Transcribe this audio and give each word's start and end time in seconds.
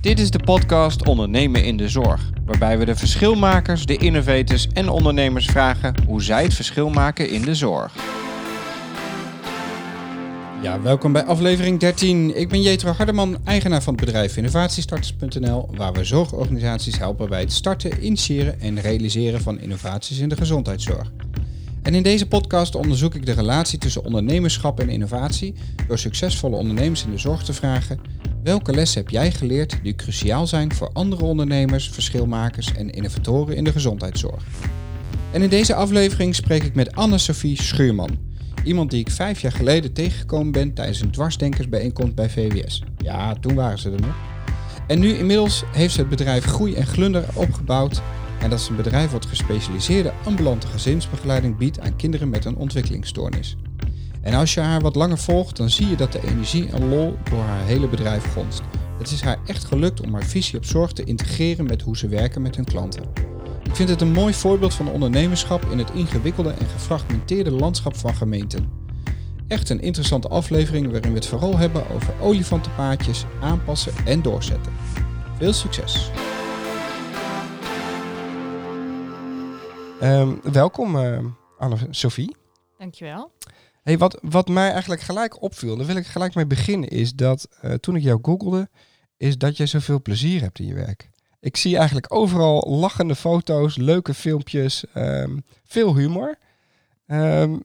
Dit 0.00 0.18
is 0.18 0.30
de 0.30 0.38
podcast 0.38 1.06
Ondernemen 1.06 1.64
in 1.64 1.76
de 1.76 1.88
Zorg, 1.88 2.30
waarbij 2.44 2.78
we 2.78 2.84
de 2.84 2.96
verschilmakers, 2.96 3.86
de 3.86 3.96
innovators 3.96 4.68
en 4.72 4.88
ondernemers 4.88 5.46
vragen 5.46 5.94
hoe 6.06 6.22
zij 6.22 6.42
het 6.42 6.54
verschil 6.54 6.90
maken 6.90 7.30
in 7.30 7.42
de 7.42 7.54
zorg. 7.54 7.94
Ja, 10.62 10.80
welkom 10.82 11.12
bij 11.12 11.24
aflevering 11.24 11.80
13. 11.80 12.36
Ik 12.36 12.48
ben 12.48 12.62
Jetro 12.62 12.92
Hardeman, 12.92 13.38
eigenaar 13.44 13.82
van 13.82 13.94
het 13.94 14.04
bedrijf 14.04 14.36
innovatiestarters.nl, 14.36 15.68
waar 15.74 15.92
we 15.92 16.04
zorgorganisaties 16.04 16.98
helpen 16.98 17.28
bij 17.28 17.40
het 17.40 17.52
starten, 17.52 18.04
initiëren 18.04 18.60
en 18.60 18.80
realiseren 18.80 19.40
van 19.40 19.60
innovaties 19.60 20.18
in 20.18 20.28
de 20.28 20.36
gezondheidszorg. 20.36 21.10
En 21.88 21.94
in 21.94 22.02
deze 22.02 22.26
podcast 22.26 22.74
onderzoek 22.74 23.14
ik 23.14 23.26
de 23.26 23.32
relatie 23.32 23.78
tussen 23.78 24.04
ondernemerschap 24.04 24.80
en 24.80 24.88
innovatie 24.88 25.54
door 25.86 25.98
succesvolle 25.98 26.56
ondernemers 26.56 27.04
in 27.04 27.10
de 27.10 27.18
zorg 27.18 27.42
te 27.42 27.52
vragen: 27.52 28.00
welke 28.42 28.72
lessen 28.72 29.00
heb 29.00 29.10
jij 29.10 29.30
geleerd 29.32 29.78
die 29.82 29.94
cruciaal 29.94 30.46
zijn 30.46 30.74
voor 30.74 30.90
andere 30.92 31.24
ondernemers, 31.24 31.90
verschilmakers 31.90 32.72
en 32.72 32.90
innovatoren 32.90 33.56
in 33.56 33.64
de 33.64 33.72
gezondheidszorg? 33.72 34.44
En 35.32 35.42
in 35.42 35.48
deze 35.48 35.74
aflevering 35.74 36.34
spreek 36.34 36.62
ik 36.62 36.74
met 36.74 36.94
Anne-Sophie 36.94 37.62
Schuurman. 37.62 38.18
Iemand 38.64 38.90
die 38.90 39.00
ik 39.00 39.10
vijf 39.10 39.40
jaar 39.40 39.52
geleden 39.52 39.92
tegengekomen 39.92 40.52
ben 40.52 40.74
tijdens 40.74 41.00
een 41.00 41.10
dwarsdenkersbijeenkomst 41.10 42.14
bij 42.14 42.30
VWS. 42.30 42.82
Ja, 42.98 43.34
toen 43.34 43.54
waren 43.54 43.78
ze 43.78 43.90
er 43.90 44.00
nog. 44.00 44.16
En 44.86 44.98
nu 44.98 45.14
inmiddels 45.14 45.62
heeft 45.72 45.94
ze 45.94 46.00
het 46.00 46.08
bedrijf 46.08 46.44
Groei 46.44 46.74
en 46.74 46.86
Glunder 46.86 47.24
opgebouwd. 47.34 48.02
En 48.40 48.50
dat 48.50 48.68
een 48.68 48.76
bedrijf 48.76 49.10
wat 49.10 49.26
gespecialiseerde 49.26 50.12
ambulante 50.24 50.66
gezinsbegeleiding 50.66 51.56
biedt 51.56 51.80
aan 51.80 51.96
kinderen 51.96 52.28
met 52.28 52.44
een 52.44 52.56
ontwikkelingsstoornis. 52.56 53.56
En 54.20 54.34
als 54.34 54.54
je 54.54 54.60
haar 54.60 54.80
wat 54.80 54.96
langer 54.96 55.18
volgt, 55.18 55.56
dan 55.56 55.70
zie 55.70 55.88
je 55.88 55.96
dat 55.96 56.12
de 56.12 56.26
energie 56.26 56.68
en 56.68 56.88
lol 56.88 57.16
door 57.30 57.42
haar 57.42 57.64
hele 57.64 57.88
bedrijf 57.88 58.32
gonst. 58.32 58.62
Het 58.98 59.10
is 59.10 59.20
haar 59.20 59.38
echt 59.46 59.64
gelukt 59.64 60.00
om 60.00 60.12
haar 60.12 60.24
visie 60.24 60.58
op 60.58 60.64
zorg 60.64 60.92
te 60.92 61.04
integreren 61.04 61.66
met 61.66 61.82
hoe 61.82 61.96
ze 61.96 62.08
werken 62.08 62.42
met 62.42 62.56
hun 62.56 62.64
klanten. 62.64 63.02
Ik 63.62 63.76
vind 63.76 63.88
het 63.88 64.00
een 64.00 64.12
mooi 64.12 64.34
voorbeeld 64.34 64.74
van 64.74 64.90
ondernemerschap 64.90 65.64
in 65.64 65.78
het 65.78 65.90
ingewikkelde 65.90 66.50
en 66.50 66.66
gefragmenteerde 66.66 67.50
landschap 67.50 67.96
van 67.96 68.14
gemeenten. 68.14 68.68
Echt 69.48 69.68
een 69.68 69.80
interessante 69.80 70.28
aflevering 70.28 70.90
waarin 70.90 71.10
we 71.10 71.16
het 71.16 71.26
vooral 71.26 71.58
hebben 71.58 71.90
over 71.90 72.14
olifantenpaadjes, 72.20 73.24
aanpassen 73.40 73.92
en 74.04 74.22
doorzetten. 74.22 74.72
Veel 75.38 75.52
succes! 75.52 76.10
Ehm, 80.00 80.36
welkom 80.52 80.96
uh, 80.96 81.24
Anne-Sophie. 81.58 82.36
Dankjewel. 82.78 83.32
Hey, 83.82 83.98
wat, 83.98 84.18
wat 84.22 84.48
mij 84.48 84.70
eigenlijk 84.70 85.00
gelijk 85.00 85.42
opviel, 85.42 85.76
daar 85.76 85.86
wil 85.86 85.96
ik 85.96 86.06
gelijk 86.06 86.34
mee 86.34 86.46
beginnen, 86.46 86.88
is 86.88 87.12
dat 87.12 87.48
uh, 87.62 87.74
toen 87.74 87.96
ik 87.96 88.02
jou 88.02 88.18
googelde, 88.22 88.68
is 89.16 89.38
dat 89.38 89.56
jij 89.56 89.66
zoveel 89.66 90.02
plezier 90.02 90.40
hebt 90.40 90.58
in 90.58 90.66
je 90.66 90.74
werk. 90.74 91.10
Ik 91.40 91.56
zie 91.56 91.76
eigenlijk 91.76 92.14
overal 92.14 92.70
lachende 92.70 93.14
foto's, 93.14 93.76
leuke 93.76 94.14
filmpjes, 94.14 94.84
um, 94.94 95.44
veel 95.64 95.96
humor. 95.96 96.38
Um, 97.06 97.62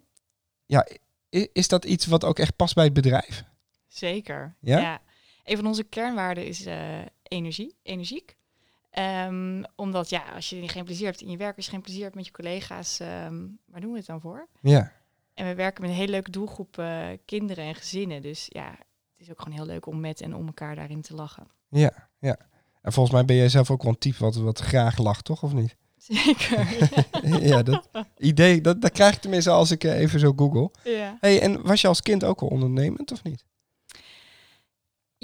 ja, 0.66 0.88
is, 1.30 1.48
is, 1.54 1.68
dat 1.68 1.86
iets 1.86 2.06
wat 2.06 2.24
ook 2.24 2.40
echt 2.40 2.56
past 2.56 2.76
bij 2.76 2.84
het 2.84 2.94
bedrijf? 2.94 3.44
Zeker. 3.88 4.56
Ja. 4.60 4.80
ja. 4.80 5.02
Een 5.44 5.58
van 5.58 5.66
onze 5.66 5.84
kernwaarden 5.84 6.46
is 6.46 6.68
uh, 6.68 7.00
energie, 7.24 7.76
energiek. 7.84 8.36
Um, 9.00 9.64
omdat 9.76 10.10
ja, 10.10 10.24
als 10.36 10.50
je 10.50 10.68
geen 10.68 10.84
plezier 10.84 11.06
hebt 11.06 11.22
in 11.22 11.30
je 11.30 11.38
werk, 11.38 11.56
als 11.56 11.66
je 11.66 11.72
geen 11.72 11.82
plezier 11.82 12.04
hebt 12.04 12.16
met 12.16 12.26
je 12.26 12.32
collega's, 12.32 13.00
um, 13.00 13.60
waar 13.66 13.82
doen 13.82 13.92
we 13.92 13.98
het 13.98 14.06
dan 14.06 14.22
voor? 14.22 14.48
Ja. 14.62 14.92
En 15.34 15.48
we 15.48 15.56
werken 15.56 15.82
met 15.82 15.92
een 15.92 15.98
hele 15.98 16.12
leuke 16.12 16.32
doelgroep 16.32 16.78
uh, 16.78 17.08
kinderen 17.26 17.64
en 17.64 17.76
gezinnen. 17.76 18.22
Dus 18.22 18.46
ja, 18.50 18.70
het 18.70 19.18
is 19.18 19.30
ook 19.30 19.42
gewoon 19.42 19.58
heel 19.58 19.66
leuk 19.66 19.86
om 19.86 20.00
met 20.00 20.22
en 20.22 20.36
om 20.36 20.46
elkaar 20.46 20.76
daarin 20.76 21.02
te 21.02 21.16
lachen. 21.16 21.48
Ja, 21.70 22.10
ja. 22.20 22.38
En 22.82 22.94
volgens 22.94 23.16
mij 23.16 23.26
ben 23.26 23.36
jij 23.36 23.50
zelf 23.50 23.72
ook 23.72 23.84
wel 23.84 23.92
een 23.92 23.98
type 23.98 24.20
wat, 24.20 24.36
wat 24.36 24.60
graag 24.60 24.98
lacht, 24.98 25.26
toch? 25.26 25.44
Of 25.44 25.54
niet? 25.54 25.76
Zeker. 25.98 26.88
ja, 27.50 27.64
dat 27.64 27.90
idee, 28.18 28.62
dat, 28.62 28.82
dat 28.82 28.92
krijg 28.92 29.16
ik 29.16 29.22
tenminste 29.22 29.50
als 29.50 29.72
ik 29.72 29.84
uh, 29.84 30.00
even 30.00 30.20
zo 30.20 30.34
google. 30.36 30.72
Ja. 30.84 31.18
Hey, 31.20 31.42
en 31.42 31.62
was 31.62 31.82
je 31.82 31.88
als 31.88 32.02
kind 32.02 32.24
ook 32.24 32.42
al 32.42 32.48
ondernemend 32.48 33.12
of 33.12 33.24
niet? 33.24 33.46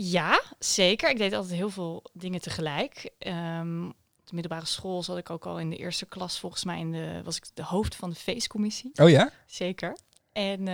Ja, 0.01 0.41
zeker. 0.59 1.09
Ik 1.09 1.17
deed 1.17 1.33
altijd 1.33 1.53
heel 1.53 1.69
veel 1.69 2.03
dingen 2.13 2.41
tegelijk. 2.41 3.09
Um, 3.19 3.87
op 3.89 4.25
de 4.25 4.33
middelbare 4.33 4.65
school 4.65 5.03
zat 5.03 5.17
ik 5.17 5.29
ook 5.29 5.45
al 5.45 5.59
in 5.59 5.69
de 5.69 5.75
eerste 5.75 6.05
klas. 6.05 6.39
Volgens 6.39 6.63
mij 6.63 6.79
in 6.79 6.91
de, 6.91 7.21
was 7.23 7.37
ik 7.37 7.45
de 7.53 7.63
hoofd 7.63 7.95
van 7.95 8.09
de 8.09 8.15
feestcommissie. 8.15 8.91
Oh 9.01 9.09
ja? 9.09 9.31
Zeker. 9.45 9.97
En 10.31 10.59
uh, 10.59 10.65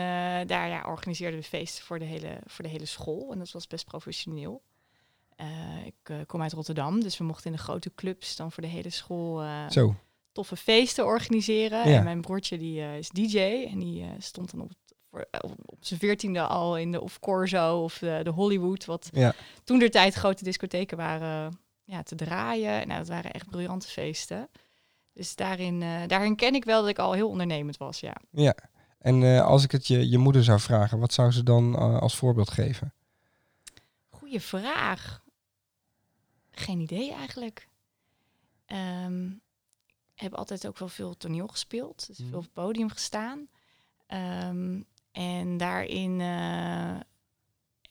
daar 0.48 0.68
ja, 0.68 0.84
organiseerden 0.86 1.40
we 1.40 1.46
feesten 1.46 1.84
voor 1.84 2.00
de, 2.00 2.06
hele, 2.06 2.40
voor 2.46 2.64
de 2.64 2.70
hele 2.70 2.86
school. 2.86 3.32
En 3.32 3.40
dat 3.40 3.52
was 3.52 3.68
best 3.68 3.86
professioneel. 3.86 4.62
Uh, 5.42 5.86
ik 5.86 6.10
uh, 6.10 6.18
kom 6.28 6.42
uit 6.42 6.54
Rotterdam, 6.54 7.02
dus 7.02 7.18
we 7.18 7.24
mochten 7.24 7.46
in 7.46 7.58
de 7.58 7.64
grote 7.64 7.92
clubs 7.96 8.36
dan 8.36 8.52
voor 8.52 8.64
de 8.64 8.70
hele 8.70 8.90
school 8.90 9.44
Zo. 9.70 9.96
toffe 10.32 10.56
feesten 10.56 11.06
organiseren. 11.06 11.90
Ja. 11.90 11.98
En 11.98 12.04
mijn 12.04 12.22
broertje 12.22 12.58
die 12.58 12.98
is 12.98 13.10
DJ 13.10 13.68
en 13.72 13.80
die 13.80 14.06
stond 14.20 14.52
dan 14.52 14.62
op 14.62 14.72
op 15.66 15.78
zijn 15.80 16.00
veertiende 16.00 16.42
al 16.42 16.78
in 16.78 16.92
de 16.92 17.02
of 17.02 17.20
Corso 17.20 17.84
of 17.84 17.98
de, 17.98 18.20
de 18.24 18.30
Hollywood, 18.30 18.86
wat 18.86 19.10
ja. 19.14 19.34
toen 19.64 19.80
de 19.80 19.90
tijd 19.90 20.14
grote 20.14 20.44
discotheken 20.44 20.98
waren, 20.98 21.60
ja, 21.84 22.04
te 22.04 22.16
draaien. 22.16 22.88
Nou, 22.88 23.00
dat 23.00 23.08
waren 23.08 23.32
echt 23.32 23.50
briljante 23.50 23.88
feesten. 23.88 24.50
Dus 25.14 25.36
daarin, 25.36 25.82
uh, 25.82 26.08
daarin 26.08 26.36
ken 26.36 26.56
ik 26.56 26.66
wel 26.66 26.82
dat 26.82 26.90
ik 26.90 27.00
al 27.00 27.14
heel 27.14 27.30
ondernemend 27.30 27.78
was, 27.78 28.00
ja. 28.00 28.16
Ja, 28.32 28.56
en 29.00 29.22
uh, 29.22 29.46
als 29.46 29.64
ik 29.64 29.72
het 29.72 29.88
je, 29.88 30.10
je 30.10 30.18
moeder 30.18 30.44
zou 30.44 30.60
vragen, 30.60 31.00
wat 31.00 31.14
zou 31.14 31.32
ze 31.32 31.44
dan 31.44 31.74
uh, 31.74 32.00
als 32.00 32.16
voorbeeld 32.16 32.50
geven? 32.50 32.94
Goeie 34.10 34.42
vraag. 34.42 35.24
Geen 36.52 36.80
idee 36.80 37.14
eigenlijk. 37.14 37.68
Um, 39.06 39.42
heb 40.16 40.34
altijd 40.34 40.68
ook 40.68 40.78
wel 40.78 40.88
veel 40.88 41.18
toneel 41.18 41.48
gespeeld, 41.48 42.08
dus 42.08 42.18
veel 42.18 42.38
op 42.38 42.44
het 42.44 42.54
podium 42.54 42.90
gestaan. 42.90 43.48
Um, 44.48 44.86
en 45.16 45.58
daarin 45.58 46.20
uh, 46.20 47.00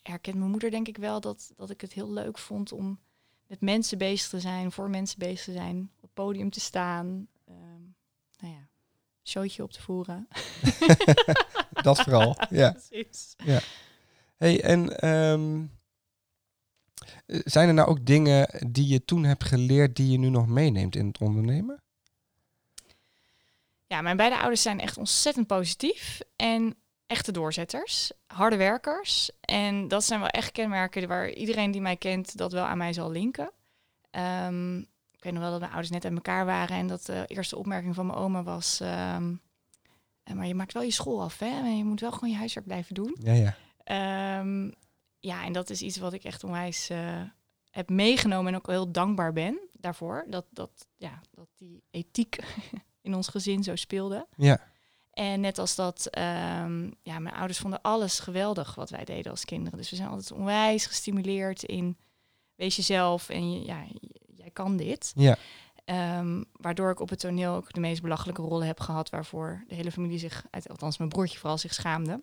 herkent 0.03 0.37
mijn 0.37 0.51
moeder 0.51 0.71
denk 0.71 0.89
ik 0.89 0.97
wel 0.97 1.21
dat, 1.21 1.53
dat 1.57 1.71
ik 1.71 1.81
het 1.81 1.93
heel 1.93 2.13
leuk 2.13 2.39
vond 2.39 2.73
om 2.73 2.99
met 3.47 3.61
mensen 3.61 3.99
bezig 3.99 4.29
te 4.29 4.41
zijn, 4.41 4.73
voor 4.73 4.91
mensen 4.91 5.19
bezig 5.19 5.45
te 5.45 5.53
zijn, 5.53 5.91
op 5.97 6.03
het 6.03 6.15
podium 6.15 6.51
te 6.51 6.61
staan. 6.61 7.29
Um, 7.49 7.95
nou 8.39 8.55
ja, 8.55 8.69
showtje 9.25 9.63
op 9.63 9.73
te 9.73 9.83
voeren. 9.83 10.29
dat 11.83 12.01
vooral, 12.01 12.37
ja. 12.51 12.71
Precies. 12.71 13.35
ja. 13.45 13.61
Hey, 14.37 14.63
en 14.63 15.09
um, 15.09 15.71
zijn 17.27 17.69
er 17.69 17.75
nou 17.75 17.89
ook 17.89 18.07
dingen 18.07 18.69
die 18.73 18.87
je 18.87 19.05
toen 19.05 19.25
hebt 19.25 19.45
geleerd 19.45 19.97
die 19.97 20.11
je 20.11 20.19
nu 20.19 20.29
nog 20.29 20.47
meeneemt 20.47 20.97
in 20.97 21.07
het 21.07 21.21
ondernemen? 21.21 21.83
Ja, 23.87 24.01
mijn 24.01 24.17
beide 24.17 24.39
ouders 24.39 24.63
zijn 24.63 24.81
echt 24.81 24.99
ontzettend 24.99 25.47
positief 25.47 26.21
en 26.37 26.77
echte 27.15 27.33
doorzetters, 27.33 28.13
harde 28.27 28.57
werkers. 28.57 29.31
En 29.41 29.89
dat 29.89 30.05
zijn 30.05 30.21
wel 30.21 30.29
echt 30.29 30.53
kenmerken 30.53 31.09
waar 31.09 31.31
iedereen 31.31 31.71
die 31.71 31.81
mij 31.81 31.97
kent 31.97 32.37
dat 32.37 32.53
wel 32.53 32.65
aan 32.65 32.79
mij 32.79 32.93
zal 32.93 33.11
linken. 33.11 33.51
Um, 34.11 34.79
ik 35.11 35.23
weet 35.23 35.33
nog 35.33 35.43
wel 35.43 35.51
dat 35.51 35.61
mijn 35.61 35.73
ouders 35.73 35.93
net 35.93 36.05
uit 36.05 36.15
elkaar 36.15 36.47
waren 36.47 36.77
en 36.77 36.87
dat 36.87 37.07
de 37.07 37.25
eerste 37.27 37.57
opmerking 37.57 37.95
van 37.95 38.07
mijn 38.07 38.19
oma 38.19 38.43
was... 38.43 38.81
Um, 38.81 39.43
maar 40.35 40.47
je 40.47 40.55
maakt 40.55 40.73
wel 40.73 40.83
je 40.83 40.91
school 40.91 41.23
af, 41.23 41.39
hè? 41.39 41.47
En 41.47 41.77
je 41.77 41.85
moet 41.85 42.01
wel 42.01 42.13
gewoon 42.13 42.31
je 42.31 42.37
huiswerk 42.37 42.67
blijven 42.67 42.95
doen. 42.95 43.17
Ja, 43.21 43.33
ja. 43.33 44.39
Um, 44.41 44.75
ja, 45.19 45.45
en 45.45 45.53
dat 45.53 45.71
is 45.71 45.83
iets 45.83 45.97
wat 45.97 46.13
ik 46.13 46.25
echt 46.25 46.45
onwijs 46.45 46.91
uh, 46.91 47.23
heb 47.71 47.89
meegenomen 47.89 48.53
en 48.53 48.59
ook 48.59 48.67
heel 48.67 48.93
dankbaar 48.93 49.33
ben 49.33 49.59
daarvoor. 49.73 50.25
Dat, 50.29 50.47
dat, 50.51 50.89
ja, 50.97 51.21
dat 51.31 51.49
die 51.57 51.83
ethiek 51.91 52.39
in 53.07 53.15
ons 53.15 53.29
gezin 53.29 53.63
zo 53.63 53.77
speelde. 53.77 54.27
Ja. 54.37 54.61
En 55.15 55.41
net 55.41 55.59
als 55.59 55.75
dat, 55.75 56.09
um, 56.19 56.95
ja, 57.03 57.19
mijn 57.19 57.35
ouders 57.35 57.59
vonden 57.59 57.83
alles 57.83 58.19
geweldig 58.19 58.75
wat 58.75 58.91
wij 58.91 59.05
deden 59.05 59.31
als 59.31 59.45
kinderen. 59.45 59.79
Dus 59.79 59.91
we 59.91 59.97
zijn 59.97 60.09
altijd 60.09 60.33
onwijs 60.33 60.87
gestimuleerd 60.87 61.63
in 61.63 61.97
wees 62.55 62.77
jezelf 62.77 63.29
en 63.29 63.65
ja, 63.65 63.85
jij 64.35 64.51
kan 64.51 64.77
dit. 64.77 65.13
Ja. 65.17 65.37
Um, 66.19 66.45
waardoor 66.53 66.91
ik 66.91 67.01
op 67.01 67.09
het 67.09 67.19
toneel 67.19 67.55
ook 67.55 67.73
de 67.73 67.81
meest 67.81 68.03
belachelijke 68.03 68.43
rollen 68.43 68.67
heb 68.67 68.81
gehad, 68.81 69.11
waarvoor 69.11 69.65
de 69.69 69.75
hele 69.75 69.93
familie 69.93 70.19
zich, 70.19 70.45
althans 70.67 70.99
mijn 70.99 71.11
broertje 71.11 71.39
vooral, 71.39 71.59
zich 71.59 71.75
schaamde. 71.75 72.23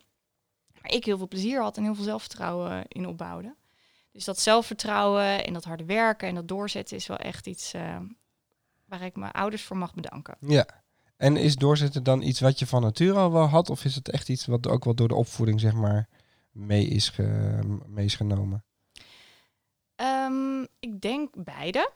Maar 0.81 0.92
ik 0.92 1.06
heel 1.06 1.18
veel 1.18 1.27
plezier 1.27 1.62
had 1.62 1.77
en 1.77 1.83
heel 1.83 1.95
veel 1.95 2.04
zelfvertrouwen 2.04 2.86
in 2.88 3.07
opbouwde. 3.07 3.56
Dus 4.12 4.25
dat 4.25 4.39
zelfvertrouwen 4.39 5.45
en 5.45 5.54
dat 5.54 5.63
harde 5.63 5.86
werken 5.86 6.27
en 6.27 6.36
dat 6.36 6.48
doorzetten 6.48 6.98
is 6.98 7.07
wel 7.07 7.18
echt 7.18 7.48
iets 7.48 7.74
uh, 7.74 7.98
waar 8.86 9.01
ik 9.01 9.16
mijn 9.16 9.31
ouders 9.31 9.63
voor 9.63 9.77
mag 9.77 9.94
bedanken. 9.94 10.38
Ja. 10.39 10.81
En 11.21 11.38
is 11.38 11.56
doorzetten 11.56 12.03
dan 12.03 12.21
iets 12.21 12.39
wat 12.39 12.59
je 12.59 12.68
van 12.68 12.81
nature 12.81 13.19
al 13.19 13.31
wel 13.31 13.45
had? 13.45 13.69
Of 13.69 13.85
is 13.85 13.95
het 13.95 14.09
echt 14.09 14.29
iets 14.29 14.45
wat 14.45 14.68
ook 14.68 14.83
wel 14.83 14.95
door 14.95 15.07
de 15.07 15.15
opvoeding, 15.15 15.59
zeg 15.59 15.73
maar, 15.73 16.09
mee 16.51 16.85
is, 16.85 17.09
ge, 17.09 17.59
mee 17.88 18.06
is 18.06 18.15
genomen? 18.15 18.63
Um, 19.95 20.68
ik 20.79 21.01
denk 21.01 21.44
beide. 21.44 21.91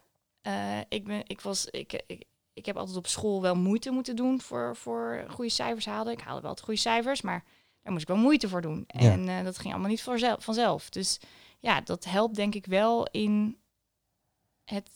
Uh, 0.48 0.80
ik, 0.89 1.04
ben, 1.04 1.22
ik, 1.27 1.42
was, 1.42 1.66
ik, 1.66 2.04
ik, 2.07 2.24
ik 2.54 2.66
heb 2.66 2.77
altijd 2.77 2.98
op 2.98 3.07
school 3.07 3.42
wel 3.42 3.56
moeite 3.56 3.92
moeten 3.92 4.16
doen 4.16 4.42
voor, 4.42 4.75
voor 4.75 5.25
goede 5.30 5.51
cijfers 5.51 5.86
halen. 5.86 6.13
Ik 6.13 6.22
haalde 6.22 6.42
wel 6.42 6.51
het 6.51 6.62
goede 6.62 6.80
cijfers, 6.80 7.22
maar 7.22 7.44
daar 7.81 7.92
moest 7.92 8.10
ik 8.10 8.16
wel 8.16 8.24
moeite 8.24 8.50
voor 8.50 8.62
doen. 8.62 8.83
Ja. 8.88 9.12
En 9.12 9.27
uh, 9.27 9.44
dat 9.44 9.57
ging 9.57 9.74
allemaal 9.74 9.92
niet 9.92 10.01
vanzelf, 10.04 10.44
vanzelf. 10.44 10.89
Dus 10.89 11.19
ja, 11.60 11.81
dat 11.81 12.04
helpt 12.04 12.36
denk 12.36 12.56
ik 12.56 12.66
wel 12.66 13.07
in 13.12 13.57
het 14.63 14.89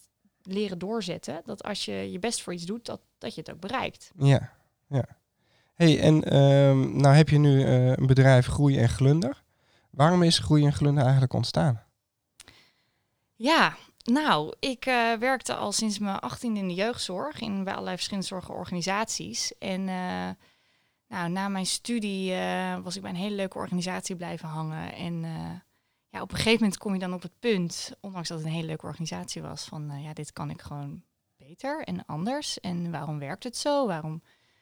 leren 0.51 0.79
doorzetten. 0.79 1.41
Dat 1.45 1.63
als 1.63 1.85
je 1.85 2.11
je 2.11 2.19
best 2.19 2.41
voor 2.41 2.53
iets 2.53 2.65
doet, 2.65 2.85
dat, 2.85 3.01
dat 3.17 3.35
je 3.35 3.41
het 3.41 3.51
ook 3.51 3.59
bereikt. 3.59 4.11
Ja, 4.17 4.53
ja. 4.87 5.05
hey, 5.73 5.99
en 5.99 6.23
ehm, 6.23 6.97
nou 6.97 7.15
heb 7.15 7.29
je 7.29 7.37
nu 7.37 7.63
eh, 7.63 7.87
een 7.87 8.05
bedrijf 8.05 8.45
Groei 8.45 8.77
en 8.77 8.89
Glunder. 8.89 9.43
Waarom 9.89 10.23
is 10.23 10.39
Groei 10.39 10.65
en 10.65 10.73
Glunder 10.73 11.03
eigenlijk 11.03 11.33
ontstaan? 11.33 11.83
Ja, 13.35 13.75
nou, 14.03 14.53
ik 14.59 14.85
eh, 14.85 15.13
werkte 15.13 15.55
al 15.55 15.71
sinds 15.71 15.99
mijn 15.99 16.19
18 16.19 16.57
in 16.57 16.67
de 16.67 16.73
jeugdzorg 16.73 17.39
in 17.39 17.63
bij 17.63 17.73
allerlei 17.73 17.95
verschillende 17.95 18.27
zorgorganisaties. 18.27 19.57
En 19.57 19.89
eh, 19.89 20.29
nou, 21.07 21.29
na 21.29 21.47
mijn 21.47 21.65
studie 21.65 22.33
was 22.83 22.95
ik 22.95 23.01
bij 23.01 23.11
een 23.11 23.17
hele 23.17 23.35
leuke 23.35 23.57
organisatie 23.57 24.15
blijven 24.15 24.47
hangen. 24.47 24.93
En 24.93 25.25
ja, 26.09 26.21
op 26.21 26.31
een 26.31 26.37
gegeven 26.37 26.59
moment 26.61 26.77
kom 26.77 26.93
je 26.93 26.99
dan 26.99 27.13
op 27.13 27.21
het 27.21 27.39
punt, 27.39 27.91
ondanks 27.99 28.27
dat 28.27 28.37
het 28.37 28.47
een 28.47 28.53
hele 28.53 28.67
leuke 28.67 28.85
organisatie 28.85 29.41
was, 29.41 29.63
van 29.63 29.89
eh, 29.89 30.03
ja, 30.03 30.13
dit 30.13 30.33
kan 30.33 30.49
ik 30.49 30.61
gewoon 30.61 31.03
beter 31.37 31.83
en 31.83 32.05
anders. 32.05 32.59
En 32.59 32.91
waarom 32.91 33.19
werkt 33.19 33.43
het 33.43 33.57
zo? 33.57 33.87
Waarom, 33.87 34.21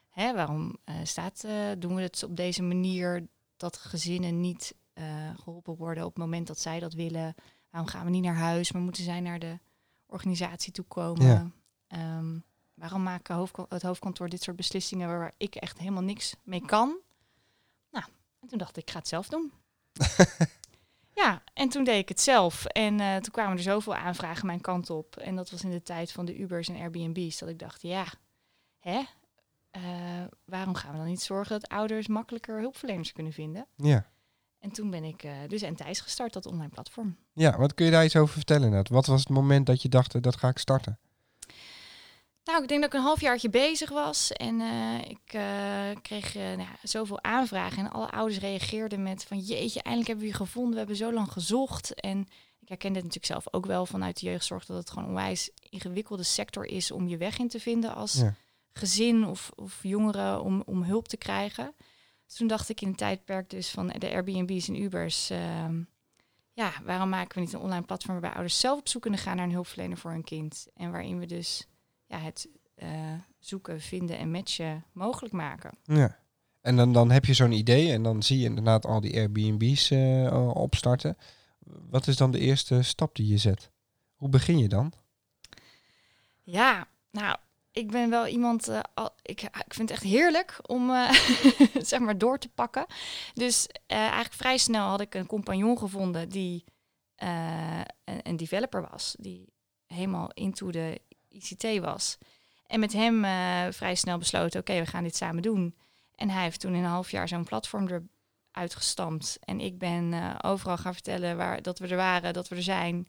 hè, 0.09 0.33
waarom 0.33 0.77
eh, 0.83 0.95
staat, 1.03 1.44
eh, 1.44 1.71
doen 1.77 1.95
we 1.95 2.01
het 2.01 2.23
op 2.23 2.35
deze 2.35 2.63
manier 2.63 3.27
dat 3.57 3.77
gezinnen 3.77 4.41
niet 4.41 4.75
eh, 4.94 5.29
geholpen 5.35 5.75
worden 5.75 6.03
op 6.03 6.09
het 6.09 6.23
moment 6.23 6.47
dat 6.47 6.59
zij 6.59 6.79
dat 6.79 6.94
willen? 6.94 7.35
Waarom 7.69 7.89
gaan 7.89 8.05
we 8.05 8.11
niet 8.11 8.23
naar 8.23 8.35
huis, 8.35 8.71
maar 8.71 8.81
moeten 8.81 9.03
zij 9.03 9.19
naar 9.19 9.39
de 9.39 9.59
organisatie 10.05 10.71
toe 10.71 10.85
komen? 10.85 11.25
Ja. 11.25 11.51
Ehm, 11.88 12.39
waarom 12.73 13.03
maken 13.03 13.35
hoofdko- 13.35 13.65
het 13.69 13.81
hoofdkantoor 13.81 14.29
dit 14.29 14.41
soort 14.41 14.57
beslissingen 14.57 15.07
waar 15.07 15.33
ik 15.38 15.55
echt 15.55 15.77
helemaal 15.77 16.03
niks 16.03 16.35
mee 16.43 16.65
kan? 16.65 16.97
Nou, 17.91 18.05
en 18.39 18.47
toen 18.47 18.57
dacht 18.57 18.77
ik, 18.77 18.83
ik 18.83 18.91
ga 18.91 18.97
het 19.00 19.07
zelf 19.07 19.27
doen. 19.27 19.51
ja, 21.17 21.43
en 21.53 21.69
toen 21.69 21.83
deed 21.83 22.01
ik 22.01 22.09
het 22.09 22.21
zelf. 22.21 22.65
En 22.65 22.99
eh, 22.99 23.15
toen 23.15 23.31
kwamen 23.31 23.57
er 23.57 23.63
zoveel 23.63 23.95
aanvragen 23.95 24.45
mijn 24.45 24.61
kant 24.61 24.89
op. 24.89 25.15
En 25.15 25.35
dat 25.35 25.49
was 25.49 25.63
in 25.63 25.69
de 25.69 25.81
tijd 25.81 26.11
van 26.11 26.25
de 26.25 26.39
Ubers 26.39 26.69
en 26.69 26.75
Airbnb's. 26.75 27.37
Dat 27.37 27.49
ik 27.49 27.59
dacht, 27.59 27.81
ja, 27.81 28.05
hè? 28.79 29.03
Eh, 29.71 29.81
waarom 30.45 30.75
gaan 30.75 30.91
we 30.91 30.97
dan 30.97 31.07
niet 31.07 31.21
zorgen 31.21 31.59
dat 31.59 31.69
ouders 31.69 32.07
makkelijker 32.07 32.59
hulpverleners 32.59 33.11
kunnen 33.11 33.33
vinden? 33.33 33.67
Ja. 33.75 34.05
En 34.59 34.71
toen 34.71 34.89
ben 34.89 35.03
ik 35.03 35.23
eh, 35.23 35.31
dus 35.47 35.61
Entijs 35.61 35.99
gestart, 35.99 36.33
dat 36.33 36.45
online 36.45 36.69
platform. 36.69 37.17
Ja, 37.33 37.57
wat 37.57 37.73
kun 37.73 37.85
je 37.85 37.91
daar 37.91 38.05
iets 38.05 38.15
over 38.15 38.33
vertellen? 38.33 38.63
inderdaad? 38.63 38.89
Wat 38.89 39.05
was 39.05 39.19
het 39.19 39.29
moment 39.29 39.65
dat 39.65 39.81
je 39.81 39.89
dacht, 39.89 40.21
dat 40.23 40.37
ga 40.37 40.47
ik 40.47 40.57
starten? 40.57 40.99
Nou, 42.47 42.61
ik 42.61 42.67
denk 42.67 42.81
dat 42.81 42.94
ik 42.94 42.99
een 42.99 43.05
halfjaartje 43.05 43.49
bezig 43.49 43.89
was 43.89 44.31
en 44.31 44.61
eh, 44.61 45.09
ik 45.09 45.33
eh, 45.33 46.01
kreeg 46.01 46.35
eh, 46.35 46.44
nou, 46.44 46.59
ja, 46.59 46.75
zoveel 46.81 47.23
aanvragen 47.23 47.85
en 47.85 47.91
alle 47.91 48.09
ouders 48.09 48.39
reageerden 48.39 49.03
met 49.03 49.23
van 49.23 49.39
jeetje, 49.39 49.81
eindelijk 49.81 50.07
hebben 50.07 50.25
we 50.25 50.31
je 50.31 50.38
gevonden, 50.38 50.71
we 50.71 50.77
hebben 50.77 50.95
zo 50.95 51.13
lang 51.13 51.31
gezocht. 51.31 51.94
En 51.94 52.19
ik 52.59 52.67
herkende 52.67 52.99
het 52.99 53.07
natuurlijk 53.07 53.33
zelf 53.33 53.53
ook 53.53 53.65
wel 53.65 53.85
vanuit 53.85 54.19
de 54.19 54.25
jeugdzorg 54.25 54.65
dat 54.65 54.77
het 54.77 54.89
gewoon 54.89 55.03
een 55.03 55.09
onwijs 55.09 55.49
ingewikkelde 55.69 56.23
sector 56.23 56.65
is 56.65 56.91
om 56.91 57.07
je 57.07 57.17
weg 57.17 57.39
in 57.39 57.47
te 57.47 57.59
vinden 57.59 57.95
als 57.95 58.13
Ja. 58.13 58.33
gezin 58.71 59.25
of, 59.25 59.51
of 59.55 59.79
jongeren 59.81 60.41
om, 60.41 60.63
om 60.65 60.83
hulp 60.83 61.07
te 61.07 61.17
krijgen. 61.17 61.75
Dus 62.25 62.35
toen 62.35 62.47
dacht 62.47 62.69
ik 62.69 62.81
in 62.81 62.88
het 62.88 62.97
tijdperk 62.97 63.50
dus 63.50 63.69
van 63.69 63.88
de 63.88 64.09
Airbnb's 64.09 64.67
en 64.67 64.81
Ubers, 64.81 65.29
ehm, 65.29 65.81
ja, 66.53 66.71
waarom 66.83 67.09
maken 67.09 67.35
we 67.35 67.41
niet 67.41 67.53
een 67.53 67.59
online 67.59 67.85
platform 67.85 68.13
waarbij 68.13 68.31
ouders 68.31 68.59
zelf 68.59 68.79
op 68.79 68.88
zoek 68.88 69.01
kunnen 69.01 69.19
gaan 69.19 69.35
naar 69.35 69.45
een 69.45 69.51
hulpverlener 69.51 69.97
voor 69.97 70.11
hun 70.11 70.23
kind 70.23 70.67
en 70.73 70.91
waarin 70.91 71.19
we 71.19 71.25
dus 71.25 71.67
ja, 72.07 72.19
het 72.19 72.50
eh, 72.75 73.13
zoeken, 73.39 73.81
vinden 73.81 74.18
en 74.18 74.31
matchen 74.31 74.86
mogelijk 74.92 75.33
maken. 75.33 75.77
Ja. 75.83 76.19
En 76.62 76.75
dan, 76.75 76.94
dan 76.94 77.12
heb 77.12 77.25
je 77.25 77.33
zo'n 77.33 77.51
idee 77.51 77.92
en 77.92 78.04
dan 78.04 78.24
zie 78.24 78.39
je 78.39 78.45
inderdaad 78.45 78.86
al 78.86 79.01
die 79.01 79.15
Airbnb's 79.15 79.92
eh, 79.92 80.51
opstarten. 80.54 81.18
Wat 81.89 82.07
is 82.07 82.18
dan 82.18 82.31
de 82.31 82.39
eerste 82.39 82.81
stap 82.81 83.15
die 83.15 83.27
je 83.27 83.38
zet? 83.38 83.71
Hoe 84.15 84.30
begin 84.30 84.57
je 84.57 84.68
dan? 84.68 84.94
Ja, 86.44 86.88
nou, 87.12 87.38
ik 87.71 87.92
ben 87.92 88.10
wel 88.10 88.27
iemand, 88.27 88.68
eh, 88.68 88.80
al, 88.94 89.10
ik, 89.21 89.42
ik 89.42 89.74
vind 89.74 89.89
het 89.89 89.92
echt 89.92 90.03
heerlijk 90.03 90.60
om 90.65 90.89
eh, 90.89 91.12
zeg 91.92 92.00
maar 92.00 92.18
door 92.18 92.39
te 92.39 92.50
pakken. 92.50 92.86
Dus 93.33 93.68
eh, 93.68 93.98
eigenlijk 93.98 94.33
vrij 94.33 94.57
snel 94.57 94.88
had 94.88 95.01
ik 95.01 95.15
een 95.15 95.25
compagnon 95.25 95.77
gevonden 95.77 96.30
die 96.30 96.63
eh, 97.15 97.81
een, 98.03 98.19
een 98.24 98.38
developer 98.38 98.88
was, 98.92 99.15
die 99.19 99.53
helemaal 99.86 100.31
into 100.33 100.71
de 100.71 101.01
ICT 101.38 101.80
was. 101.80 102.18
En 102.68 102.80
met 102.80 102.94
hem 102.94 103.24
eh, 103.24 103.68
vrij 103.72 103.95
snel 103.95 104.18
besloten, 104.18 104.60
oké, 104.60 104.80
we 104.80 104.86
gaan 104.86 105.04
dit 105.04 105.16
samen 105.16 105.42
doen. 105.42 105.75
En 106.16 106.30
hij 106.30 106.44
heeft 106.44 106.60
toen 106.60 106.74
in 106.74 106.84
een 106.84 106.89
half 106.89 107.12
jaar 107.12 107.28
zo'n 107.28 107.44
platform 107.44 107.88
eruit 108.51 108.75
gestampt. 108.75 109.38
En 109.44 109.60
ik 109.60 109.78
ben 109.78 110.13
eh, 110.13 110.36
overal 110.42 110.78
gaan 110.78 110.94
vertellen 110.94 111.38
waar, 111.38 111.62
dat 111.62 111.80
we 111.80 111.88
er 111.88 111.95
waren, 111.95 112.34
dat 112.34 112.48
we 112.48 112.56
er 112.56 112.63
zijn. 112.63 113.07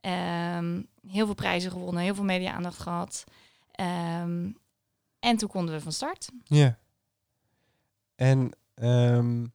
Ehm, 0.00 0.82
heel 1.06 1.24
veel 1.26 1.34
prijzen 1.34 1.70
gewonnen, 1.70 2.02
heel 2.02 2.14
veel 2.14 2.24
media-aandacht 2.24 2.78
gehad. 2.78 3.24
Ehm, 3.70 4.50
en 5.18 5.36
toen 5.36 5.48
konden 5.48 5.74
we 5.74 5.80
van 5.80 5.92
start. 5.92 6.28
Ja. 6.44 6.78
En 8.14 8.50
ehm, 8.74 9.46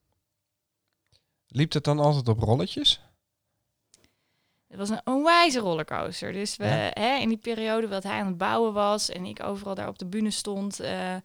liep 1.48 1.74
het 1.74 1.84
dan 1.84 2.00
altijd 2.00 2.28
op 2.28 2.40
rolletjes? 2.40 3.02
Het 4.72 4.80
was 4.80 4.90
een 4.90 5.02
onwijze 5.04 5.60
rollercoaster. 5.60 6.34
Dus 6.34 6.58
we, 6.58 6.66
Ja. 6.66 6.92
hè, 6.94 7.16
in 7.18 7.28
die 7.30 7.38
periode 7.38 7.88
dat 7.88 8.04
hij 8.04 8.20
aan 8.20 8.26
het 8.26 8.38
bouwen 8.38 8.74
was 8.74 9.10
en 9.10 9.26
ik 9.26 9.44
overal 9.44 9.76
daar 9.76 9.88
op 9.88 10.00
de 10.00 10.06
bühne 10.06 10.32
stond, 10.32 10.80
eh, 10.80 11.16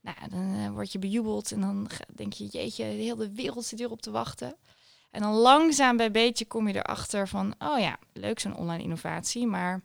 nou, 0.00 0.16
dan 0.30 0.54
eh, 0.54 0.70
word 0.70 0.92
je 0.92 0.98
bejubeld 0.98 1.52
en 1.52 1.60
dan 1.60 1.90
denk 2.14 2.32
je, 2.32 2.46
jeetje, 2.46 2.84
de 2.84 2.90
hele 2.90 3.30
wereld 3.30 3.64
zit 3.64 3.78
hierop 3.78 4.02
te 4.02 4.10
wachten. 4.10 4.56
En 5.10 5.20
dan 5.22 5.32
langzaam 5.32 5.96
bij 5.96 6.10
beetje 6.10 6.44
kom 6.44 6.68
je 6.68 6.74
erachter 6.74 7.28
van, 7.28 7.54
oh 7.58 7.78
ja, 7.78 7.98
leuk 8.12 8.40
zo'n 8.40 8.56
online 8.56 8.82
innovatie, 8.82 9.46
maar 9.46 9.82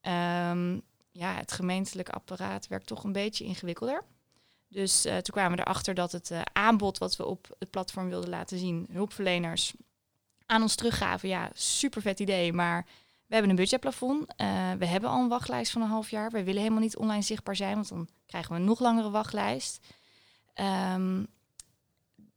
ehm, 0.00 0.78
ja, 1.12 1.34
het 1.34 1.52
gemeentelijk 1.52 2.08
apparaat 2.08 2.68
werkt 2.68 2.86
toch 2.86 3.04
een 3.04 3.12
beetje 3.12 3.44
ingewikkelder. 3.44 4.04
Dus 4.68 5.04
eh, 5.04 5.12
toen 5.16 5.34
kwamen 5.34 5.56
we 5.56 5.62
erachter 5.62 5.94
dat 5.94 6.12
het 6.12 6.32
aanbod 6.52 6.98
wat 6.98 7.16
we 7.16 7.26
op 7.26 7.56
het 7.58 7.70
platform 7.70 8.08
wilden 8.08 8.30
laten 8.30 8.58
zien, 8.58 8.86
hulpverleners 8.92 9.74
aan 10.52 10.62
ons 10.62 10.74
teruggaven. 10.74 11.28
Ja, 11.28 11.50
super 11.54 12.02
vet 12.02 12.20
idee, 12.20 12.52
maar 12.52 12.86
we 13.26 13.34
hebben 13.34 13.50
een 13.50 13.56
budgetplafond. 13.56 14.34
Eh, 14.36 14.46
we 14.78 14.86
hebben 14.86 15.10
al 15.10 15.22
een 15.22 15.28
wachtlijst 15.28 15.72
van 15.72 15.82
een 15.82 15.88
half 15.88 16.10
jaar. 16.10 16.30
We 16.30 16.44
willen 16.44 16.60
helemaal 16.60 16.82
niet 16.82 16.96
online 16.96 17.22
zichtbaar 17.22 17.56
zijn, 17.56 17.74
want 17.74 17.88
dan 17.88 18.08
krijgen 18.26 18.52
we 18.52 18.58
een 18.58 18.64
nog 18.64 18.80
langere 18.80 19.10
wachtlijst. 19.10 19.86
Ehm, 20.54 21.24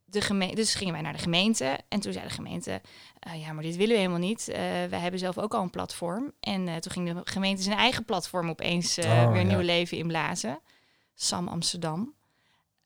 de 0.04 0.20
geme- 0.20 0.54
dus 0.54 0.74
gingen 0.74 0.92
wij 0.92 1.02
naar 1.02 1.12
de 1.12 1.18
gemeente 1.18 1.78
en 1.88 2.00
toen 2.00 2.12
zei 2.12 2.24
de 2.24 2.32
gemeente, 2.34 2.80
eh, 3.18 3.40
ja, 3.40 3.52
maar 3.52 3.62
dit 3.62 3.76
willen 3.76 3.92
we 3.94 4.00
helemaal 4.00 4.18
niet. 4.18 4.48
Eh 4.48 4.58
wij 4.62 4.98
hebben 4.98 5.20
zelf 5.20 5.38
ook 5.38 5.54
al 5.54 5.62
een 5.62 5.70
platform. 5.70 6.32
En 6.40 6.80
toen 6.80 6.92
ging 6.92 7.12
de 7.12 7.20
gemeente 7.24 7.62
zijn 7.62 7.78
eigen 7.78 8.04
platform 8.04 8.48
opeens 8.48 8.98
Oh, 8.98 9.30
weer 9.32 9.40
ja. 9.40 9.46
nieuw 9.46 9.60
leven 9.60 9.98
inblazen. 9.98 10.60
Sam 11.14 11.48
Amsterdam. 11.48 12.14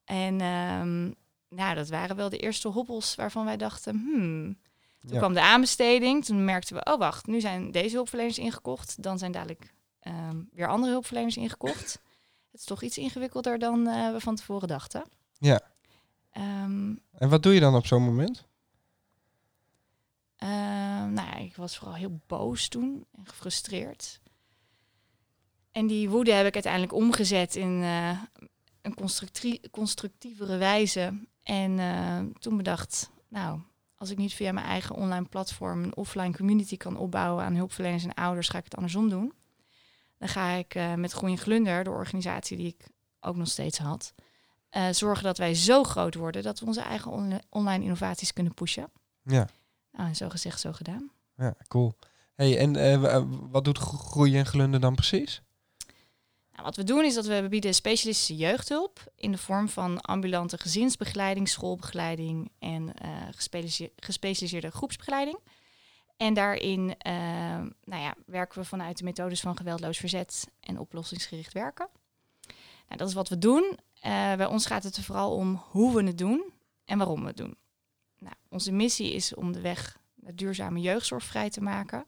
En 0.05 0.41
ehm, 0.41 1.03
nou, 1.49 1.75
dat 1.75 1.89
waren 1.89 2.17
wel 2.17 2.29
de 2.29 2.39
eerste 2.39 2.69
hobbels 2.69 3.15
waarvan 3.15 3.45
wij 3.45 3.57
dachten, 3.57 4.03
hmm. 4.05 4.59
Toen 5.01 5.13
Ja. 5.13 5.19
kwam 5.19 5.33
de 5.33 5.41
aanbesteding. 5.43 6.25
Toen 6.25 6.45
merkten 6.45 6.77
we, 6.77 6.85
oh 6.93 6.99
wacht, 6.99 7.27
nu 7.27 7.41
zijn 7.41 7.71
deze 7.71 7.95
hulpverleners 7.95 8.39
ingekocht. 8.39 9.03
Dan 9.03 9.19
zijn 9.19 9.33
dadelijk 9.33 9.75
ehm, 10.01 10.43
weer 10.53 10.69
andere 10.69 10.93
hulpverleners 10.93 11.37
ingekocht. 11.37 12.01
Het 12.51 12.61
is 12.61 12.65
toch 12.67 12.83
iets 12.83 12.99
ingewikkelder 12.99 13.59
dan 13.59 13.87
eh, 13.87 14.13
we 14.13 14.21
van 14.21 14.37
tevoren 14.37 14.69
dachten. 14.69 15.05
Ja. 15.39 15.61
Ehm, 16.33 16.95
En 17.13 17.29
wat 17.29 17.43
doe 17.43 17.55
je 17.55 17.61
dan 17.61 17.75
op 17.75 17.87
zo'n 17.87 18.03
moment? 18.05 18.49
Ehm, 20.37 21.13
nou 21.13 21.29
ja, 21.29 21.35
ik 21.37 21.57
was 21.57 21.77
vooral 21.79 21.97
heel 21.97 22.21
boos 22.27 22.69
toen 22.69 23.07
en 23.17 23.27
gefrustreerd. 23.27 24.21
En 25.73 25.87
die 25.87 26.09
woede 26.11 26.33
heb 26.33 26.47
ik 26.47 26.55
uiteindelijk 26.55 26.93
omgezet 26.93 27.57
in 27.57 27.83
eh, 27.83 28.21
een 28.83 28.95
constructie- 28.95 29.71
constructievere 29.71 30.57
wijze. 30.57 31.27
En 31.43 31.79
eh, 31.79 32.19
toen 32.39 32.57
bedacht, 32.57 33.11
nou, 33.29 33.61
als 34.01 34.11
ik 34.11 34.19
niet 34.19 34.35
via 34.35 34.53
mijn 34.53 34.67
eigen 34.67 34.95
online 34.95 35.25
platform 35.29 35.83
een 35.83 35.97
offline 35.97 36.37
community 36.37 36.77
kan 36.77 36.97
opbouwen 36.97 37.45
aan 37.45 37.55
hulpverleners 37.55 38.05
en 38.05 38.15
ouders, 38.15 38.49
ga 38.49 38.59
ik 38.59 38.65
het 38.65 38.77
andersom 38.77 39.09
doen. 39.09 39.33
Dan 40.19 40.29
ga 40.29 40.51
ik 40.51 40.75
eh, 40.75 40.95
met 40.95 41.13
Groen 41.13 41.39
Glunder, 41.39 41.85
de 41.85 41.91
organisatie 41.91 42.57
die 42.57 42.67
ik 42.67 42.87
ook 43.21 43.37
nog 43.37 43.49
steeds 43.49 43.79
had, 43.79 44.15
eh, 44.69 44.89
zorgen 44.91 45.25
dat 45.25 45.39
wij 45.39 45.55
zo 45.55 45.85
groot 45.85 46.15
worden 46.15 46.43
dat 46.43 46.61
we 46.61 46.67
onze 46.67 46.81
eigen 46.81 47.11
onli- 47.11 47.41
online 47.49 47.85
innovaties 47.85 48.33
kunnen 48.33 48.55
pushen. 48.55 48.91
Ja, 49.23 49.47
Nou, 49.93 50.09
en 50.09 50.17
zo 50.17 50.29
gezegd, 50.29 50.61
zo 50.61 50.73
gedaan. 50.73 51.11
ja 51.37 51.55
cool. 51.69 51.93
Hey, 52.35 52.59
en 52.59 52.77
eh, 52.77 53.23
wat 53.51 53.65
doet 53.65 53.79
Gro- 53.79 53.99
Groei 53.99 54.39
en 54.39 54.47
Glunder 54.47 54.81
dan 54.81 54.95
precies? 54.95 55.43
Nou, 56.61 56.73
wat 56.73 56.87
we 56.87 56.93
doen 56.93 57.05
is 57.05 57.15
dat 57.15 57.27
we 57.27 57.47
bieden 57.49 57.75
specialistische 57.75 58.37
jeugdhulp 58.37 59.13
in 59.17 59.31
de 59.33 59.39
vorm 59.39 59.69
van 59.69 60.01
ambulante 60.01 60.59
gezinsbegeleiding, 60.59 61.49
schoolbegeleiding 61.49 62.51
en 62.59 62.95
eh, 62.95 63.11
gespecialiseer- 63.31 63.93
gespecialiseerde 63.97 64.71
groepsbegeleiding. 64.71 65.39
En 66.17 66.35
daarin 66.35 66.95
eh, 66.99 67.13
nou 67.85 68.03
ja, 68.03 68.15
werken 68.27 68.61
we 68.61 68.65
vanuit 68.65 68.99
de 68.99 69.05
methodes 69.05 69.41
van 69.41 69.57
geweldloos 69.57 69.99
verzet 69.99 70.51
en 70.61 70.79
oplossingsgericht 70.79 71.53
werken. 71.53 71.89
Nou, 72.87 72.97
dat 72.97 73.09
is 73.09 73.15
wat 73.15 73.29
we 73.29 73.39
doen. 73.39 73.79
Eh, 74.01 74.35
bij 74.35 74.47
ons 74.47 74.67
gaat 74.67 74.83
het 74.83 74.97
er 74.97 75.03
vooral 75.03 75.35
om 75.35 75.63
hoe 75.71 75.95
we 75.95 76.03
het 76.03 76.19
doen 76.19 76.53
en 76.85 76.99
waarom 76.99 77.21
we 77.21 77.27
het 77.27 77.37
doen. 77.37 77.57
Nou, 78.19 78.35
onze 78.49 78.73
missie 78.73 79.13
is 79.13 79.35
om 79.35 79.53
de 79.53 79.61
weg 79.61 79.99
naar 80.15 80.35
duurzame 80.35 80.81
jeugdzorg 80.81 81.25
vrij 81.25 81.51
te 81.51 81.63
maken. 81.63 82.07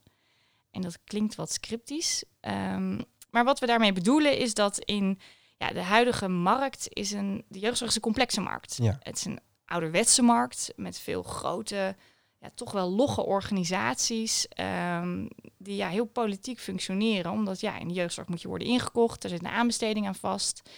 En 0.70 0.82
dat 0.82 0.98
klinkt 1.04 1.34
wat 1.34 1.52
scriptisch. 1.52 2.24
Ehm, 2.40 2.98
maar 3.32 3.44
wat 3.44 3.58
we 3.58 3.66
daarmee 3.66 3.92
bedoelen 3.92 4.38
is 4.38 4.54
dat 4.54 4.78
in 4.78 5.18
ja, 5.56 5.68
de 5.68 5.82
huidige 5.82 6.28
markt 6.28 6.86
is 6.88 7.12
een, 7.12 7.44
de 7.48 7.58
jeugdzorg 7.58 7.90
is 7.90 7.96
een 7.96 8.02
complexe 8.02 8.40
markt. 8.40 8.78
Ja. 8.82 8.98
Het 9.00 9.16
is 9.16 9.24
een 9.24 9.40
ouderwetse 9.64 10.22
markt 10.22 10.72
met 10.76 10.98
veel 10.98 11.22
grote, 11.22 11.96
ja, 12.38 12.50
toch 12.54 12.72
wel 12.72 12.90
logge 12.90 13.24
organisaties 13.24 14.48
ehm, 14.48 15.26
die 15.58 15.76
ja, 15.76 15.88
heel 15.88 16.04
politiek 16.04 16.58
functioneren. 16.60 17.32
Omdat 17.32 17.60
ja, 17.60 17.78
in 17.78 17.88
de 17.88 17.94
jeugdzorg 17.94 18.28
moet 18.28 18.42
je 18.42 18.48
worden 18.48 18.68
ingekocht, 18.68 19.24
er 19.24 19.30
zit 19.30 19.40
een 19.40 19.50
aanbesteding 19.50 20.06
aan 20.06 20.14
vast. 20.14 20.70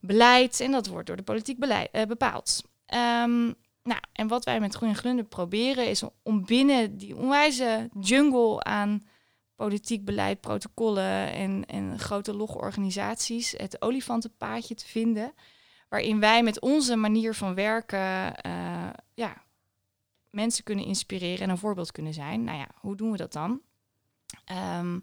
Beleid, 0.00 0.60
en 0.60 0.70
dat 0.70 0.86
wordt 0.86 1.06
door 1.06 1.16
de 1.16 1.22
politiek 1.22 1.58
beleid, 1.58 1.88
eh, 1.92 2.06
bepaald. 2.06 2.62
Ehm, 2.86 3.42
nou, 3.82 4.00
en 4.12 4.28
wat 4.28 4.44
wij 4.44 4.60
met 4.60 4.74
Groen 4.74 4.88
en 4.88 4.96
Glunder 4.96 5.24
proberen 5.24 5.88
is 5.88 6.02
om 6.22 6.44
binnen 6.44 6.96
die 6.96 7.16
onwijze 7.16 7.88
jungle 8.00 8.62
aan 8.62 9.02
politiek 9.62 10.04
beleid, 10.04 10.40
protocollen 10.40 11.32
en, 11.32 11.64
en 11.66 11.98
grote 11.98 12.34
logge 12.34 12.58
organisaties 12.58 13.54
het 13.56 13.82
olifantenpaadje 13.82 14.74
te 14.74 14.86
vinden. 14.86 15.32
Waarin 15.88 16.20
wij 16.20 16.42
met 16.42 16.60
onze 16.60 16.96
manier 16.96 17.34
van 17.34 17.54
werken 17.54 18.36
eh, 18.36 18.90
ja, 19.14 19.42
mensen 20.30 20.64
kunnen 20.64 20.84
inspireren 20.84 21.40
en 21.40 21.50
een 21.50 21.58
voorbeeld 21.58 21.92
kunnen 21.92 22.14
zijn. 22.14 22.44
Nou 22.44 22.58
ja, 22.58 22.68
hoe 22.80 22.96
doen 22.96 23.10
we 23.10 23.16
dat 23.16 23.32
dan? 23.32 23.60
Ehm, 24.44 24.98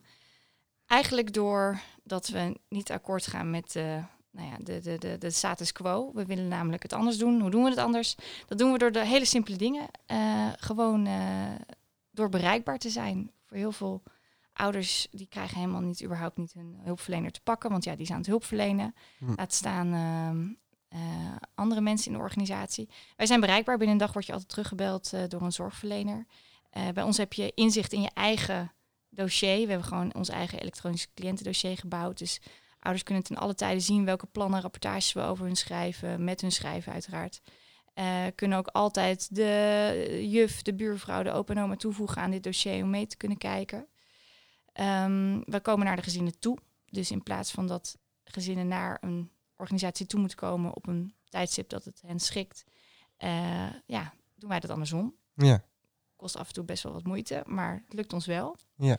eigenlijk 0.85 1.33
door 1.33 1.79
dat 2.03 2.27
we 2.27 2.59
niet 2.69 2.91
akkoord 2.91 3.27
gaan 3.27 3.49
met 3.49 3.71
de, 3.71 4.01
nou 4.31 4.49
ja, 4.49 4.57
de, 4.59 4.79
de, 4.79 4.97
de, 4.97 5.17
de 5.17 5.29
status 5.29 5.71
quo. 5.71 6.11
We 6.13 6.25
willen 6.25 6.47
namelijk 6.47 6.83
het 6.83 6.93
anders 6.93 7.17
doen. 7.17 7.41
Hoe 7.41 7.51
doen 7.51 7.63
we 7.63 7.69
het 7.69 7.79
anders? 7.79 8.15
Dat 8.47 8.57
doen 8.57 8.71
we 8.71 8.77
door 8.77 8.91
de 8.91 9.05
hele 9.05 9.25
simpele 9.25 9.57
dingen. 9.57 9.87
eh, 10.05 10.47
gewoon 10.57 11.05
eh, 11.05 11.55
door 12.11 12.29
bereikbaar 12.29 12.77
te 12.77 12.89
zijn. 12.89 13.31
Voor 13.45 13.57
heel 13.57 13.71
veel 13.71 14.03
ouders 14.59 15.07
die 15.11 15.27
krijgen 15.27 15.57
helemaal 15.57 15.81
niet 15.81 16.03
überhaupt 16.03 16.37
niet 16.37 16.53
hun 16.53 16.79
hulpverlener 16.83 17.31
te 17.31 17.41
pakken. 17.41 17.69
Want 17.69 17.83
ja, 17.83 17.95
die 17.95 18.05
zijn 18.05 18.17
aan 18.17 18.23
het 18.23 18.31
hulpverlenen. 18.31 18.95
Hm. 19.17 19.33
Laat 19.35 19.53
staan 19.53 19.93
ehm, 19.93 20.47
eh, 20.87 21.35
andere 21.55 21.81
mensen 21.81 22.11
in 22.11 22.17
de 22.17 22.23
organisatie. 22.23 22.89
Wij 23.15 23.25
zijn 23.25 23.39
bereikbaar. 23.39 23.77
Binnen 23.77 23.95
een 23.95 24.05
dag 24.05 24.13
word 24.13 24.25
je 24.25 24.31
altijd 24.31 24.49
teruggebeld 24.49 25.13
eh, 25.13 25.21
door 25.27 25.41
een 25.41 25.51
zorgverlener. 25.51 26.25
Eh, 26.69 26.89
bij 26.93 27.03
ons 27.03 27.17
heb 27.17 27.33
je 27.33 27.51
inzicht 27.55 27.93
in 27.93 28.01
je 28.01 28.11
eigen 28.13 28.71
dossier. 29.09 29.61
We 29.61 29.69
hebben 29.69 29.87
gewoon 29.87 30.13
ons 30.13 30.29
eigen 30.29 30.59
elektronisch 30.59 31.13
cliëntendossier 31.13 31.77
gebouwd. 31.77 32.17
Dus 32.17 32.41
ouders 32.79 33.03
kunnen 33.03 33.23
ten 33.23 33.37
alle 33.37 33.55
tijden 33.55 33.81
zien 33.81 34.05
welke 34.05 34.25
plannen, 34.25 34.61
rapportages 34.61 35.13
we 35.13 35.21
over 35.21 35.45
hun 35.45 35.55
schrijven, 35.55 36.23
met 36.23 36.41
hun 36.41 36.51
schrijven 36.51 36.93
uiteraard. 36.93 37.41
Eh, 37.93 38.25
kunnen 38.35 38.57
ook 38.57 38.67
altijd 38.67 39.35
de 39.35 40.27
juf, 40.29 40.61
de 40.61 40.75
buurvrouw, 40.75 41.23
de 41.23 41.31
opa 41.31 41.53
en 41.53 41.61
oma 41.61 41.75
toevoegen 41.75 42.21
aan 42.21 42.31
dit 42.31 42.43
dossier 42.43 42.83
om 42.83 42.89
mee 42.89 43.07
te 43.07 43.17
kunnen 43.17 43.37
kijken. 43.37 43.87
Ehm, 44.79 45.39
we 45.45 45.59
komen 45.59 45.85
naar 45.85 45.95
de 45.95 46.01
gezinnen 46.01 46.39
toe. 46.39 46.57
Dus 46.85 47.11
in 47.11 47.23
plaats 47.23 47.51
van 47.51 47.67
dat 47.67 47.97
gezinnen 48.23 48.67
naar 48.67 48.97
een 49.01 49.31
organisatie 49.55 50.05
toe 50.05 50.19
moeten 50.19 50.37
komen 50.37 50.75
op 50.75 50.87
een 50.87 51.13
tijdstip 51.29 51.69
dat 51.69 51.85
het 51.85 52.01
hen 52.05 52.19
schikt, 52.19 52.63
eh, 53.17 53.69
ja, 53.85 54.13
doen 54.35 54.49
wij 54.49 54.59
dat 54.59 54.69
andersom. 54.69 55.15
Ja. 55.33 55.63
Kost 56.15 56.35
af 56.37 56.47
en 56.47 56.53
toe 56.53 56.63
best 56.63 56.83
wel 56.83 56.93
wat 56.93 57.03
moeite, 57.03 57.43
maar 57.45 57.83
het 57.85 57.93
lukt 57.93 58.13
ons 58.13 58.25
wel. 58.25 58.57
Ja. 58.75 58.97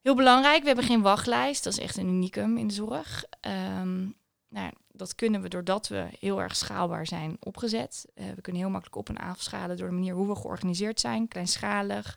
Heel 0.00 0.14
belangrijk, 0.14 0.60
we 0.60 0.66
hebben 0.66 0.84
geen 0.84 1.02
wachtlijst. 1.02 1.64
Dat 1.64 1.72
is 1.72 1.78
echt 1.78 1.96
een 1.96 2.08
unicum 2.08 2.56
in 2.58 2.66
de 2.66 2.74
zorg. 2.74 3.24
Ehm, 3.40 4.06
nou, 4.48 4.72
dat 4.92 5.14
kunnen 5.14 5.42
we 5.42 5.48
doordat 5.48 5.88
we 5.88 6.08
heel 6.18 6.40
erg 6.40 6.56
schaalbaar 6.56 7.06
zijn 7.06 7.36
opgezet. 7.40 8.06
Eh, 8.14 8.26
we 8.34 8.40
kunnen 8.40 8.62
heel 8.62 8.70
makkelijk 8.70 8.96
op- 8.96 9.08
en 9.08 9.16
afschalen 9.16 9.76
door 9.76 9.88
de 9.88 9.94
manier 9.94 10.14
hoe 10.14 10.28
we 10.28 10.34
georganiseerd 10.36 11.00
zijn. 11.00 11.28
Kleinschalig, 11.28 12.16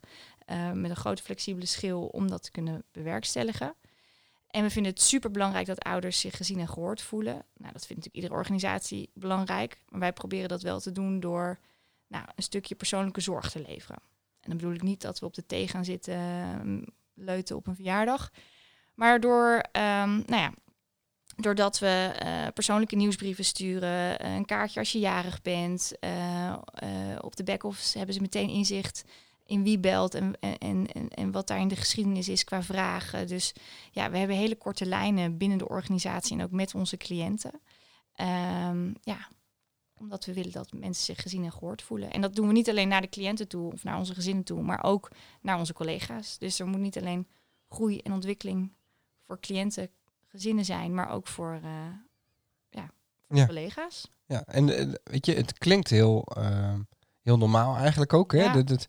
eh, 0.52 0.72
met 0.72 0.90
een 0.90 0.96
grote 0.96 1.24
flexibele 1.24 1.66
schil 1.66 2.06
om 2.06 2.28
dat 2.30 2.44
te 2.44 2.52
kunnen 2.52 2.84
bewerkstelligen. 2.92 3.76
En 4.48 4.64
we 4.64 4.70
vinden 4.70 4.92
het 4.92 5.02
super 5.02 5.32
belangrijk 5.32 5.66
dat 5.66 5.84
ouders 5.84 6.20
zich 6.20 6.38
gezien 6.38 6.60
en 6.60 6.68
gehoord 6.68 7.02
voelen. 7.02 7.34
Nou, 7.34 7.74
dat 7.74 7.86
vindt 7.86 7.90
natuurlijk 7.90 8.16
iedere 8.16 8.34
organisatie 8.34 9.10
belangrijk. 9.14 9.82
Maar 9.90 10.00
wij 10.00 10.14
proberen 10.14 10.50
dat 10.50 10.62
wel 10.62 10.80
te 10.80 10.92
doen 10.92 11.20
door 11.20 11.60
nou, 12.08 12.26
een 12.36 12.44
stukje 12.44 12.76
persoonlijke 12.76 13.22
zorg 13.22 13.52
te 13.52 13.62
leveren. 13.68 14.02
En 14.40 14.50
dan 14.50 14.58
bedoel 14.58 14.74
ik 14.74 14.82
niet 14.82 15.02
dat 15.02 15.20
we 15.20 15.26
op 15.26 15.34
de 15.34 15.46
thee 15.46 15.68
gaan 15.68 15.86
zitten 15.86 16.16
ehm, 16.16 16.82
leuten 17.14 17.56
op 17.56 17.68
een 17.68 17.76
verjaardag. 17.76 18.32
Maar 18.94 19.20
door, 19.20 19.64
ehm, 19.72 20.16
nou 20.16 20.42
ja, 20.42 20.54
doordat 21.36 21.80
we 21.80 22.12
eh, 22.18 22.48
persoonlijke 22.54 22.96
nieuwsbrieven 22.96 23.46
sturen, 23.46 24.26
een 24.26 24.46
kaartje 24.46 24.80
als 24.80 24.92
je 24.92 25.00
jarig 25.00 25.42
bent. 25.42 26.00
eh, 26.00 26.56
op 27.20 27.36
de 27.36 27.44
back-office 27.44 27.98
hebben 27.98 28.16
ze 28.16 28.22
meteen 28.22 28.50
inzicht 28.50 29.04
in 29.52 29.64
wie 29.64 29.80
belt 29.80 30.14
en, 30.14 30.40
en, 30.40 30.88
en, 30.92 31.10
en 31.10 31.32
wat 31.32 31.48
daar 31.48 31.60
in 31.60 31.68
de 31.68 31.76
geschiedenis 31.76 32.30
is 32.30 32.44
qua 32.44 32.64
vragen. 32.64 33.28
Dus 33.28 33.54
ja, 33.92 34.12
we 34.12 34.18
hebben 34.18 34.36
hele 34.36 34.56
korte 34.56 34.86
lijnen 34.86 35.38
binnen 35.38 35.58
de 35.58 35.70
organisatie 35.70 36.38
en 36.38 36.44
ook 36.44 36.52
met 36.52 36.76
onze 36.76 36.98
cliënten. 36.98 37.62
Ehm, 38.16 38.94
ja, 39.02 39.28
omdat 40.00 40.26
we 40.26 40.34
willen 40.34 40.52
dat 40.52 40.74
mensen 40.74 41.06
zich 41.06 41.22
gezien 41.22 41.44
en 41.44 41.52
gehoord 41.52 41.82
voelen. 41.82 42.12
En 42.12 42.22
dat 42.22 42.36
doen 42.36 42.48
we 42.48 42.54
niet 42.54 42.70
alleen 42.70 42.88
naar 42.88 43.02
de 43.02 43.10
cliënten 43.10 43.48
toe 43.48 43.72
of 43.74 43.84
naar 43.84 43.98
onze 43.98 44.14
gezinnen 44.14 44.44
toe, 44.44 44.62
maar 44.62 44.84
ook 44.84 45.12
naar 45.42 45.58
onze 45.58 45.74
collega's. 45.74 46.38
Dus 46.38 46.60
er 46.60 46.68
moet 46.68 46.80
niet 46.80 46.98
alleen 46.98 47.28
groei 47.70 47.98
en 47.98 48.14
ontwikkeling 48.14 48.72
voor 49.26 49.40
cliënten, 49.40 49.90
gezinnen 50.28 50.66
zijn, 50.66 50.94
maar 50.94 51.10
ook 51.10 51.28
voor, 51.28 51.60
eh, 51.64 51.72
ja, 52.70 52.92
voor 53.28 53.38
Ja. 53.38 53.46
collega's. 53.46 54.08
Ja, 54.26 54.44
en 54.46 54.78
eh, 54.78 54.94
weet 55.04 55.26
je, 55.26 55.34
het 55.34 55.58
klinkt 55.58 55.90
heel, 55.90 56.24
eh, 56.24 56.80
heel 57.22 57.38
normaal 57.38 57.76
eigenlijk 57.76 58.14
ook. 58.14 58.32
Hè? 58.32 58.44
Ja. 58.44 58.62
Dat, 58.62 58.88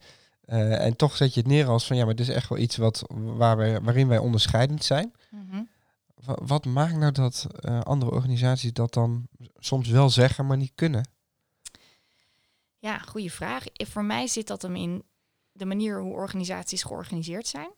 eh, 0.52 0.85
en 0.87 0.97
toch 0.97 1.16
zet 1.16 1.35
je 1.35 1.40
het 1.40 1.49
neer 1.49 1.66
als 1.66 1.87
van 1.87 1.97
ja, 1.97 2.04
maar 2.04 2.14
dit 2.14 2.28
is 2.28 2.35
echt 2.35 2.49
wel 2.49 2.59
iets 2.59 2.76
wat, 2.76 3.02
waar 3.14 3.56
wij, 3.56 3.80
waarin 3.80 4.09
wij 4.09 4.18
onderscheidend 4.18 4.85
zijn. 4.85 5.12
Mhm. 5.30 5.62
Wa- 6.14 6.38
Wat 6.42 6.64
maakt 6.64 6.97
nou 6.97 7.12
dat 7.12 7.47
eh, 7.61 7.80
andere 7.80 8.11
organisaties 8.12 8.73
dat 8.73 8.92
dan 8.92 9.28
soms 9.59 9.88
wel 9.88 10.11
zeggen, 10.11 10.47
maar 10.47 10.56
niet 10.56 10.73
kunnen? 10.75 11.09
Ja, 12.78 12.99
goede 12.99 13.30
vraag. 13.30 13.64
Voor 13.73 14.04
mij 14.04 14.26
zit 14.26 14.47
dat 14.47 14.62
hem 14.62 14.76
in 14.76 15.02
de 15.52 15.64
manier 15.64 16.00
hoe 16.00 16.12
organisaties 16.12 16.82
georganiseerd 16.82 17.47
zijn. 17.47 17.71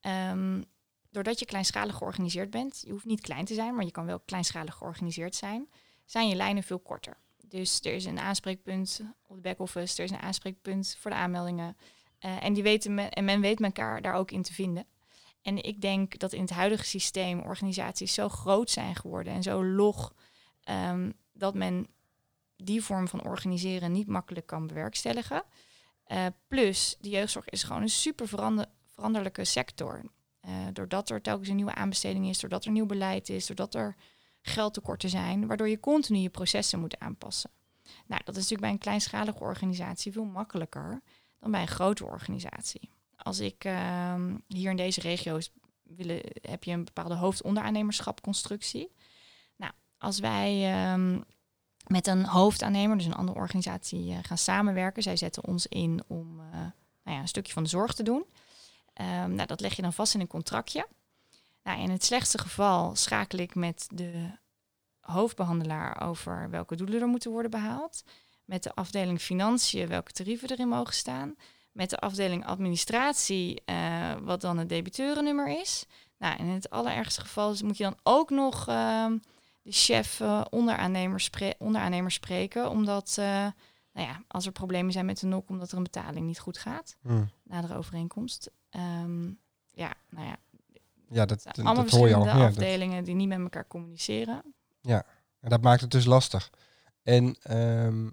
Ehm, 0.00 0.62
doordat 1.10 1.38
je 1.38 1.44
kleinschalig 1.44 1.96
georganiseerd 1.96 2.50
bent, 2.50 2.80
je 2.84 2.90
hoeft 2.90 3.04
niet 3.04 3.20
klein 3.20 3.44
te 3.44 3.54
zijn, 3.54 3.74
maar 3.74 3.84
je 3.84 3.90
kan 3.90 4.06
wel 4.06 4.20
kleinschalig 4.20 4.74
georganiseerd 4.74 5.34
zijn, 5.34 5.68
zijn 6.04 6.28
je 6.28 6.34
lijnen 6.34 6.62
veel 6.62 6.78
korter. 6.78 7.16
Dus 7.48 7.80
er 7.80 7.92
is 7.92 8.04
een 8.04 8.18
aanspreekpunt 8.18 9.00
op 9.26 9.36
de 9.36 9.42
back-office, 9.42 9.98
er 9.98 10.04
is 10.04 10.10
een 10.10 10.20
aanspreekpunt 10.20 10.96
voor 10.98 11.10
de 11.10 11.16
aanmeldingen. 11.16 11.76
Eh, 12.18 12.44
en, 12.44 12.52
die 12.52 12.62
weten 12.62 12.94
men, 12.94 13.10
en 13.10 13.24
men 13.24 13.40
weet 13.40 13.60
elkaar 13.60 14.02
daar 14.02 14.14
ook 14.14 14.30
in 14.30 14.42
te 14.42 14.52
vinden. 14.52 14.86
En 15.42 15.64
ik 15.64 15.80
denk 15.80 16.18
dat 16.18 16.32
in 16.32 16.40
het 16.40 16.50
huidige 16.50 16.84
systeem 16.84 17.40
organisaties 17.40 18.14
zo 18.14 18.28
groot 18.28 18.70
zijn 18.70 18.94
geworden 18.94 19.32
en 19.32 19.42
zo 19.42 19.64
log, 19.64 20.14
ehm, 20.62 21.10
dat 21.32 21.54
men 21.54 21.86
die 22.56 22.82
vorm 22.82 23.08
van 23.08 23.24
organiseren 23.24 23.92
niet 23.92 24.06
makkelijk 24.06 24.46
kan 24.46 24.66
bewerkstelligen. 24.66 25.42
Eh, 26.04 26.26
plus, 26.48 26.96
de 27.00 27.08
jeugdzorg 27.08 27.48
is 27.48 27.62
gewoon 27.62 27.82
een 27.82 27.88
super 27.88 28.28
verander- 28.28 28.70
veranderlijke 28.90 29.44
sector. 29.44 30.02
Eh, 30.40 30.52
doordat 30.72 31.10
er 31.10 31.22
telkens 31.22 31.48
een 31.48 31.56
nieuwe 31.56 31.74
aanbesteding 31.74 32.28
is, 32.28 32.40
doordat 32.40 32.64
er 32.64 32.70
nieuw 32.70 32.86
beleid 32.86 33.28
is, 33.28 33.46
doordat 33.46 33.74
er 33.74 33.96
geldtekorten 34.46 35.10
zijn, 35.10 35.46
waardoor 35.46 35.68
je 35.68 35.80
continu 35.80 36.18
je 36.18 36.28
processen 36.28 36.80
moet 36.80 36.98
aanpassen. 36.98 37.50
Nou, 38.06 38.20
dat 38.24 38.36
is 38.36 38.42
natuurlijk 38.42 38.60
bij 38.60 38.70
een 38.70 38.78
kleinschalige 38.78 39.40
organisatie 39.40 40.12
veel 40.12 40.24
makkelijker 40.24 41.02
dan 41.40 41.50
bij 41.50 41.60
een 41.60 41.68
grote 41.68 42.04
organisatie. 42.04 42.90
Als 43.16 43.40
ik 43.40 43.64
ehm, 43.64 44.36
hier 44.46 44.70
in 44.70 44.76
deze 44.76 45.00
regio's 45.00 45.52
willen, 45.82 46.20
heb 46.40 46.64
je 46.64 46.72
een 46.72 46.84
bepaalde 46.84 47.14
hoofdonderaannemerschapconstructie. 47.14 48.92
Nou, 49.56 49.72
als 49.98 50.18
wij 50.18 50.72
ehm, 50.72 51.20
met 51.86 52.06
een 52.06 52.24
hoofdaannemer, 52.24 52.96
dus 52.96 53.06
een 53.06 53.14
andere 53.14 53.38
organisatie, 53.38 54.12
eh, 54.12 54.18
gaan 54.22 54.38
samenwerken. 54.38 55.02
Zij 55.02 55.16
zetten 55.16 55.44
ons 55.44 55.66
in 55.66 56.02
om 56.06 56.40
eh, 56.40 56.58
nou 57.02 57.16
ja, 57.16 57.18
een 57.20 57.28
stukje 57.28 57.52
van 57.52 57.62
de 57.62 57.68
zorg 57.68 57.94
te 57.94 58.02
doen. 58.02 58.24
Ehm, 58.92 59.34
nou, 59.34 59.46
dat 59.46 59.60
leg 59.60 59.76
je 59.76 59.82
dan 59.82 59.92
vast 59.92 60.14
in 60.14 60.20
een 60.20 60.26
contractje. 60.26 60.86
Nou, 61.66 61.80
in 61.80 61.90
het 61.90 62.04
slechtste 62.04 62.38
geval 62.38 62.96
schakel 62.96 63.38
ik 63.38 63.54
met 63.54 63.86
de 63.94 64.30
hoofdbehandelaar 65.00 66.00
over 66.02 66.50
welke 66.50 66.76
doelen 66.76 67.00
er 67.00 67.06
moeten 67.06 67.30
worden 67.30 67.50
behaald. 67.50 68.04
Met 68.44 68.62
de 68.62 68.74
afdeling 68.74 69.20
financiën 69.20 69.88
welke 69.88 70.12
tarieven 70.12 70.50
erin 70.50 70.68
mogen 70.68 70.94
staan. 70.94 71.34
Met 71.72 71.90
de 71.90 71.98
afdeling 71.98 72.46
administratie, 72.46 73.62
eh, 73.64 74.14
wat 74.20 74.40
dan 74.40 74.58
het 74.58 74.68
debiteurennummer 74.68 75.60
is. 75.60 75.84
Nou, 76.18 76.36
in 76.36 76.46
het 76.46 76.70
allerergste 76.70 77.20
geval 77.20 77.52
is- 77.52 77.62
moet 77.62 77.76
je 77.76 77.82
dan 77.84 77.98
ook 78.02 78.30
nog 78.30 78.68
ehm, 78.68 79.16
de 79.62 79.72
chef 79.72 80.20
eh, 80.20 80.44
onderaannemer, 80.50 81.20
spre- 81.20 81.54
onderaannemer 81.58 82.10
spreken. 82.10 82.70
Omdat, 82.70 83.16
eh, 83.18 83.26
nou 83.92 84.06
ja, 84.08 84.22
als 84.28 84.46
er 84.46 84.52
problemen 84.52 84.92
zijn 84.92 85.06
met 85.06 85.20
de 85.20 85.26
NOK, 85.26 85.48
omdat 85.48 85.70
er 85.70 85.76
een 85.76 85.82
betaling 85.82 86.26
niet 86.26 86.38
goed 86.38 86.58
gaat 86.58 86.96
na 87.42 87.60
de 87.60 87.74
overeenkomst. 87.76 88.50
Ehm, 88.70 89.24
ja, 89.72 89.92
nou 90.10 90.26
ja, 90.26 90.36
Ja, 91.08 91.26
dat, 91.26 91.42
dat, 91.42 91.56
allemaal 91.56 91.74
dat 91.74 91.90
hoor 91.90 92.08
je 92.08 92.14
al. 92.14 92.24
Ja, 92.24 92.38
dat, 92.38 92.46
afdelingen 92.46 93.04
die 93.04 93.14
niet 93.14 93.28
met 93.28 93.38
elkaar 93.38 93.66
communiceren. 93.66 94.54
en 95.40 95.50
dat 95.50 95.62
maakt 95.62 95.80
het 95.80 95.90
dus 95.90 96.04
lastig. 96.04 96.50
En 97.02 97.36
ehm, 97.42 98.08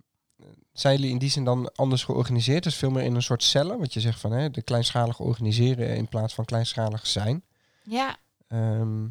zijn 0.71 0.95
jullie 0.95 1.11
in 1.11 1.17
die 1.17 1.29
zin 1.29 1.43
dan 1.43 1.71
anders 1.75 2.03
georganiseerd? 2.03 2.63
Dus 2.63 2.75
veel 2.75 2.91
meer 2.91 3.03
in 3.03 3.15
een 3.15 3.21
soort 3.21 3.43
cellen, 3.43 3.79
wat 3.79 3.93
je 3.93 3.99
zegt 3.99 4.19
van 4.19 4.31
hè, 4.31 4.49
de 4.49 4.61
kleinschalig 4.61 5.19
organiseren 5.19 5.95
in 5.95 6.07
plaats 6.07 6.33
van 6.33 6.45
kleinschalig 6.45 7.07
zijn. 7.07 7.43
Ja, 7.83 8.17
Ehm, 8.53 9.07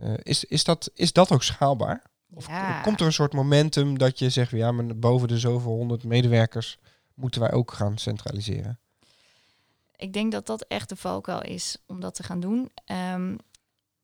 eh, 0.00 0.14
is, 0.22 0.44
is, 0.44 0.64
dat, 0.64 0.90
is 0.94 1.12
dat 1.12 1.32
ook 1.32 1.42
schaalbaar? 1.42 2.02
Of 2.34 2.46
ja. 2.46 2.80
komt 2.80 3.00
er 3.00 3.06
een 3.06 3.12
soort 3.12 3.32
momentum 3.32 3.98
dat 3.98 4.18
je 4.18 4.30
zegt, 4.30 4.50
ja, 4.50 4.72
maar 4.72 4.98
boven 4.98 5.28
de 5.28 5.38
zoveel 5.38 5.72
honderd 5.72 6.04
medewerkers 6.04 6.78
moeten 7.14 7.40
wij 7.40 7.52
ook 7.52 7.72
gaan 7.72 7.98
centraliseren? 7.98 8.78
Ik 9.98 10.12
denk 10.12 10.32
dat 10.32 10.46
dat 10.46 10.62
echt 10.62 10.88
de 10.88 10.96
valkuil 10.96 11.42
is 11.42 11.76
om 11.86 12.00
dat 12.00 12.14
te 12.14 12.22
gaan 12.22 12.40
doen. 12.40 12.70
Ehm, 12.84 13.36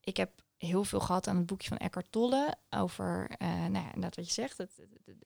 ik 0.01 0.17
heb 0.17 0.31
heel 0.57 0.85
veel 0.85 1.01
gehad 1.01 1.27
aan 1.29 1.37
het 1.37 1.47
boekje 1.47 1.69
van 1.69 1.77
Eckhart 1.77 2.07
Tolle 2.13 2.55
over, 2.71 3.31
eh 3.39 3.49
nou 3.49 3.73
ja, 3.73 3.91
wat 4.01 4.15
je 4.15 4.33
zegt, 4.33 4.59
het, 4.59 4.71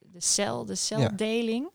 de, 0.00 0.20
cel, 0.20 0.64
de 0.64 0.74
celdeling. 0.74 1.70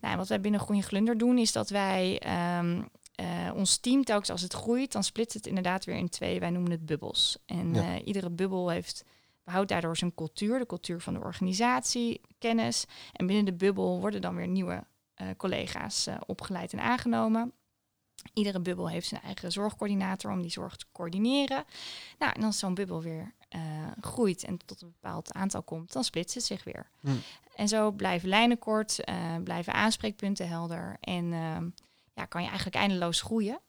Nou, 0.00 0.16
wat 0.16 0.28
wij 0.28 0.40
binnen 0.40 0.60
Groene 0.60 0.82
Glunder 0.82 1.18
doen 1.18 1.38
is 1.38 1.52
dat 1.52 1.70
wij 1.70 2.18
ehm, 2.18 2.82
eh, 3.14 3.52
ons 3.54 3.76
team 3.76 4.04
telkens 4.04 4.30
als 4.30 4.42
het 4.42 4.52
groeit, 4.52 4.92
dan 4.92 5.04
splitst 5.04 5.34
het 5.34 5.46
inderdaad 5.46 5.84
weer 5.84 5.96
in 5.96 6.08
twee. 6.08 6.40
Wij 6.40 6.50
noemen 6.50 6.70
het 6.70 6.86
bubbels. 6.86 7.38
En 7.46 7.74
Ja. 7.74 7.82
eh, 7.94 8.06
iedere 8.06 8.30
bubbel 8.30 8.68
heeft 8.68 9.04
behoudt 9.44 9.68
daardoor 9.68 9.96
zijn 9.96 10.14
cultuur, 10.14 10.58
de 10.58 10.66
cultuur 10.66 11.00
van 11.00 11.14
de 11.14 11.20
organisatie, 11.20 12.20
kennis. 12.38 12.84
En 13.12 13.26
binnen 13.26 13.44
de 13.44 13.54
bubbel 13.54 14.00
worden 14.00 14.20
dan 14.20 14.34
weer 14.34 14.48
nieuwe 14.48 14.84
collega's 15.36 16.08
opgeleid 16.26 16.72
en 16.72 16.80
aangenomen. 16.80 17.52
Iedere 18.32 18.60
bubbel 18.60 18.88
heeft 18.88 19.08
zijn 19.08 19.22
eigen 19.22 19.52
zorgcoördinator 19.52 20.32
om 20.32 20.42
die 20.42 20.50
zorg 20.50 20.76
te 20.76 20.86
coördineren. 20.92 21.64
Nou, 22.18 22.32
en 22.32 22.42
als 22.42 22.58
zo'n 22.58 22.74
bubbel 22.74 23.02
weer 23.02 23.34
eh, 23.48 23.60
groeit 24.00 24.44
en 24.44 24.58
tot 24.66 24.82
een 24.82 24.94
bepaald 25.00 25.32
aantal 25.32 25.62
komt, 25.62 25.92
dan 25.92 26.04
splitst 26.04 26.34
het 26.34 26.44
zich 26.44 26.64
weer. 26.64 26.90
Hm. 27.00 27.10
En 27.54 27.68
zo 27.68 27.90
blijven 27.90 28.28
lijnen 28.28 28.58
kort, 28.58 29.04
eh, 29.04 29.36
blijven 29.44 29.72
aanspreekpunten 29.72 30.48
helder 30.48 30.96
en 31.00 31.32
ehm, 31.32 31.68
ja, 32.14 32.24
kan 32.24 32.42
je 32.42 32.48
eigenlijk 32.48 32.76
eindeloos 32.76 33.20
groeien. 33.20 33.60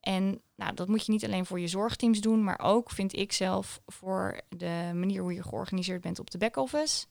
En 0.00 0.40
nou, 0.54 0.74
dat 0.74 0.88
moet 0.88 1.06
je 1.06 1.12
niet 1.12 1.24
alleen 1.24 1.46
voor 1.46 1.60
je 1.60 1.68
zorgteams 1.68 2.20
doen, 2.20 2.44
maar 2.44 2.60
ook, 2.60 2.90
vind 2.90 3.16
ik 3.16 3.32
zelf, 3.32 3.80
voor 3.86 4.40
de 4.48 4.90
manier 4.94 5.22
hoe 5.22 5.34
je 5.34 5.42
georganiseerd 5.42 6.00
bent 6.00 6.18
op 6.18 6.30
de 6.30 6.38
back-office. 6.38 7.06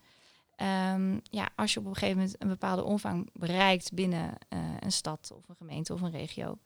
Ehm, 0.55 1.19
ja, 1.23 1.49
als 1.55 1.73
je 1.73 1.79
op 1.79 1.85
een 1.85 1.93
gegeven 1.93 2.17
moment 2.17 2.41
een 2.41 2.47
bepaalde 2.47 2.83
omvang 2.83 3.29
bereikt 3.33 3.93
binnen 3.93 4.37
eh, 4.49 4.59
een 4.79 4.91
stad 4.91 5.31
of 5.35 5.49
een 5.49 5.55
gemeente 5.55 5.93
of 5.93 6.01
een 6.01 6.11
regio, 6.11 6.57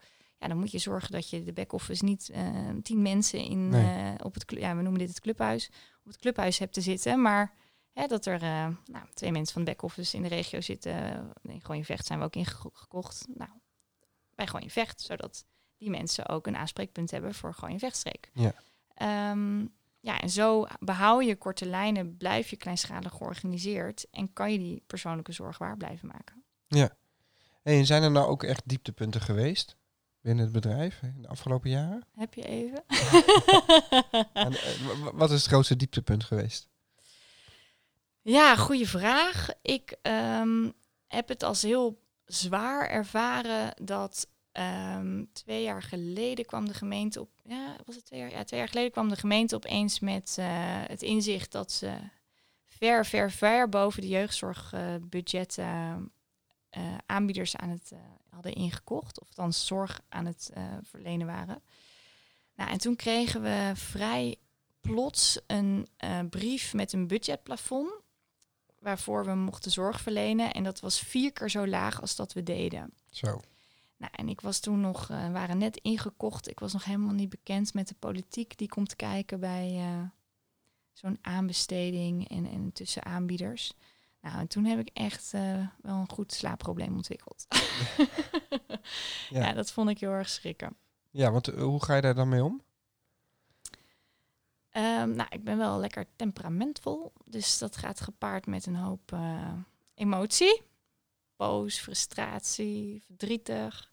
ja, 0.43 0.50
dan 0.50 0.57
moet 0.57 0.71
je 0.71 0.77
zorgen 0.77 1.12
dat 1.12 1.29
je 1.29 1.43
de 1.43 1.53
back-office 1.53 2.03
niet 2.03 2.29
eh, 2.29 2.69
tien 2.83 3.01
mensen 3.01 3.39
in, 3.39 3.69
Nee. 3.69 4.13
eh, 4.13 4.25
op 4.25 4.33
het, 4.33 4.43
ja, 4.47 4.75
we 4.75 4.81
noemen 4.81 5.00
dit 5.00 5.09
het 5.09 5.19
clubhuis, 5.19 5.69
op 6.00 6.12
het 6.12 6.17
clubhuis 6.17 6.57
hebt 6.57 6.73
te 6.73 6.81
zitten, 6.81 7.21
maar 7.21 7.53
hè, 7.93 8.07
dat 8.07 8.25
er 8.25 8.41
eh, 8.41 8.67
nou, 8.85 9.05
twee 9.13 9.31
mensen 9.31 9.53
van 9.53 9.63
de 9.63 9.71
back-office 9.71 10.15
in 10.15 10.21
de 10.21 10.27
regio 10.27 10.62
zitten. 10.62 10.93
In 11.41 11.62
Gewoon 11.62 11.83
Vecht 11.83 12.05
zijn 12.05 12.19
we 12.19 12.25
ook 12.25 12.35
ingekocht. 12.35 13.25
Nou, 13.33 13.50
bij 14.35 14.47
Gewoon 14.47 14.69
Vecht, 14.69 15.01
zodat 15.01 15.45
die 15.77 15.89
mensen 15.89 16.27
ook 16.29 16.47
een 16.47 16.57
aanspreekpunt 16.57 17.12
hebben 17.12 17.33
voor 17.33 17.53
Gewoon 17.53 17.79
Vechtstreek. 17.79 18.29
Ja. 18.33 18.53
Ehm, 18.93 19.65
ja, 20.00 20.19
en 20.19 20.29
zo 20.29 20.67
behoud 20.79 21.25
je 21.25 21.35
korte 21.35 21.65
lijnen, 21.65 22.17
blijf 22.17 22.50
je 22.50 22.55
kleinschalig 22.55 23.12
georganiseerd 23.12 24.07
en 24.12 24.33
kan 24.33 24.51
je 24.51 24.57
die 24.57 24.83
persoonlijke 24.88 25.31
zorg 25.31 25.57
waar 25.57 25.77
blijven 25.77 26.07
maken. 26.07 26.43
Hey, 27.62 27.77
en 27.77 27.85
zijn 27.85 28.03
er 28.03 28.12
nou 28.12 28.27
ook 28.27 28.43
echt 28.43 28.62
dieptepunten 28.65 29.21
geweest 29.21 29.77
binnen 30.24 30.44
het 30.44 30.53
bedrijf 30.53 31.01
in 31.01 31.22
de 31.22 31.27
afgelopen 31.27 31.70
jaren? 31.70 32.03
Heb 32.15 32.34
je 32.34 32.44
even? 32.44 32.84
En, 34.34 34.53
eh, 34.53 35.10
wat 35.13 35.32
is 35.32 35.39
het 35.39 35.48
grootste 35.48 35.75
dieptepunt 35.75 36.24
geweest? 36.24 36.70
Ja, 38.22 38.56
goede 38.56 38.88
vraag. 38.88 39.50
Ik 39.62 39.96
ehm, 40.01 40.70
heb 41.08 41.27
het 41.27 41.44
als 41.44 41.62
heel 41.62 42.01
zwaar 42.25 42.89
ervaren 42.89 43.74
dat 43.82 44.27
ehm, 44.51 45.24
twee 45.34 45.63
jaar 45.63 45.84
geleden 45.84 46.46
kwam 46.46 46.68
de 46.68 46.74
gemeente 46.74 47.20
op. 47.20 47.30
Ja, 47.44 47.75
was 47.86 47.96
het 47.96 48.06
twee 48.06 48.20
jaar? 48.20 48.32
Ja, 48.32 48.44
twee 48.44 48.60
jaar 48.60 48.70
geleden 48.70 48.92
kwam 48.92 49.10
de 49.10 49.15
gemeente 49.15 49.56
opeens 49.56 50.00
met 50.00 50.36
eh, 50.39 50.48
het 50.88 51.01
inzicht 51.01 51.51
dat 51.51 51.72
ze 51.72 51.94
ver, 52.65 53.06
ver, 53.06 53.32
ver 53.32 53.69
boven 53.69 54.02
de 54.02 54.08
jeugdzorgbudgetten 54.08 55.65
eh, 56.69 56.97
aanbieders 57.06 57.56
aan 57.56 57.69
het 57.69 57.91
hadden 58.34 58.54
ingekocht, 58.54 59.22
of 59.22 59.34
dan 59.34 59.54
zorg 59.54 60.02
aan 60.10 60.26
het 60.26 60.50
eh, 60.54 60.63
verlenen 60.82 61.28
waren. 61.28 61.62
Nou, 62.56 62.69
en 62.69 62.78
toen 62.78 62.96
kregen 62.96 63.41
we 63.41 63.72
vrij 63.76 64.36
plots 64.82 65.39
een 65.48 65.88
eh, 65.98 66.19
brief 66.30 66.74
met 66.74 66.93
een 66.93 67.08
budgetplafond 67.08 67.91
waarvoor 68.80 69.26
we 69.26 69.36
mochten 69.36 69.72
zorg 69.72 70.02
verlenen. 70.02 70.52
En 70.52 70.63
dat 70.63 70.80
was 70.80 71.00
vier 71.00 71.34
keer 71.34 71.50
zo 71.50 71.67
laag 71.67 72.02
als 72.02 72.15
dat 72.15 72.34
we 72.34 72.43
deden. 72.43 72.93
Zo. 73.10 73.41
Nou, 73.98 74.12
en 74.15 74.30
ik 74.30 74.41
was 74.41 74.60
toen 74.60 74.80
nog, 74.82 75.10
eh, 75.10 75.32
waren 75.32 75.58
net 75.58 75.78
ingekocht. 75.78 76.50
Ik 76.50 76.60
was 76.60 76.74
nog 76.74 76.84
helemaal 76.84 77.13
niet 77.13 77.30
bekend 77.30 77.74
met 77.74 77.88
de 77.88 77.96
politiek 78.00 78.58
die 78.58 78.67
komt 78.67 78.96
kijken 78.96 79.39
bij 79.39 79.82
zo'n 80.93 81.17
aanbesteding 81.22 82.30
en, 82.30 82.46
en 82.46 82.72
tussen 82.72 83.04
aanbieders. 83.06 83.74
Nou, 84.23 84.39
en 84.39 84.47
toen 84.47 84.65
heb 84.65 84.79
ik 84.79 84.89
echt 84.93 85.33
eh, 85.33 85.67
wel 85.81 85.95
een 85.95 86.09
goed 86.09 86.33
slaapprobleem 86.33 86.95
ontwikkeld. 86.95 87.45
Ja. 89.29 89.39
ja. 89.39 89.53
dat 89.53 89.71
vond 89.71 89.89
ik 89.89 89.99
heel 89.99 90.12
erg 90.12 90.29
schrikken. 90.29 90.75
Ja, 91.09 91.31
want 91.31 91.47
eh, 91.47 91.62
hoe 91.62 91.83
ga 91.83 91.95
je 91.95 92.01
daar 92.01 92.15
dan 92.15 92.29
mee 92.29 92.43
om? 92.43 92.62
Ehm, 94.69 95.15
nou, 95.15 95.27
ik 95.29 95.43
ben 95.43 95.57
wel 95.57 95.79
lekker 95.79 96.05
temperamentvol. 96.15 97.13
Dus 97.25 97.57
dat 97.57 97.77
gaat 97.77 98.01
gepaard 98.01 98.45
met 98.45 98.65
een 98.65 98.75
hoop 98.75 99.12
eh, 99.12 99.53
emotie. 99.93 100.62
Boos, 101.36 101.79
frustratie, 101.79 103.03
verdrietig. 103.05 103.91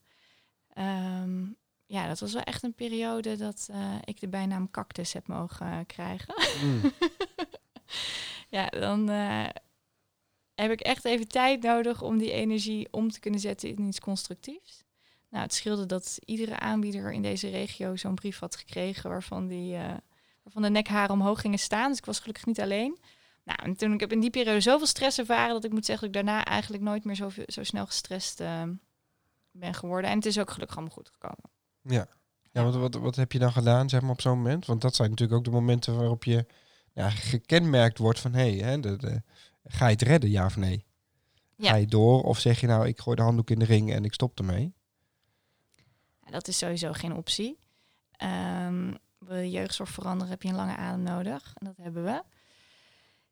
Ehm, 0.68 1.46
ja, 1.86 2.08
dat 2.08 2.20
was 2.20 2.32
wel 2.32 2.42
echt 2.42 2.62
een 2.62 2.74
periode 2.74 3.36
dat 3.36 3.68
ik 4.04 4.20
de 4.20 4.28
bijnaam 4.28 4.70
cactus 4.70 5.12
heb 5.12 5.26
mogen 5.26 5.86
krijgen. 5.86 6.34
Mm. 6.62 6.92
ja, 8.56 8.66
dan 8.66 9.08
heb 10.62 10.70
ik 10.70 10.80
echt 10.80 11.04
even 11.04 11.28
tijd 11.28 11.62
nodig 11.62 12.02
om 12.02 12.18
die 12.18 12.32
energie 12.32 12.88
om 12.90 13.10
te 13.10 13.20
kunnen 13.20 13.40
zetten 13.40 13.68
in 13.68 13.86
iets 13.86 14.00
constructiefs. 14.00 14.84
Nou, 15.30 15.42
het 15.42 15.54
scheelde 15.54 15.86
dat 15.86 16.18
iedere 16.24 16.58
aanbieder 16.58 17.12
in 17.12 17.22
deze 17.22 17.48
regio 17.48 17.96
zo'n 17.96 18.14
brief 18.14 18.38
had 18.38 18.56
gekregen 18.56 19.10
waarvan, 19.10 19.46
die, 19.46 19.76
eh, 19.76 19.94
waarvan 20.42 20.62
de 20.62 20.70
nekharen 20.70 21.14
omhoog 21.14 21.40
gingen 21.40 21.58
staan. 21.58 21.88
Dus 21.88 21.98
ik 21.98 22.04
was 22.04 22.18
gelukkig 22.18 22.46
niet 22.46 22.60
alleen. 22.60 22.98
Nou, 23.44 23.58
en 23.62 23.76
toen 23.76 23.92
ik 23.92 24.00
heb 24.00 24.12
in 24.12 24.20
die 24.20 24.30
periode 24.30 24.60
zoveel 24.60 24.86
stress 24.86 25.18
ervaren 25.18 25.54
dat 25.54 25.64
ik 25.64 25.72
moet 25.72 25.84
zeggen 25.84 26.12
dat 26.12 26.16
ik 26.16 26.26
daarna 26.26 26.44
eigenlijk 26.44 26.82
nooit 26.82 27.04
meer 27.04 27.14
zo, 27.14 27.30
zo 27.46 27.62
snel 27.62 27.86
gestrest 27.86 28.40
eh, 28.40 28.62
ben 29.50 29.74
geworden. 29.74 30.10
En 30.10 30.16
het 30.16 30.26
is 30.26 30.38
ook 30.38 30.50
gelukkig 30.50 30.76
allemaal 30.76 30.94
goed 30.94 31.10
gekomen. 31.12 31.50
Ja. 31.82 32.06
Ja, 32.52 32.62
want 32.62 32.74
wat, 32.74 32.94
wat 32.94 33.16
heb 33.16 33.32
je 33.32 33.38
dan 33.38 33.52
gedaan, 33.52 33.88
zeg 33.88 34.00
maar, 34.00 34.10
op 34.10 34.20
zo'n 34.20 34.36
moment? 34.36 34.66
Want 34.66 34.80
dat 34.80 34.94
zijn 34.94 35.10
natuurlijk 35.10 35.38
ook 35.38 35.44
de 35.44 35.50
momenten 35.50 35.96
waarop 35.96 36.24
je 36.24 36.46
ja, 36.92 37.10
gekenmerkt 37.10 37.98
wordt 37.98 38.20
van... 38.20 38.32
hé, 38.32 38.56
hè, 38.56 38.80
de, 38.80 38.96
de, 38.96 39.22
ga 39.64 39.86
je 39.86 39.92
het 39.92 40.02
redden, 40.02 40.30
ja 40.30 40.44
of 40.44 40.56
nee? 40.56 40.84
Ja. 41.56 41.70
Ga 41.70 41.76
je 41.76 41.86
door 41.86 42.22
of 42.22 42.38
zeg 42.38 42.60
je 42.60 42.66
nou, 42.66 42.86
ik 42.86 43.00
gooi 43.00 43.16
de 43.16 43.22
handdoek 43.22 43.50
in 43.50 43.58
de 43.58 43.64
ring 43.64 43.92
en 43.92 44.04
ik 44.04 44.12
stop 44.14 44.38
ermee? 44.38 44.74
Dat 46.30 46.48
is 46.48 46.58
sowieso 46.58 46.92
geen 46.92 47.14
optie. 47.16 47.58
Ehm, 48.16 48.94
wil 49.18 49.36
je 49.36 49.50
jeugdzorg 49.50 49.88
veranderen, 49.90 50.30
heb 50.30 50.42
je 50.42 50.48
een 50.48 50.54
lange 50.54 50.76
adem 50.76 51.02
nodig. 51.02 51.52
En 51.54 51.66
dat 51.66 51.76
hebben 51.76 52.04
we. 52.04 52.22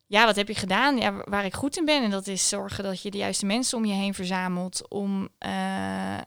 Ja, 0.07 0.25
wat 0.25 0.37
heb 0.37 0.49
je 0.49 0.55
gedaan? 0.55 0.97
Ja, 0.97 1.13
wa- 1.13 1.25
waar 1.29 1.45
ik 1.45 1.55
goed 1.55 1.77
in 1.77 1.85
ben. 1.85 2.03
En 2.05 2.11
dat 2.11 2.27
is 2.27 2.49
zorgen 2.49 2.85
dat 2.85 3.03
je 3.03 3.11
de 3.11 3.19
juiste 3.19 3.47
mensen 3.47 3.79
om 3.79 3.85
je 3.85 3.93
heen 3.95 4.15
verzamelt 4.15 4.89
om 4.89 5.29
eh, 5.39 5.51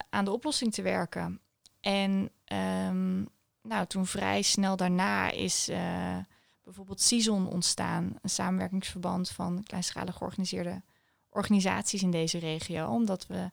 aan 0.10 0.26
de 0.26 0.32
oplossing 0.32 0.74
te 0.74 0.82
werken. 0.82 1.42
En 1.80 2.32
ehm, 2.46 3.20
nou, 3.62 3.86
toen 3.88 4.06
vrij 4.06 4.42
snel 4.42 4.76
daarna 4.76 5.32
is 5.32 5.68
eh, 5.70 6.18
bijvoorbeeld 6.64 7.02
CISON 7.02 7.48
ontstaan. 7.48 8.16
Een 8.22 8.30
samenwerkingsverband 8.30 9.30
van 9.30 9.64
kleinschalig 9.64 10.16
georganiseerde 10.16 10.82
organisaties 11.30 12.02
in 12.02 12.12
deze 12.12 12.38
regio. 12.38 12.88
Omdat 12.88 13.28
we 13.28 13.50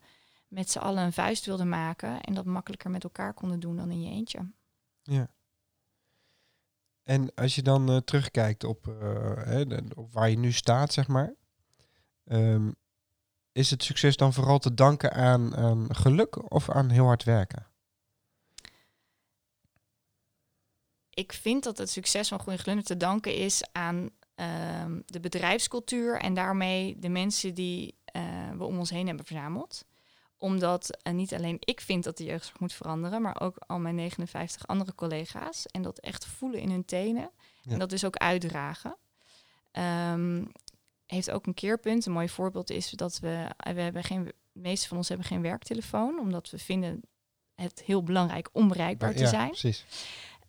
met 0.48 0.70
z'n 0.70 0.78
allen 0.78 1.04
een 1.04 1.12
vuist 1.12 1.46
wilden 1.46 1.68
maken 1.68 2.20
en 2.20 2.34
dat 2.34 2.44
makkelijker 2.44 2.90
met 2.90 3.04
elkaar 3.04 3.34
konden 3.34 3.60
doen 3.60 3.76
dan 3.76 3.90
in 3.90 4.02
je 4.02 4.10
eentje. 4.10 4.50
Ja. 5.02 5.30
En 7.02 7.34
als 7.34 7.54
je 7.54 7.62
dan 7.62 7.88
eh, 7.88 7.96
terugkijkt 7.96 8.64
op, 8.64 8.88
eh, 8.88 9.36
hè, 9.36 9.64
op 9.94 10.12
waar 10.12 10.30
je 10.30 10.38
nu 10.38 10.52
staat, 10.52 10.92
zeg 10.92 11.08
maar. 11.08 11.34
ehm, 12.24 12.70
is 13.52 13.70
het 13.70 13.82
succes 13.82 14.16
dan 14.16 14.32
vooral 14.32 14.58
te 14.58 14.74
danken 14.74 15.12
aan, 15.12 15.56
aan 15.56 15.94
geluk 15.94 16.52
of 16.52 16.70
aan 16.70 16.90
heel 16.90 17.04
hard 17.04 17.24
werken? 17.24 17.66
Ik 21.18 21.32
vind 21.32 21.64
dat 21.64 21.78
het 21.78 21.90
succes 21.90 22.28
van 22.28 22.38
Groene 22.38 22.60
Glunder 22.60 22.84
te 22.84 22.96
danken 22.96 23.34
is 23.34 23.62
aan 23.72 24.10
ehm, 24.34 25.00
de 25.06 25.20
bedrijfscultuur 25.20 26.20
en 26.20 26.34
daarmee 26.34 26.98
de 26.98 27.08
mensen 27.08 27.54
die 27.54 27.94
eh, 28.04 28.22
we 28.56 28.64
om 28.64 28.78
ons 28.78 28.90
heen 28.90 29.06
hebben 29.06 29.24
verzameld. 29.24 29.84
Omdat 30.36 31.02
eh, 31.02 31.12
niet 31.12 31.34
alleen 31.34 31.56
ik 31.60 31.80
vind 31.80 32.04
dat 32.04 32.16
de 32.16 32.24
jeugdzorg 32.24 32.60
moet 32.60 32.72
veranderen, 32.72 33.22
maar 33.22 33.40
ook 33.40 33.56
al 33.58 33.78
mijn 33.78 33.94
59 33.94 34.66
andere 34.66 34.94
collega's. 34.94 35.66
En 35.66 35.82
dat 35.82 35.98
echt 35.98 36.26
voelen 36.26 36.60
in 36.60 36.70
hun 36.70 36.84
tenen. 36.84 37.30
Ja. 37.62 37.72
En 37.72 37.78
dat 37.78 37.90
dus 37.90 38.04
ook 38.04 38.16
uitdragen. 38.16 38.96
Ehm, 39.72 40.44
heeft 41.06 41.30
ook 41.30 41.46
een 41.46 41.54
keerpunt. 41.54 42.06
Een 42.06 42.12
mooi 42.12 42.28
voorbeeld 42.28 42.70
is 42.70 42.90
dat 42.90 43.18
we, 43.18 43.48
we 43.56 43.80
hebben 43.80 44.04
geen, 44.04 44.24
de 44.24 44.34
meeste 44.52 44.88
van 44.88 44.96
ons 44.96 45.08
hebben 45.08 45.26
geen 45.26 45.42
werktelefoon, 45.42 46.18
omdat 46.18 46.50
we 46.50 46.58
vinden 46.58 47.00
het 47.54 47.82
heel 47.84 48.02
belangrijk 48.02 48.48
om 48.52 48.68
bereikbaar 48.68 49.14
te 49.14 49.22
ja, 49.22 49.28
zijn. 49.28 49.48
precies. 49.48 49.84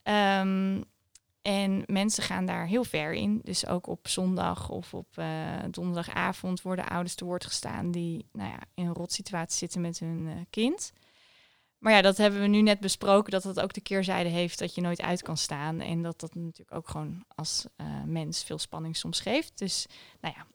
Ehm, 0.09 0.81
en 1.41 1.83
mensen 1.85 2.23
gaan 2.23 2.45
daar 2.45 2.67
heel 2.67 2.83
ver 2.83 3.13
in. 3.13 3.39
Dus 3.43 3.67
ook 3.67 3.87
op 3.87 4.07
zondag 4.07 4.69
of 4.69 4.93
op 4.93 5.07
eh, 5.17 5.27
donderdagavond 5.71 6.61
worden 6.61 6.87
ouders 6.87 7.15
te 7.15 7.25
woord 7.25 7.45
gestaan 7.45 7.91
die 7.91 8.25
nou 8.31 8.49
ja, 8.49 8.59
in 8.73 8.85
een 8.85 8.93
rotsituatie 8.93 9.57
zitten 9.57 9.81
met 9.81 9.99
hun 9.99 10.27
eh, 10.27 10.35
kind. 10.49 10.91
Maar 11.77 11.93
ja, 11.93 12.01
dat 12.01 12.17
hebben 12.17 12.41
we 12.41 12.47
nu 12.47 12.61
net 12.61 12.79
besproken, 12.79 13.31
dat 13.31 13.43
dat 13.43 13.59
ook 13.59 13.73
de 13.73 13.81
keerzijde 13.81 14.29
heeft 14.29 14.59
dat 14.59 14.75
je 14.75 14.81
nooit 14.81 15.01
uit 15.01 15.21
kan 15.21 15.37
staan. 15.37 15.79
En 15.79 16.01
dat 16.01 16.19
dat 16.19 16.35
natuurlijk 16.35 16.73
ook 16.73 16.89
gewoon 16.89 17.23
als 17.35 17.65
eh, 17.75 18.03
mens 18.05 18.43
veel 18.43 18.59
spanning 18.59 18.95
soms 18.95 19.19
geeft. 19.19 19.57
Dus 19.57 19.85
nou 20.21 20.33
ja, 20.37 20.45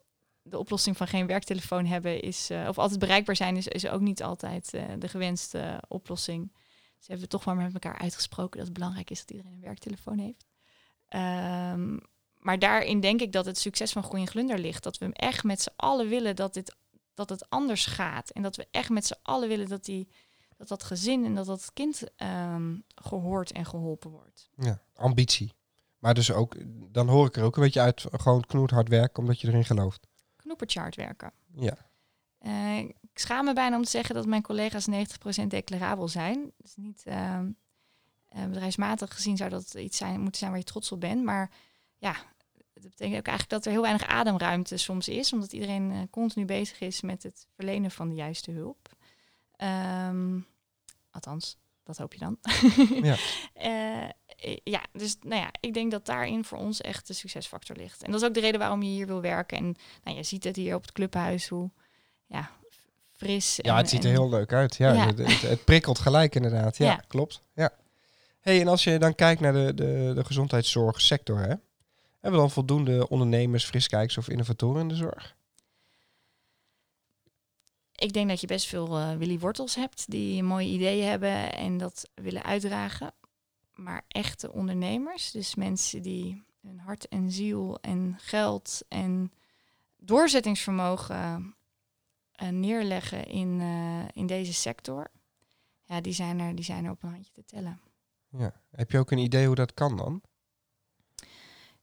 de 0.42 0.58
oplossing 0.58 0.96
van 0.96 1.08
geen 1.08 1.26
werktelefoon 1.26 1.86
hebben 1.86 2.20
is, 2.20 2.50
of 2.68 2.78
altijd 2.78 3.00
bereikbaar 3.00 3.36
zijn, 3.36 3.56
is, 3.56 3.68
is 3.68 3.88
ook 3.88 4.00
niet 4.00 4.22
altijd 4.22 4.70
de 4.98 5.08
gewenste 5.08 5.82
oplossing. 5.88 6.50
Dus 7.04 7.12
hebben 7.12 7.30
we 7.30 7.36
toch 7.36 7.54
maar 7.54 7.64
met 7.64 7.74
elkaar 7.74 7.98
uitgesproken 7.98 8.58
dat 8.58 8.66
het 8.66 8.76
belangrijk 8.76 9.10
is 9.10 9.18
dat 9.20 9.30
iedereen 9.30 9.52
een 9.52 9.60
werktelefoon 9.60 10.18
heeft. 10.18 10.46
Ehm, 11.08 11.98
maar 12.38 12.58
daarin 12.58 13.00
denk 13.00 13.20
ik 13.20 13.32
dat 13.32 13.46
het 13.46 13.58
succes 13.58 13.92
van 13.92 14.02
Groei 14.02 14.22
en 14.22 14.28
Glunder 14.28 14.58
ligt. 14.58 14.82
Dat 14.82 14.98
we 14.98 15.12
echt 15.12 15.44
met 15.44 15.60
z'n 15.60 15.72
allen 15.76 16.08
willen 16.08 16.36
dat, 16.36 16.54
dit, 16.54 16.76
dat 17.14 17.28
het 17.28 17.50
anders 17.50 17.86
gaat. 17.86 18.30
En 18.30 18.42
dat 18.42 18.56
we 18.56 18.66
echt 18.70 18.90
met 18.90 19.06
z'n 19.06 19.18
allen 19.22 19.48
willen 19.48 19.68
dat, 19.68 19.84
die, 19.84 20.08
dat 20.56 20.68
dat 20.68 20.82
gezin 20.82 21.24
en 21.24 21.34
dat 21.34 21.46
dat 21.46 21.70
kind 21.72 22.02
ehm, 22.16 22.76
gehoord 22.94 23.52
en 23.52 23.66
geholpen 23.66 24.10
wordt. 24.10 24.50
Ja, 24.56 24.82
ambitie. 24.94 25.52
Maar 25.98 26.14
dus 26.14 26.32
ook, 26.32 26.56
dan 26.92 27.08
hoor 27.08 27.26
ik 27.26 27.36
er 27.36 27.44
ook 27.44 27.56
een 27.56 27.62
beetje 27.62 27.80
uit, 27.80 28.04
gewoon 28.10 28.44
knoerhard 28.46 28.88
werken, 28.88 29.22
omdat 29.22 29.40
je 29.40 29.48
erin 29.48 29.64
gelooft. 29.64 30.06
Knoeperchart 30.36 30.96
werken. 30.96 31.32
Ja, 31.54 31.76
Eh, 32.38 32.88
ik 33.14 33.20
schaam 33.20 33.44
me 33.44 33.52
bijna 33.52 33.76
om 33.76 33.84
te 33.84 33.90
zeggen 33.90 34.14
dat 34.14 34.26
mijn 34.26 34.42
collega's 34.42 34.86
90% 34.88 35.46
declarabel 35.46 36.08
zijn. 36.08 36.52
Dus 36.56 36.76
niet 36.76 37.02
ehm, 37.04 37.50
eh, 38.28 38.44
bedrijfsmatig 38.44 39.14
gezien 39.14 39.36
zou 39.36 39.50
dat 39.50 39.74
iets 39.74 39.96
zijn, 39.96 40.20
moeten 40.20 40.38
zijn 40.38 40.50
waar 40.50 40.60
je 40.60 40.66
trots 40.66 40.92
op 40.92 41.00
bent. 41.00 41.24
Maar 41.24 41.50
ja, 41.98 42.12
dat 42.72 42.82
betekent 42.82 43.18
ook 43.18 43.26
eigenlijk 43.26 43.48
dat 43.48 43.64
er 43.64 43.70
heel 43.70 43.82
weinig 43.82 44.06
ademruimte 44.06 44.76
soms 44.76 45.08
is. 45.08 45.32
Omdat 45.32 45.52
iedereen 45.52 45.90
eh, 45.90 45.98
continu 46.10 46.44
bezig 46.44 46.80
is 46.80 47.00
met 47.00 47.22
het 47.22 47.46
verlenen 47.54 47.90
van 47.90 48.08
de 48.08 48.14
juiste 48.14 48.50
hulp. 48.50 48.88
Ehm, 49.56 50.40
althans, 51.10 51.56
dat 51.82 51.96
hoop 51.96 52.12
je 52.12 52.18
dan. 52.18 52.38
Ja. 53.02 53.16
Eh, 54.36 54.56
ja, 54.64 54.84
dus 54.92 55.16
nou 55.20 55.40
ja, 55.40 55.50
ik 55.60 55.74
denk 55.74 55.90
dat 55.90 56.06
daarin 56.06 56.44
voor 56.44 56.58
ons 56.58 56.80
echt 56.80 57.06
de 57.06 57.12
succesfactor 57.12 57.76
ligt. 57.76 58.02
En 58.02 58.10
dat 58.10 58.20
is 58.20 58.26
ook 58.26 58.34
de 58.34 58.40
reden 58.40 58.60
waarom 58.60 58.82
je 58.82 58.90
hier 58.90 59.06
wil 59.06 59.20
werken. 59.20 59.58
En 59.58 59.76
nou, 60.02 60.16
je 60.16 60.22
ziet 60.22 60.44
het 60.44 60.56
hier 60.56 60.74
op 60.74 60.82
het 60.82 60.92
clubhuis, 60.92 61.48
hoe 61.48 61.70
ja, 62.26 62.50
fris. 63.16 63.56
ja 63.56 63.62
en- 63.70 63.76
het 63.76 63.88
ziet 63.88 64.04
er 64.04 64.10
en- 64.10 64.16
heel 64.16 64.28
leuk 64.28 64.52
uit. 64.52 64.76
Ja, 64.76 64.92
Ja. 64.92 65.06
Het, 65.06 65.18
het, 65.18 65.40
het 65.42 65.64
prikkelt 65.64 65.98
gelijk 65.98 66.34
inderdaad. 66.34 66.76
Ja, 66.76 66.86
Ja. 66.86 67.04
klopt. 67.08 67.42
Ja. 67.54 67.70
Hey, 68.40 68.60
en 68.60 68.68
als 68.68 68.84
je 68.84 68.98
dan 68.98 69.14
kijkt 69.14 69.40
naar 69.40 69.52
de, 69.52 69.74
de, 69.74 70.12
de 70.14 70.24
gezondheidszorgsector, 70.24 71.38
hè, 71.38 71.46
hebben 71.46 71.60
we 72.20 72.36
dan 72.36 72.50
voldoende 72.50 73.08
ondernemers, 73.08 73.64
friskijkers 73.64 74.18
of 74.18 74.28
innovatoren 74.28 74.80
in 74.80 74.88
de 74.88 74.94
zorg? 74.94 75.34
Ik 77.94 78.12
denk 78.12 78.28
dat 78.28 78.40
je 78.40 78.46
best 78.46 78.66
veel 78.66 78.98
eh 78.98 79.16
Willy 79.16 79.38
Wortels 79.38 79.74
hebt 79.74 80.10
die 80.10 80.42
mooie 80.42 80.68
ideeën 80.68 81.08
hebben 81.08 81.52
en 81.56 81.78
dat 81.78 82.08
willen 82.14 82.42
uitdragen. 82.44 83.12
Maar 83.74 84.04
echte 84.08 84.52
ondernemers, 84.52 85.30
dus 85.30 85.54
mensen 85.54 86.02
die 86.02 86.42
hun 86.62 86.78
hart 86.78 87.08
en 87.08 87.30
ziel 87.30 87.78
en 87.80 88.16
geld 88.20 88.80
en 88.88 89.32
doorzettingsvermogen 89.96 91.53
neerleggen 92.36 93.26
in, 93.26 93.60
eh, 93.60 94.08
in 94.12 94.26
deze 94.26 94.52
sector, 94.52 95.10
ja, 95.84 96.00
die 96.00 96.12
zijn, 96.12 96.40
er, 96.40 96.54
die 96.54 96.64
zijn 96.64 96.84
er 96.84 96.90
op 96.90 97.02
een 97.02 97.10
handje 97.10 97.32
te 97.32 97.44
tellen. 97.44 97.80
Ja. 98.28 98.52
Heb 98.70 98.90
je 98.90 98.98
ook 98.98 99.10
een 99.10 99.18
idee 99.18 99.46
hoe 99.46 99.54
dat 99.54 99.74
kan 99.74 99.96
dan? 99.96 100.22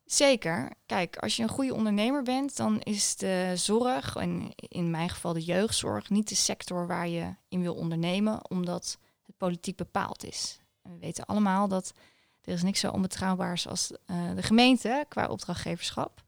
Zeker. 0.05 0.71
Kijk, 0.85 1.17
als 1.17 1.35
je 1.35 1.43
een 1.43 1.49
goede 1.49 1.73
ondernemer 1.73 2.23
bent, 2.23 2.57
dan 2.57 2.81
is 2.81 3.15
de 3.15 3.51
zorg, 3.55 4.15
en 4.15 4.53
in 4.55 4.89
mijn 4.89 5.09
geval 5.09 5.33
de 5.33 5.43
jeugdzorg, 5.43 6.09
niet 6.09 6.29
de 6.29 6.35
sector 6.35 6.87
waar 6.87 7.07
je 7.07 7.35
in 7.47 7.61
wil 7.61 7.75
ondernemen, 7.75 8.49
omdat 8.49 8.97
het 9.25 9.37
politiek 9.37 9.77
bepaald 9.77 10.23
is. 10.23 10.59
En 10.81 10.91
we 10.91 10.97
weten 10.97 11.25
allemaal 11.25 11.67
dat 11.67 11.93
er 12.41 12.53
is 12.53 12.63
niks 12.63 12.79
zo 12.79 12.91
onbetrouwbaars 12.91 13.67
als 13.67 13.91
eh, 14.05 14.35
de 14.35 14.43
gemeente 14.43 15.05
qua 15.07 15.27
opdrachtgeverschap. 15.27 16.23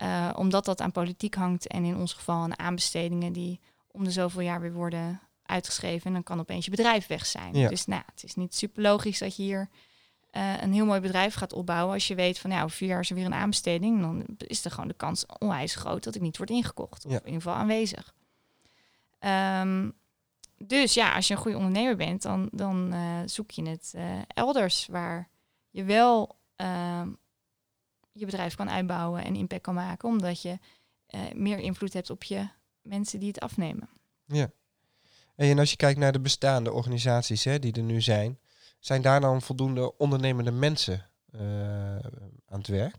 Eh, 0.00 0.30
omdat 0.36 0.64
dat 0.64 0.80
aan 0.80 0.92
politiek 0.92 1.34
hangt 1.34 1.66
en 1.66 1.84
in 1.84 1.96
ons 1.96 2.12
geval 2.12 2.36
aan 2.42 2.58
aanbestedingen 2.58 3.32
die 3.32 3.60
om 3.90 4.04
de 4.04 4.10
zoveel 4.10 4.40
jaar 4.40 4.60
weer 4.60 4.72
worden 4.72 5.20
uitgeschreven. 5.42 6.06
En 6.06 6.12
dan 6.12 6.22
kan 6.22 6.40
opeens 6.40 6.64
je 6.64 6.70
bedrijf 6.70 7.06
weg 7.06 7.26
zijn. 7.26 7.54
Ja. 7.54 7.68
Dus 7.68 7.86
nou, 7.86 8.02
het 8.12 8.24
is 8.24 8.34
niet 8.34 8.54
super 8.54 8.82
logisch 8.82 9.18
dat 9.18 9.36
je 9.36 9.42
hier 9.42 9.68
eh, 10.30 10.62
een 10.62 10.72
heel 10.72 10.84
mooi 10.84 11.00
bedrijf 11.00 11.34
gaat 11.34 11.52
opbouwen. 11.52 11.94
Als 11.94 12.08
je 12.08 12.14
weet 12.14 12.38
van 12.38 12.50
nou, 12.50 12.70
vier 12.70 12.88
jaar 12.88 13.00
is 13.00 13.08
er 13.10 13.16
weer 13.16 13.24
een 13.24 13.34
aanbesteding. 13.34 14.00
Dan 14.00 14.24
is 14.38 14.64
er 14.64 14.70
gewoon 14.70 14.88
de 14.88 14.94
kans 14.94 15.26
onwijs 15.38 15.74
groot 15.74 16.04
dat 16.04 16.14
ik 16.14 16.20
niet 16.20 16.36
word 16.36 16.50
ingekocht. 16.50 17.04
Of 17.04 17.10
Ja. 17.12 17.18
in 17.18 17.24
ieder 17.26 17.42
geval 17.42 17.58
aanwezig. 17.58 18.14
Ehm, 19.18 19.90
dus 20.58 20.94
ja, 20.94 21.14
als 21.14 21.28
je 21.28 21.34
een 21.34 21.40
goede 21.40 21.56
ondernemer 21.56 21.96
bent, 21.96 22.22
dan, 22.22 22.48
dan 22.52 22.92
eh, 22.92 23.18
zoek 23.26 23.50
je 23.50 23.68
het 23.68 23.94
elders 24.34 24.86
waar 24.90 25.28
je 25.70 25.84
wel 25.84 26.36
ehm, 26.56 27.08
je 28.20 28.26
bedrijf 28.26 28.54
kan 28.54 28.70
uitbouwen 28.70 29.24
en 29.24 29.36
impact 29.36 29.62
kan 29.62 29.74
maken, 29.74 30.08
omdat 30.08 30.42
je 30.42 30.58
eh, 31.06 31.20
meer 31.34 31.58
invloed 31.58 31.92
hebt 31.92 32.10
op 32.10 32.22
je 32.22 32.48
mensen 32.82 33.18
die 33.18 33.28
het 33.28 33.40
afnemen. 33.40 33.88
Ja. 34.26 34.50
Hey, 35.36 35.50
en 35.50 35.58
als 35.58 35.70
je 35.70 35.76
kijkt 35.76 35.98
naar 35.98 36.12
de 36.12 36.20
bestaande 36.20 36.72
organisaties 36.72 37.44
hè, 37.44 37.58
die 37.58 37.72
er 37.72 37.82
nu 37.82 38.00
zijn, 38.00 38.38
zijn 38.78 39.02
daar 39.02 39.20
dan 39.20 39.42
voldoende 39.42 39.96
ondernemende 39.96 40.50
mensen 40.50 41.06
eh, 41.32 41.40
aan 42.46 42.58
het 42.58 42.66
werk? 42.66 42.96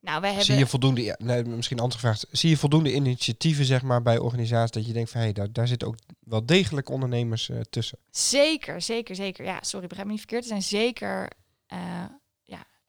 Nou, 0.00 0.20
wij 0.20 0.28
hebben 0.28 0.46
Zie 0.46 0.58
je 0.58 0.66
voldoende, 0.66 1.02
ja, 1.02 1.16
nee, 1.18 1.44
misschien 1.44 1.76
een 1.76 1.82
andere 1.82 2.00
vraag, 2.00 2.20
zie 2.30 2.50
je 2.50 2.56
voldoende 2.56 2.94
initiatieven 2.94 3.64
zeg 3.64 3.82
maar, 3.82 4.02
bij 4.02 4.18
organisaties 4.18 4.70
dat 4.70 4.86
je 4.86 4.92
denkt 4.92 5.10
van 5.10 5.20
hé, 5.20 5.32
daar, 5.32 5.52
daar 5.52 5.68
zitten 5.68 5.88
ook 5.88 5.96
wel 6.20 6.46
degelijk 6.46 6.88
ondernemers 6.88 7.48
eh, 7.48 7.60
tussen? 7.60 7.98
Zeker, 8.10 8.82
zeker, 8.82 9.14
zeker. 9.14 9.44
Ja, 9.44 9.58
sorry, 9.60 9.86
begrijp 9.86 10.06
me 10.06 10.12
niet 10.12 10.24
verkeerd. 10.26 10.42
Er 10.42 10.48
zijn 10.48 10.62
zeker 10.62 11.30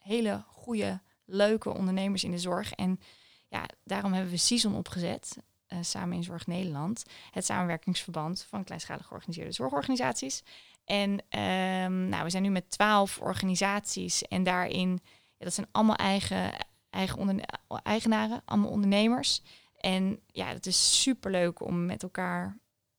hele 0.06 0.44
goede, 0.48 1.02
leuke 1.26 1.74
ondernemers 1.74 2.24
in 2.24 2.32
de 2.32 2.39
zorg. 2.39 2.72
En 2.72 3.00
ja, 3.48 3.65
daarom 3.84 4.13
hebben 4.13 4.32
we 4.32 4.38
Season 4.38 4.76
opgezet, 4.76 5.38
eh, 5.68 5.78
samen 5.82 6.15
in 6.15 6.24
Zorg 6.24 6.48
Nederland. 6.48 7.04
Het 7.32 7.46
samenwerkingsverband 7.46 8.46
van 8.50 8.63
kleinschalig 8.63 9.06
georganiseerde 9.06 9.52
zorgorganisaties. 9.52 10.44
En 10.86 11.24
ehm, 11.30 12.10
nou, 12.10 12.24
we 12.24 12.30
zijn 12.30 12.44
nu 12.44 12.50
met 12.50 12.70
twaalf 12.70 13.20
organisaties 13.20 14.22
en 14.22 14.44
daarin, 14.44 15.00
dat 15.38 15.54
zijn 15.54 15.68
allemaal 15.72 15.96
eigen, 15.96 16.54
eigen 16.89 17.46
eigenaren, 17.84 18.41
allemaal 18.46 18.70
ondernemers. 18.70 19.41
En 19.78 20.20
ja, 20.28 20.48
het 20.48 20.65
is 20.65 21.02
super 21.02 21.32
leuk 21.32 21.62
om 21.62 21.86
met 21.86 22.04
elkaar 22.04 22.58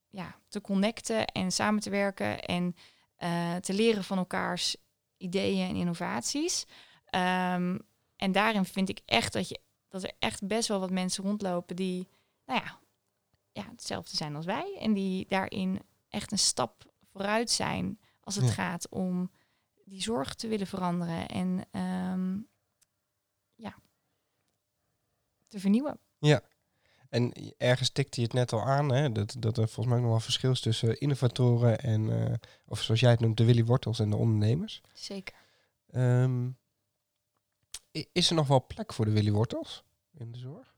ja, 0.09 0.37
te 0.49 0.61
connecten 0.61 1.27
en 1.27 1.53
samen 1.53 1.81
te 1.81 1.91
werken 1.91 2.41
en 2.43 2.77
eh, 3.17 3.57
te 3.57 3.73
leren 3.73 4.05
van 4.05 4.19
elkaars 4.19 4.77
ideeën 5.17 5.69
en 5.69 5.77
innovaties. 5.77 6.67
Ehm, 7.07 7.79
en 8.17 8.33
daarin 8.33 8.65
vind 8.65 8.89
ik 8.89 9.01
echt 9.05 9.33
dat, 9.33 9.49
je, 9.49 9.61
dat 9.89 10.03
er 10.03 10.13
echt 10.19 10.47
best 10.47 10.69
wel 10.69 10.81
wat 10.81 10.91
mensen 10.91 11.25
rondlopen 11.25 11.77
die, 11.77 12.09
nou 12.47 12.61
ja, 12.65 12.79
ja, 13.53 13.69
hetzelfde 13.71 14.17
zijn 14.17 14.37
als 14.37 14.45
wij. 14.47 14.77
En 14.81 14.93
die 14.95 15.27
daarin 15.29 15.81
echt 16.09 16.33
een 16.33 16.39
stap 16.39 16.93
vooruit 17.13 17.51
zijn 17.51 18.01
als 18.21 18.35
het 18.35 18.45
Ja. 18.45 18.51
gaat 18.53 18.89
om 18.89 19.31
die 19.85 20.03
zorg 20.03 20.35
te 20.35 20.49
willen 20.49 20.67
veranderen 20.67 21.29
en 21.29 21.65
ehm, 21.71 22.39
ja, 23.55 23.75
te 25.49 25.61
vernieuwen. 25.61 25.99
En 27.09 27.33
ergens 27.57 27.91
tikte 27.91 28.21
je 28.21 28.27
het 28.27 28.35
net 28.37 28.53
al 28.53 28.63
aan, 28.63 28.93
hè, 28.93 29.13
dat, 29.13 29.37
dat 29.39 29.59
er 29.59 29.69
volgens 29.69 29.87
mij 29.87 29.99
nog 30.01 30.11
wel 30.11 30.21
verschil 30.21 30.51
is 30.51 30.61
tussen 30.61 31.01
innovatoren 31.01 31.79
en, 31.79 32.27
eh, 32.29 32.35
of 32.67 32.83
zoals 32.83 33.01
jij 33.01 33.11
het 33.11 33.21
noemt, 33.21 33.37
de 33.37 33.45
Willy 33.45 33.65
Wortels 33.65 33.99
en 33.99 34.11
de 34.11 34.17
ondernemers. 34.17 34.81
Zeker. 34.93 35.35
Ehm, 35.91 36.47
i- 36.47 36.55
is 38.13 38.29
er 38.29 38.35
nog 38.35 38.47
wel 38.47 38.67
plek 38.67 38.93
voor 38.93 39.05
de 39.05 39.11
Willy 39.11 39.31
Wortels 39.31 39.85
in 40.15 40.33
de 40.33 40.39
zorg? 40.39 40.75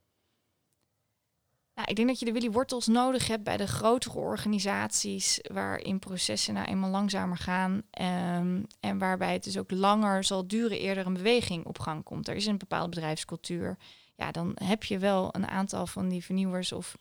Ik 1.85 1.97
denk 1.97 2.09
dat 2.09 2.19
je 2.19 2.25
de 2.25 2.33
Willy 2.33 2.51
Wortels 2.51 2.87
nodig 2.87 3.27
hebt 3.27 3.45
bij 3.45 3.57
de 3.57 3.67
grotere 3.67 4.19
organisaties 4.19 5.41
waarin 5.53 5.99
processen 5.99 6.55
nou 6.55 6.67
eenmaal 6.67 6.91
langzamer 6.91 7.37
gaan 7.37 7.83
ehm, 7.91 8.63
en 8.81 8.99
waarbij 8.99 9.33
het 9.33 9.45
dus 9.45 9.59
ook 9.59 9.71
langer 9.71 10.25
zal 10.25 10.47
duren 10.47 10.79
eerder 10.79 11.07
een 11.07 11.15
beweging 11.15 11.67
op 11.67 11.79
gang 11.79 12.05
komt. 12.05 12.29
Er 12.29 12.35
is 12.35 12.47
een 12.47 12.59
bepaalde 12.59 12.89
bedrijfscultuur. 12.89 13.79
Ja, 14.15 14.31
dan 14.31 14.53
heb 14.65 14.85
je 14.85 14.99
wel 14.99 15.35
een 15.35 15.47
aantal 15.47 15.87
van 15.87 16.09
die 16.09 16.25
vernieuwers 16.25 16.73
of 16.73 16.97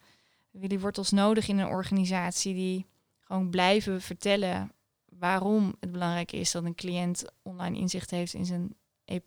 Willy 0.51 0.79
Wortels 0.79 1.11
nodig 1.11 1.47
in 1.47 1.57
een 1.57 1.67
organisatie 1.67 2.53
die 2.53 2.85
gewoon 3.19 3.49
blijven 3.49 4.01
vertellen 4.01 4.71
waarom 5.05 5.75
het 5.79 5.91
belangrijk 5.91 6.31
is 6.31 6.51
dat 6.51 6.63
een 6.63 6.75
cliënt 6.75 7.25
online 7.41 7.77
inzicht 7.77 8.11
heeft 8.11 8.33
in 8.33 8.45
zijn 8.45 8.75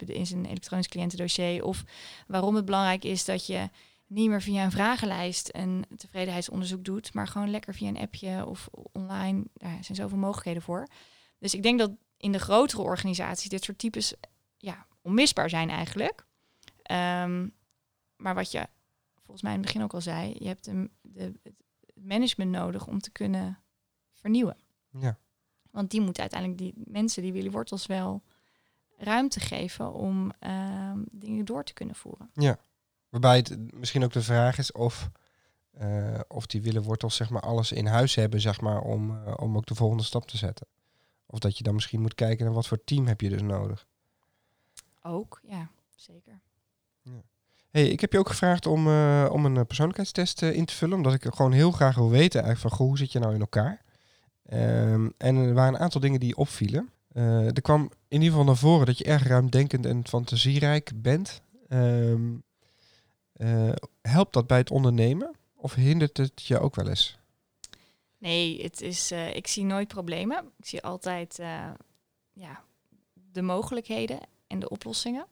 in 0.07 0.27
zijn 0.27 0.45
elektronisch 0.45 0.89
cliëntendossier. 0.89 1.65
Of 1.65 1.85
waarom 2.27 2.55
het 2.55 2.65
belangrijk 2.65 3.05
is 3.05 3.25
dat 3.25 3.47
je 3.47 3.69
niet 4.07 4.29
meer 4.29 4.43
via 4.43 4.65
een 4.65 4.71
vragenlijst 4.71 5.49
een 5.53 5.85
tevredenheidsonderzoek 5.97 6.85
doet, 6.85 7.15
maar 7.15 7.29
gewoon 7.29 7.51
lekker 7.51 7.75
via 7.75 7.89
een 7.89 7.99
appje 7.99 8.47
of 8.47 8.69
online. 8.93 9.45
Daar 9.55 9.85
zijn 9.85 9.99
zoveel 9.99 10.19
mogelijkheden 10.19 10.63
voor. 10.63 10.89
Dus 11.39 11.55
ik 11.55 11.63
denk 11.63 11.79
dat 11.79 11.91
in 12.17 12.33
de 12.33 12.39
grotere 12.39 12.83
organisaties 12.83 13.49
dit 13.49 13.65
soort 13.65 13.79
types 13.79 14.15
ja, 14.57 14.87
onmisbaar 15.03 15.51
zijn 15.51 15.71
eigenlijk. 15.71 16.25
Ehm, 16.83 17.49
maar 18.17 18.35
wat 18.35 18.51
je 18.51 18.69
volgens 19.15 19.43
mij 19.43 19.53
in 19.53 19.59
het 19.59 19.67
begin 19.67 19.83
ook 19.83 19.95
al 19.95 20.01
zei, 20.01 20.37
je 20.39 20.47
hebt 20.47 20.65
de, 20.65 20.91
de, 21.03 21.33
het 21.43 21.55
management 21.95 22.51
nodig 22.51 22.87
om 22.87 22.99
te 22.99 23.11
kunnen 23.11 23.59
vernieuwen. 24.13 24.57
Ja. 24.99 25.19
Want 25.71 25.91
die 25.91 26.01
moeten 26.01 26.23
uiteindelijk 26.23 26.61
die 26.61 26.75
mensen, 26.77 27.23
die 27.23 27.33
willen 27.33 27.53
wortels 27.53 27.87
wel 27.87 28.23
ruimte 29.01 29.41
geven 29.41 29.93
om 29.93 30.33
ehm, 30.39 30.99
dingen 31.11 31.45
door 31.45 31.65
te 31.65 31.73
kunnen 31.73 31.95
voeren. 31.95 32.31
Ja. 32.35 32.59
Waarbij 33.09 33.37
het 33.37 33.75
misschien 33.75 34.05
ook 34.05 34.13
de 34.13 34.23
vraag 34.23 34.59
is 34.59 34.73
of, 34.73 35.11
eh, 35.71 36.21
of 36.29 36.47
die 36.47 36.63
willen 36.63 36.83
wortels 36.83 37.17
zeg 37.17 37.31
maar 37.31 37.43
alles 37.43 37.73
in 37.73 37.87
huis 37.87 38.15
hebben 38.15 38.41
zeg 38.41 38.61
maar, 38.61 38.81
om, 38.81 39.25
eh, 39.27 39.35
om 39.37 39.57
ook 39.57 39.67
de 39.67 39.75
volgende 39.75 40.03
stap 40.03 40.27
te 40.27 40.37
zetten. 40.37 40.67
Of 41.27 41.39
dat 41.39 41.59
je 41.59 41.63
dan 41.63 41.75
misschien 41.75 42.01
moet 42.01 42.15
kijken 42.15 42.45
naar 42.45 42.55
wat 42.55 42.67
voor 42.67 42.85
team 42.85 43.07
heb 43.07 43.21
je 43.21 43.29
dus 43.29 43.43
nodig. 43.43 43.87
Ook, 45.03 45.41
ja, 45.43 45.71
zeker. 45.95 46.41
Hey, 47.71 47.89
ik 47.89 48.01
heb 48.01 48.13
je 48.13 48.19
ook 48.19 48.29
gevraagd 48.29 48.67
om, 48.67 48.87
eh, 48.87 49.29
om 49.33 49.45
een 49.45 49.67
persoonlijkheidstest 49.67 50.43
in 50.43 50.65
te 50.65 50.75
vullen, 50.75 50.97
omdat 50.97 51.15
ik 51.15 51.25
gewoon 51.25 51.53
heel 51.53 51.71
graag 51.71 51.95
wil 51.95 52.11
weten 52.11 52.43
eigenlijk 52.43 52.61
van 52.61 52.79
goh, 52.79 52.87
hoe 52.89 52.99
zit 52.99 53.13
je 53.13 53.19
nou 53.19 53.35
in 53.35 53.41
elkaar. 53.41 53.83
Ehm, 54.47 55.09
en 55.17 55.37
er 55.37 55.55
waren 55.55 55.75
een 55.75 55.81
aantal 55.81 56.01
dingen 56.01 56.21
die 56.21 56.37
opvielen. 56.37 56.91
Eh, 57.13 57.47
er 57.47 57.61
kwam 57.61 57.83
in 58.09 58.23
ieder 58.23 58.29
geval 58.29 58.45
naar 58.45 58.57
voren 58.57 58.87
dat 58.87 58.99
je 58.99 59.05
erg 59.05 59.27
ruimdenkend 59.27 59.87
en 59.87 60.07
fantasierijk 60.07 60.93
bent. 60.95 61.43
Ehm, 61.69 62.37
eh, 63.33 63.73
helpt 64.03 64.33
dat 64.33 64.47
bij 64.47 64.59
het 64.59 64.71
ondernemen 64.71 65.37
of 65.55 65.75
hindert 65.75 66.17
het 66.17 66.47
je 66.47 66.59
ook 66.59 66.75
wel 66.75 66.89
eens? 66.89 67.19
Nee, 68.19 68.63
het 68.63 68.81
is, 68.81 69.11
eh, 69.11 69.35
ik 69.35 69.47
zie 69.47 69.65
nooit 69.65 69.89
problemen. 69.89 70.53
Ik 70.59 70.67
zie 70.67 70.83
altijd 70.83 71.37
ja, 72.33 72.65
de 73.13 73.43
mogelijkheden 73.43 74.21
en 74.47 74.59
de 74.59 74.69
oplossingen. 74.69 75.27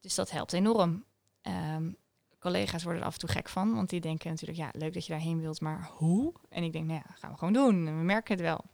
Dus 0.00 0.14
dat 0.14 0.30
helpt 0.30 0.52
enorm. 0.52 1.04
Ehm, 1.42 1.90
collega's 2.38 2.82
worden 2.82 3.00
er 3.00 3.06
af 3.06 3.12
en 3.14 3.20
toe 3.20 3.28
gek 3.28 3.48
van, 3.48 3.74
want 3.74 3.90
die 3.90 4.00
denken 4.00 4.30
natuurlijk, 4.30 4.58
ja, 4.58 4.68
leuk 4.72 4.94
dat 4.94 5.06
je 5.06 5.12
daarheen 5.12 5.40
wilt, 5.40 5.60
maar 5.60 5.90
hoe? 5.92 6.32
En 6.48 6.62
ik 6.62 6.72
denk, 6.72 6.86
nou 6.86 7.00
ja, 7.06 7.14
gaan 7.14 7.30
we 7.30 7.38
gewoon 7.38 7.52
doen. 7.52 7.84
We 7.84 8.04
merken 8.04 8.34
het 8.34 8.42
wel. 8.42 8.64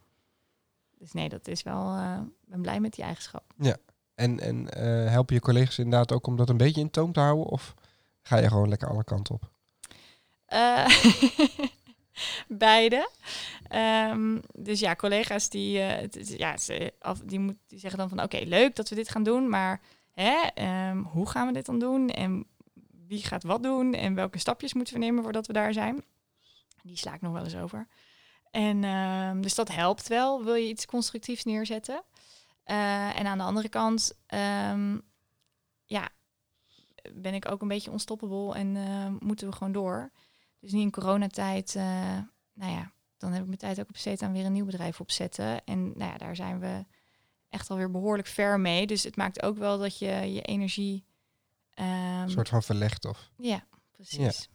Dus 1.03 1.11
nee, 1.11 1.29
dat 1.29 1.47
is 1.47 1.63
wel, 1.63 1.95
eh, 1.95 2.19
ik 2.43 2.49
ben 2.49 2.61
blij 2.61 2.79
met 2.79 2.93
die 2.93 3.03
eigenschap. 3.03 3.43
En, 4.15 4.39
en 4.39 4.69
eh, 4.69 5.11
helpen 5.11 5.35
je 5.35 5.41
collega's 5.41 5.77
inderdaad 5.77 6.11
ook 6.11 6.27
om 6.27 6.35
dat 6.35 6.49
een 6.49 6.57
beetje 6.57 6.81
in 6.81 6.89
toom 6.89 7.11
te 7.11 7.19
houden? 7.19 7.45
Of 7.45 7.73
ga 8.21 8.37
je 8.37 8.47
gewoon 8.47 8.69
lekker 8.69 8.89
alle 8.89 9.03
kanten 9.03 9.35
op? 9.35 9.51
Eh, 10.45 10.87
beide. 12.47 13.09
Ehm, 13.67 14.39
dus 14.53 14.79
ja, 14.79 14.95
collega's 14.95 15.49
die, 15.49 15.71
ja, 16.37 16.57
ze, 16.57 16.93
af, 16.99 17.19
die, 17.19 17.39
moet, 17.39 17.57
die 17.67 17.79
zeggen 17.79 17.99
dan 17.99 18.09
van 18.09 18.21
oké, 18.21 18.37
leuk 18.37 18.75
dat 18.75 18.89
we 18.89 18.95
dit 18.95 19.09
gaan 19.09 19.23
doen, 19.23 19.49
maar 19.49 19.81
hè, 20.11 20.47
ehm, 20.53 20.97
hoe 20.97 21.29
gaan 21.29 21.47
we 21.47 21.53
dit 21.53 21.65
dan 21.65 21.79
doen? 21.79 22.09
En 22.09 22.45
wie 23.07 23.23
gaat 23.23 23.43
wat 23.43 23.63
doen? 23.63 23.93
En 23.93 24.15
welke 24.15 24.39
stapjes 24.39 24.73
moeten 24.73 24.93
we 24.93 24.99
nemen 24.99 25.23
voordat 25.23 25.47
we 25.47 25.53
daar 25.53 25.73
zijn? 25.73 26.03
Die 26.83 26.97
sla 26.97 27.13
ik 27.13 27.21
nog 27.21 27.33
wel 27.33 27.43
eens 27.43 27.55
over. 27.55 27.87
En 28.53 28.83
ehm, 28.83 29.41
dus 29.41 29.55
dat 29.55 29.71
helpt 29.71 30.07
wel, 30.07 30.43
wil 30.43 30.53
je 30.55 30.67
iets 30.67 30.85
constructiefs 30.85 31.43
neerzetten. 31.43 32.03
Eh, 32.63 33.19
en 33.19 33.25
aan 33.25 33.37
de 33.37 33.43
andere 33.43 33.69
kant, 33.69 34.13
ehm, 34.25 34.97
ja, 35.85 36.09
ben 37.13 37.33
ik 37.33 37.51
ook 37.51 37.61
een 37.61 37.67
beetje 37.67 37.91
unstoppable 37.91 38.53
en 38.55 38.75
eh, 38.75 39.07
moeten 39.19 39.47
we 39.49 39.53
gewoon 39.53 39.73
door. 39.73 40.11
Dus 40.59 40.71
nu 40.71 40.79
in 40.79 40.91
coronatijd, 40.91 41.75
eh 41.75 42.17
nou 42.53 42.71
ja, 42.71 42.91
dan 43.17 43.31
heb 43.31 43.41
ik 43.41 43.47
mijn 43.47 43.57
tijd 43.59 43.79
ook 43.79 43.91
besteed 43.91 44.21
aan 44.21 44.31
weer 44.33 44.45
een 44.45 44.51
nieuw 44.51 44.65
bedrijf 44.65 44.99
opzetten. 45.01 45.65
En 45.65 45.83
nou 45.83 46.11
ja, 46.11 46.17
daar 46.17 46.35
zijn 46.35 46.59
we 46.59 46.85
echt 47.49 47.69
alweer 47.69 47.91
behoorlijk 47.91 48.27
ver 48.27 48.59
mee. 48.59 48.87
Dus 48.87 49.03
het 49.03 49.15
maakt 49.15 49.43
ook 49.43 49.57
wel 49.57 49.77
dat 49.77 49.97
je 49.97 50.05
je 50.33 50.41
energie... 50.41 51.05
ehm, 51.73 51.87
Een 52.21 52.29
soort 52.29 52.49
van 52.49 52.63
verlegd 52.63 53.05
of? 53.05 53.29
Ja, 53.37 53.63
precies. 53.91 54.49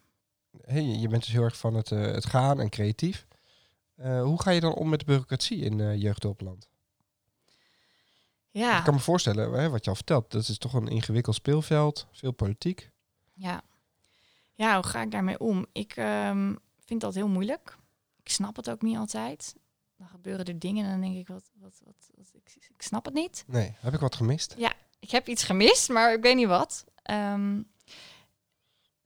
Hey, 0.64 0.82
je 0.82 1.00
je 1.00 1.08
bent 1.08 1.22
dus 1.22 1.32
heel 1.32 1.42
erg 1.42 1.56
van 1.56 1.74
het, 1.74 1.92
eh, 1.92 2.00
het 2.00 2.26
gaan 2.26 2.60
en 2.60 2.68
creatief. 2.68 3.26
Eh, 3.98 4.22
hoe 4.22 4.42
ga 4.42 4.50
je 4.50 4.60
dan 4.60 4.74
om 4.74 4.88
met 4.88 4.98
de 4.98 5.04
bureaucratie 5.04 5.58
in 5.60 5.80
eh 5.80 5.96
jeugdhulpland? 6.02 6.68
Ja, 8.50 8.78
Ik 8.78 8.84
kan 8.84 8.94
me 8.94 9.00
voorstellen, 9.00 9.52
hè, 9.52 9.68
wat 9.68 9.84
je 9.84 9.90
al 9.90 9.96
vertelt, 9.96 10.30
dat 10.30 10.48
is 10.48 10.58
toch 10.58 10.72
een 10.72 10.88
ingewikkeld 10.88 11.34
speelveld, 11.34 12.06
veel 12.12 12.32
politiek. 12.32 12.90
ja. 13.34 13.62
Ja, 14.54 14.74
hoe 14.74 14.86
ga 14.86 15.02
ik 15.02 15.10
daarmee 15.10 15.38
om? 15.38 15.66
Ik 15.72 15.96
ehm, 15.96 16.54
vind 16.84 17.00
dat 17.00 17.14
heel 17.14 17.28
moeilijk. 17.28 17.76
Ik 18.22 18.28
snap 18.30 18.56
het 18.56 18.70
ook 18.70 18.82
niet 18.82 18.96
altijd. 18.96 19.54
Dan 19.96 20.08
gebeuren 20.08 20.44
er 20.46 20.58
dingen 20.58 20.84
en 20.84 20.90
dan 20.90 21.00
denk 21.00 21.16
ik, 21.16 21.28
wat, 21.28 21.50
wat, 21.54 21.80
wat, 21.84 22.10
wat 22.14 22.30
ik, 22.34 22.56
ik 22.74 22.82
snap 22.82 23.04
het 23.04 23.14
niet. 23.14 23.44
Nee, 23.46 23.76
heb 23.78 23.94
ik 23.94 24.00
wat 24.00 24.14
gemist? 24.16 24.54
ik 25.00 25.10
heb 25.10 25.28
iets 25.28 25.44
gemist, 25.44 25.88
maar 25.88 26.12
ik 26.12 26.22
weet 26.22 26.36
niet 26.36 26.46
wat. 26.46 26.84
Ehm, 27.02 27.62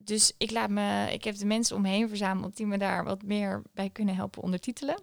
dus 0.05 0.33
ik 0.38 0.51
laat 0.51 0.71
me, 0.71 1.09
ik 1.12 1.25
heb 1.25 1.37
de 1.37 1.47
mensen 1.47 1.77
om 1.77 1.83
me 1.83 1.88
heen 1.88 2.09
verzameld 2.09 2.57
die 2.57 2.67
me 2.67 2.79
daar 2.79 3.05
wat 3.05 3.23
meer 3.23 3.62
bij 3.75 3.91
kunnen 3.91 4.15
helpen 4.15 4.43
ondertitelen. 4.43 5.03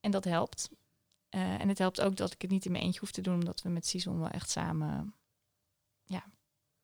En 0.00 0.10
dat 0.10 0.24
helpt. 0.24 0.70
Eh, 1.28 1.60
en 1.60 1.68
het 1.68 1.78
helpt 1.78 2.00
ook 2.00 2.16
dat 2.16 2.32
ik 2.32 2.42
het 2.42 2.50
niet 2.50 2.64
in 2.64 2.72
mijn 2.72 2.84
eentje 2.84 3.00
hoef 3.00 3.10
te 3.10 3.20
doen, 3.20 3.34
omdat 3.34 3.62
we 3.62 3.68
met 3.68 3.86
Sison 3.86 4.18
wel 4.18 4.28
echt 4.28 4.50
samen, 4.50 5.14
ja, 6.04 6.24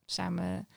samen 0.05 0.69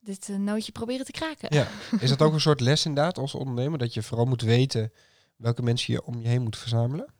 dit 0.00 0.28
eh, 0.28 0.36
nootje 0.36 0.72
proberen 0.72 1.06
te 1.06 1.12
kraken. 1.12 1.54
Ja. 1.54 1.68
Is 2.00 2.08
dat 2.08 2.22
ook 2.22 2.32
een 2.32 2.40
soort 2.40 2.60
les 2.60 2.84
inderdaad 2.84 3.18
als 3.18 3.34
ondernemer, 3.34 3.78
dat 3.78 3.94
je 3.94 4.02
vooral 4.02 4.26
moet 4.26 4.42
weten 4.42 4.92
welke 5.36 5.62
mensen 5.62 5.92
je 5.92 6.04
om 6.04 6.20
je 6.20 6.28
heen 6.28 6.42
moet 6.42 6.58
verzamelen? 6.58 7.14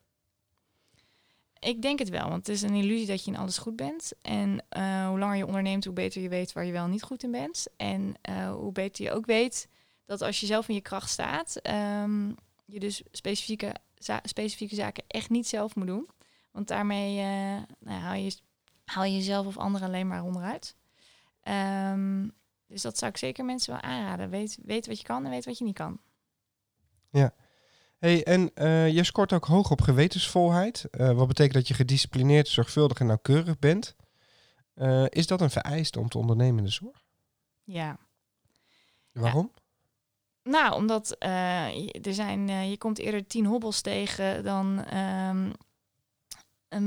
Ik 1.66 1.82
denk 1.82 1.98
het 1.98 2.08
wel, 2.08 2.28
want 2.28 2.46
het 2.46 2.56
is 2.56 2.62
een 2.62 2.74
illusie 2.74 3.06
dat 3.06 3.24
je 3.24 3.30
in 3.30 3.36
alles 3.36 3.58
goed 3.58 3.76
bent. 3.76 4.12
En 4.22 4.64
eh, 4.68 5.08
hoe 5.08 5.18
langer 5.18 5.36
je 5.36 5.46
onderneemt, 5.46 5.84
hoe 5.84 5.94
beter 5.94 6.22
je 6.22 6.28
weet 6.28 6.52
waar 6.52 6.64
je 6.64 6.72
wel 6.72 6.86
niet 6.86 7.02
goed 7.02 7.22
in 7.22 7.30
bent. 7.30 7.66
En 7.76 8.14
eh, 8.22 8.52
hoe 8.52 8.72
beter 8.72 9.04
je 9.04 9.10
ook 9.10 9.26
weet 9.26 9.68
dat 10.04 10.22
als 10.22 10.40
je 10.40 10.46
zelf 10.46 10.68
in 10.68 10.74
je 10.74 10.80
kracht 10.80 11.10
staat, 11.10 11.56
ehm, 11.56 12.28
je 12.64 12.78
dus 12.78 13.02
specifieke, 13.10 13.74
specifieke 14.22 14.74
zaken 14.74 15.04
echt 15.06 15.30
niet 15.30 15.46
zelf 15.46 15.74
moet 15.74 15.86
doen. 15.86 16.08
Want 16.50 16.68
daarmee 16.68 17.18
eh, 17.18 17.62
nou, 17.78 18.00
haal, 18.00 18.14
je, 18.14 18.36
haal 18.84 19.04
je 19.04 19.16
jezelf 19.16 19.46
of 19.46 19.56
anderen 19.56 19.88
alleen 19.88 20.08
maar 20.08 20.24
onderuit. 20.24 20.76
Ehm, 21.40 22.28
dus 22.66 22.82
dat 22.82 22.98
zou 22.98 23.10
ik 23.10 23.16
zeker 23.16 23.44
mensen 23.44 23.72
wel 23.72 23.82
aanraden. 23.82 24.30
Weet, 24.30 24.58
weet 24.62 24.86
wat 24.86 24.98
je 24.98 25.06
kan 25.06 25.24
en 25.24 25.30
weet 25.30 25.44
wat 25.44 25.58
je 25.58 25.64
niet 25.64 25.74
kan. 25.74 26.00
Hey, 27.98 28.24
en 28.24 28.50
eh, 28.54 28.88
je 28.88 29.04
scoort 29.04 29.32
ook 29.32 29.44
hoog 29.44 29.70
op 29.70 29.80
gewetensvolheid. 29.80 30.84
Eh, 30.90 31.12
wat 31.12 31.28
betekent 31.28 31.54
dat 31.54 31.68
je 31.68 31.74
gedisciplineerd, 31.74 32.48
zorgvuldig 32.48 32.98
en 32.98 33.06
nauwkeurig 33.06 33.58
bent. 33.58 33.96
Eh, 34.74 35.04
is 35.08 35.26
dat 35.26 35.40
een 35.40 35.50
vereiste 35.50 36.00
om 36.00 36.08
te 36.08 36.18
ondernemen 36.18 36.58
in 36.58 36.64
de 36.64 36.70
zorg? 36.70 37.04
Ja. 37.64 37.98
Waarom? 39.12 39.52
Nou, 40.42 40.74
omdat 40.74 41.16
er 41.18 42.14
zijn, 42.14 42.48
je 42.70 42.78
komt 42.78 42.98
eerder 42.98 43.26
tien 43.26 43.46
hobbels 43.46 43.80
tegen 43.80 44.44
dan, 44.44 44.84
ehm, 44.84 45.50
eh, 46.68 46.80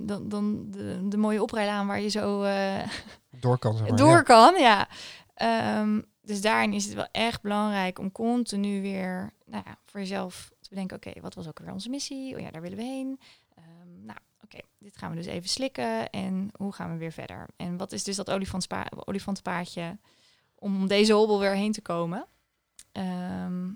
dan, 0.00 0.28
dan 0.28 0.70
de, 0.70 1.08
de 1.08 1.16
mooie 1.16 1.42
oprijlaan 1.42 1.86
waar 1.86 2.00
je 2.00 2.08
zo 2.08 2.42
Door 3.40 3.58
kan, 3.58 3.76
zeg 3.76 3.88
maar. 3.88 3.98
door 4.04 4.08
Ja. 4.08 4.22
kan. 4.22 4.54
Ja. 4.58 4.88
Ehm, 5.34 6.00
dus 6.22 6.40
daarin 6.40 6.72
is 6.72 6.84
het 6.84 6.94
wel 6.94 7.08
echt 7.12 7.42
belangrijk 7.42 7.98
om 7.98 8.12
continu 8.12 8.82
weer 8.82 9.32
nou 9.46 9.62
ja, 9.66 9.78
voor 9.84 10.00
jezelf 10.00 10.52
bedenken: 10.74 10.96
oké, 10.96 11.20
wat 11.20 11.34
was 11.34 11.48
ook 11.48 11.58
weer 11.58 11.72
onze 11.72 11.90
missie? 11.90 12.34
Oh 12.34 12.40
ja, 12.40 12.50
daar 12.50 12.62
willen 12.62 12.78
we 12.78 12.84
heen. 12.84 13.20
Ehm, 13.54 14.04
nou, 14.04 14.18
oké, 14.42 14.58
dit 14.78 14.96
gaan 14.96 15.10
we 15.10 15.16
dus 15.16 15.26
even 15.26 15.48
slikken. 15.48 16.10
En 16.10 16.50
hoe 16.56 16.72
gaan 16.72 16.92
we 16.92 16.98
weer 16.98 17.12
verder? 17.12 17.46
En 17.56 17.76
wat 17.76 17.92
is 17.92 18.04
dus 18.04 18.16
dat 18.16 18.30
olifantspa 18.30 18.86
olifantenpaadje 19.04 19.98
om 20.54 20.86
deze 20.86 21.12
hobbel 21.12 21.40
weer 21.40 21.54
heen 21.54 21.72
te 21.72 21.82
komen? 21.82 22.26
Ehm, 22.92 23.66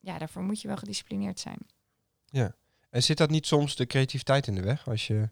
ja, 0.00 0.18
daarvoor 0.18 0.42
moet 0.42 0.60
je 0.60 0.68
wel 0.68 0.76
gedisciplineerd 0.76 1.40
zijn. 1.40 1.58
En 2.94 3.02
zit 3.02 3.16
dat 3.16 3.30
niet 3.30 3.46
soms 3.46 3.76
de 3.76 3.86
creativiteit 3.86 4.46
in 4.46 4.54
de 4.54 4.62
weg? 4.62 4.88
Als 4.88 5.06
je, 5.06 5.28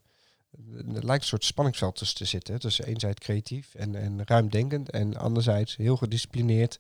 er 0.94 1.05
lijkt 1.05 1.22
een 1.22 1.29
soort 1.29 1.44
spanningsveld 1.44 1.96
tussen 1.96 2.16
te 2.16 2.25
zitten. 2.25 2.61
Tussen 2.61 2.87
enerzijds 2.87 3.20
creatief 3.20 3.75
en, 3.75 3.94
en 3.94 4.25
ruimdenkend. 4.25 4.90
En 4.90 5.16
anderzijds 5.16 5.77
heel 5.77 5.96
gedisciplineerd 5.96 6.79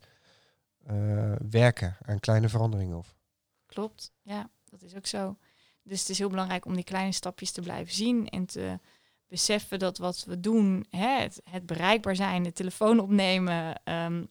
eh, 0.86 1.32
werken 1.50 1.96
aan 2.06 2.20
kleine 2.20 2.48
veranderingen. 2.48 2.96
Of, 2.96 3.14
Klopt, 3.72 4.12
ja, 4.22 4.50
dat 4.64 4.82
is 4.82 4.94
ook 4.94 5.06
zo. 5.06 5.36
Dus 5.82 6.00
het 6.00 6.08
is 6.08 6.18
heel 6.18 6.28
belangrijk 6.28 6.64
om 6.64 6.74
die 6.74 6.84
kleine 6.84 7.12
stapjes 7.12 7.50
te 7.50 7.60
blijven 7.60 7.94
zien 7.94 8.28
en 8.28 8.46
te 8.46 8.78
beseffen 9.28 9.78
dat 9.78 9.98
wat 9.98 10.24
we 10.24 10.40
doen, 10.40 10.86
hè, 10.90 11.18
het, 11.50 11.66
bereikbaar 11.66 12.16
zijn, 12.16 12.42
de 12.42 12.52
telefoon 12.52 13.00
opnemen, 13.00 13.80
ehm, 13.84 14.24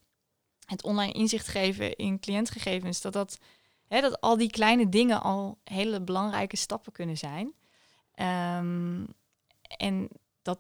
het 0.66 0.84
online 0.84 1.14
inzicht 1.14 1.48
geven 1.48 1.96
in 1.96 2.20
cliëntgegevens, 2.20 3.02
dat, 3.02 3.14
dat, 3.14 3.40
hè, 3.88 4.02
dat 4.02 4.22
al 4.22 4.38
die 4.38 4.50
kleine 4.50 4.90
dingen 4.90 5.22
al 5.22 5.58
hele 5.64 6.02
belangrijke 6.02 6.56
stappen 6.56 6.92
kunnen 6.92 7.18
zijn. 7.18 7.54
Ehm, 8.14 9.06
en 9.78 10.10
dat 10.42 10.60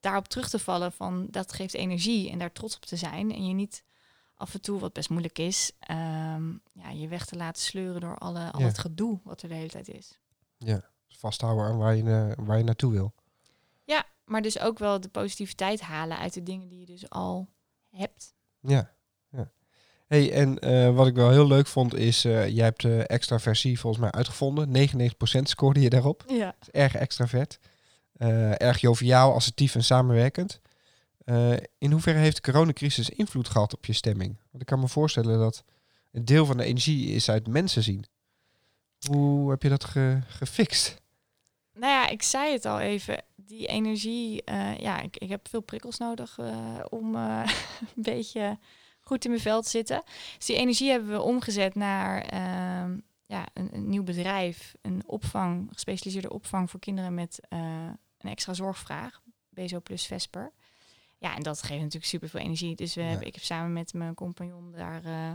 daarop 0.00 0.28
terug 0.28 0.48
te 0.48 0.58
vallen 0.58 0.92
van 0.92 1.26
dat 1.30 1.52
geeft 1.52 1.74
energie 1.74 2.30
en 2.30 2.38
daar 2.38 2.52
trots 2.52 2.76
op 2.76 2.84
te 2.84 2.96
zijn. 2.96 3.32
En 3.32 3.46
je 3.46 3.54
niet 3.54 3.84
af 4.40 4.54
en 4.54 4.60
toe, 4.60 4.80
wat 4.80 4.92
best 4.92 5.10
moeilijk 5.10 5.38
is, 5.38 5.72
ehm, 5.80 6.48
ja, 6.72 6.90
je 6.94 7.08
weg 7.08 7.24
te 7.26 7.36
laten 7.36 7.62
sleuren 7.62 8.00
door 8.00 8.18
alle, 8.18 8.50
al 8.52 8.60
Ja. 8.60 8.66
het 8.66 8.78
gedoe 8.78 9.20
wat 9.24 9.42
er 9.42 9.48
de 9.48 9.54
hele 9.54 9.68
tijd 9.68 9.88
is. 9.88 10.18
Ja, 10.58 10.90
vasthouden 11.08 11.64
aan 11.64 11.78
waar 11.78 11.96
je, 11.96 12.02
na- 12.02 12.34
waar 12.38 12.58
je 12.58 12.64
naartoe 12.64 12.92
wil. 12.92 13.14
Ja, 13.84 14.04
maar 14.24 14.42
dus 14.42 14.58
ook 14.60 14.78
wel 14.78 15.00
de 15.00 15.08
positiviteit 15.08 15.80
halen 15.80 16.18
uit 16.18 16.34
de 16.34 16.42
dingen 16.42 16.68
die 16.68 16.80
je 16.80 16.86
dus 16.86 17.10
al 17.10 17.48
hebt. 17.90 18.34
Ja. 18.60 18.90
ja. 19.28 19.50
Hey, 20.06 20.32
en 20.32 20.58
eh, 20.58 20.94
wat 20.94 21.06
ik 21.06 21.14
wel 21.14 21.30
heel 21.30 21.46
leuk 21.46 21.66
vond 21.66 21.94
is, 21.94 22.24
eh, 22.24 22.48
jij 22.48 22.64
hebt 22.64 22.82
de 22.82 23.06
extraversie 23.06 23.80
volgens 23.80 24.02
mij 24.02 24.10
uitgevonden. 24.12 24.70
99% 24.70 25.48
scoorde 25.48 25.80
je 25.80 25.90
daarop. 25.90 26.24
Ja. 26.26 26.44
Dat 26.58 26.68
is 26.68 26.80
erg 26.80 26.94
extravert. 26.94 27.58
Eh, 28.12 28.60
erg 28.60 28.80
joviaal, 28.80 29.34
assertief 29.34 29.74
en 29.74 29.84
samenwerkend. 29.84 30.60
Eh, 31.30 31.56
in 31.78 31.90
hoeverre 31.90 32.18
heeft 32.18 32.36
de 32.36 32.52
coronacrisis 32.52 33.10
invloed 33.10 33.48
gehad 33.48 33.74
op 33.74 33.86
je 33.86 33.92
stemming? 33.92 34.36
Want 34.50 34.62
ik 34.62 34.66
kan 34.66 34.80
me 34.80 34.88
voorstellen 34.88 35.38
dat 35.38 35.64
een 36.10 36.24
deel 36.24 36.46
van 36.46 36.56
de 36.56 36.64
energie 36.64 37.14
is 37.14 37.30
uit 37.30 37.48
mensen 37.48 37.82
zien. 37.82 38.04
Hoe 39.08 39.50
heb 39.50 39.62
je 39.62 39.68
dat 39.68 39.84
ge- 39.84 40.20
gefixt? 40.26 41.00
Nou 41.72 41.92
ja, 41.92 42.08
ik 42.08 42.22
zei 42.22 42.52
het 42.52 42.64
al 42.64 42.80
even. 42.80 43.22
Die 43.36 43.66
energie, 43.66 44.44
eh, 44.44 44.78
ja, 44.78 45.00
ik, 45.00 45.16
ik 45.16 45.28
heb 45.28 45.48
veel 45.48 45.60
prikkels 45.60 45.98
nodig 45.98 46.38
eh, 46.38 46.80
om 46.88 47.14
een 47.16 47.46
beetje 47.94 48.58
goed 49.00 49.24
in 49.24 49.30
mijn 49.30 49.42
vel 49.42 49.62
te 49.62 49.68
zitten. 49.68 50.02
Dus 50.36 50.46
die 50.46 50.56
energie 50.56 50.90
hebben 50.90 51.10
we 51.10 51.20
omgezet 51.20 51.74
naar 51.74 52.22
ehm, 52.22 52.98
ja, 53.26 53.46
een, 53.54 53.74
een 53.74 53.88
nieuw 53.88 54.04
bedrijf, 54.04 54.74
een 54.82 55.02
opvang, 55.06 55.68
gespecialiseerde 55.72 56.32
opvang 56.32 56.70
voor 56.70 56.80
kinderen 56.80 57.14
met 57.14 57.40
een 57.48 58.30
extra 58.30 58.54
zorgvraag, 58.54 59.20
BSO 59.48 59.80
plus 59.80 60.06
Vesper. 60.06 60.52
Ja, 61.20 61.36
en 61.36 61.42
dat 61.42 61.62
geeft 61.62 61.78
natuurlijk 61.80 62.04
super 62.04 62.28
veel 62.28 62.40
energie. 62.40 62.76
Dus 62.76 62.94
we 62.94 63.00
Ja. 63.02 63.08
hebben, 63.08 63.26
ik 63.26 63.34
heb 63.34 63.44
samen 63.44 63.72
met 63.72 63.92
mijn 63.94 64.14
compagnon 64.14 64.72
daar 64.72 65.04
eh, 65.04 65.32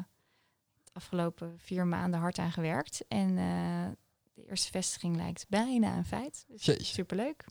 de 0.83 0.91
afgelopen 0.93 1.53
vier 1.59 1.87
maanden 1.87 2.19
hard 2.19 2.37
aan 2.37 2.51
gewerkt. 2.51 3.05
En 3.07 3.37
eh, 3.37 3.87
de 4.33 4.45
eerste 4.49 4.71
vestiging 4.71 5.15
lijkt 5.15 5.45
bijna 5.49 5.97
een 5.97 6.05
feit. 6.05 6.45
Dus 6.47 6.65
Jeetje. 6.65 6.83
superleuk. 6.83 7.45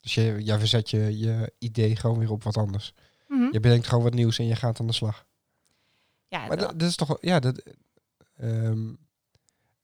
Dus 0.00 0.14
je, 0.14 0.42
jij 0.42 0.58
verzet 0.58 0.90
je, 0.90 1.18
je 1.18 1.52
idee 1.58 1.96
gewoon 1.96 2.18
weer 2.18 2.30
op 2.30 2.42
wat 2.42 2.56
anders. 2.56 2.92
Mhm. 3.28 3.48
Je 3.52 3.60
bedenkt 3.60 3.86
gewoon 3.86 4.04
wat 4.04 4.14
nieuws 4.14 4.38
en 4.38 4.46
je 4.46 4.56
gaat 4.56 4.80
aan 4.80 4.86
de 4.86 4.92
slag. 4.92 5.26
Ja, 6.28 6.46
Maar 6.46 6.56
dat- 6.56 6.82
is 6.82 6.96
toch, 6.96 7.16
ja, 7.20 7.38
dat, 7.40 7.62
ehm, 8.36 8.92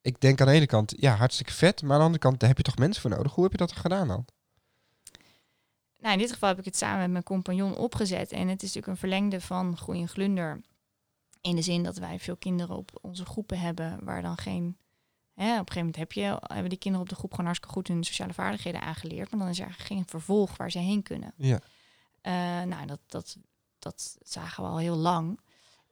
ik 0.00 0.20
denk 0.20 0.40
aan 0.40 0.46
de 0.46 0.52
ene 0.52 0.66
kant, 0.66 0.94
ja, 0.96 1.14
hartstikke 1.14 1.52
vet. 1.52 1.82
Maar 1.82 1.90
aan 1.92 1.98
de 1.98 2.04
andere 2.04 2.22
kant, 2.22 2.40
daar 2.40 2.48
heb 2.48 2.58
je 2.58 2.64
toch 2.64 2.76
mensen 2.78 3.02
voor 3.02 3.10
nodig. 3.10 3.32
Hoe 3.34 3.42
heb 3.44 3.52
je 3.52 3.58
dat 3.58 3.72
gedaan 3.72 4.08
dan? 4.08 4.26
Nou, 6.06 6.18
in 6.18 6.24
dit 6.24 6.32
geval 6.32 6.48
heb 6.48 6.58
ik 6.58 6.64
het 6.64 6.76
samen 6.76 7.00
met 7.00 7.10
mijn 7.10 7.24
compagnon 7.24 7.76
opgezet. 7.76 8.32
En 8.32 8.48
het 8.48 8.62
is 8.62 8.74
natuurlijk 8.74 8.86
een 8.86 8.96
verlengde 8.96 9.40
van 9.40 9.76
Groei 9.76 10.00
en 10.00 10.08
Glunder. 10.08 10.60
In 11.40 11.56
de 11.56 11.62
zin 11.62 11.82
dat 11.82 11.96
wij 11.96 12.18
veel 12.18 12.36
kinderen 12.36 12.76
op 12.76 12.98
onze 13.02 13.24
groepen 13.24 13.58
hebben 13.58 14.04
waar 14.04 14.22
dan 14.22 14.36
geen... 14.36 14.76
Hè, 15.34 15.44
op 15.44 15.50
een 15.50 15.56
gegeven 15.56 15.78
moment 15.78 15.96
heb 15.96 16.12
je, 16.12 16.22
hebben 16.22 16.68
die 16.68 16.78
kinderen 16.78 17.06
op 17.06 17.12
de 17.12 17.18
groep 17.18 17.30
gewoon 17.30 17.46
hartstikke 17.46 17.74
goed 17.74 17.88
hun 17.88 18.04
sociale 18.04 18.32
vaardigheden 18.32 18.80
aangeleerd. 18.80 19.30
Maar 19.30 19.38
dan 19.38 19.48
is 19.48 19.58
er 19.58 19.64
eigenlijk 19.64 19.94
geen 19.94 20.08
vervolg 20.08 20.56
waar 20.56 20.70
ze 20.70 20.78
heen 20.78 21.02
kunnen. 21.02 21.32
Ja. 21.36 21.60
Eh, 22.20 22.32
nou, 22.66 22.86
dat, 22.86 23.00
dat, 23.06 23.36
dat 23.78 24.16
zagen 24.22 24.62
we 24.62 24.68
al 24.68 24.78
heel 24.78 24.96
lang. 24.96 25.40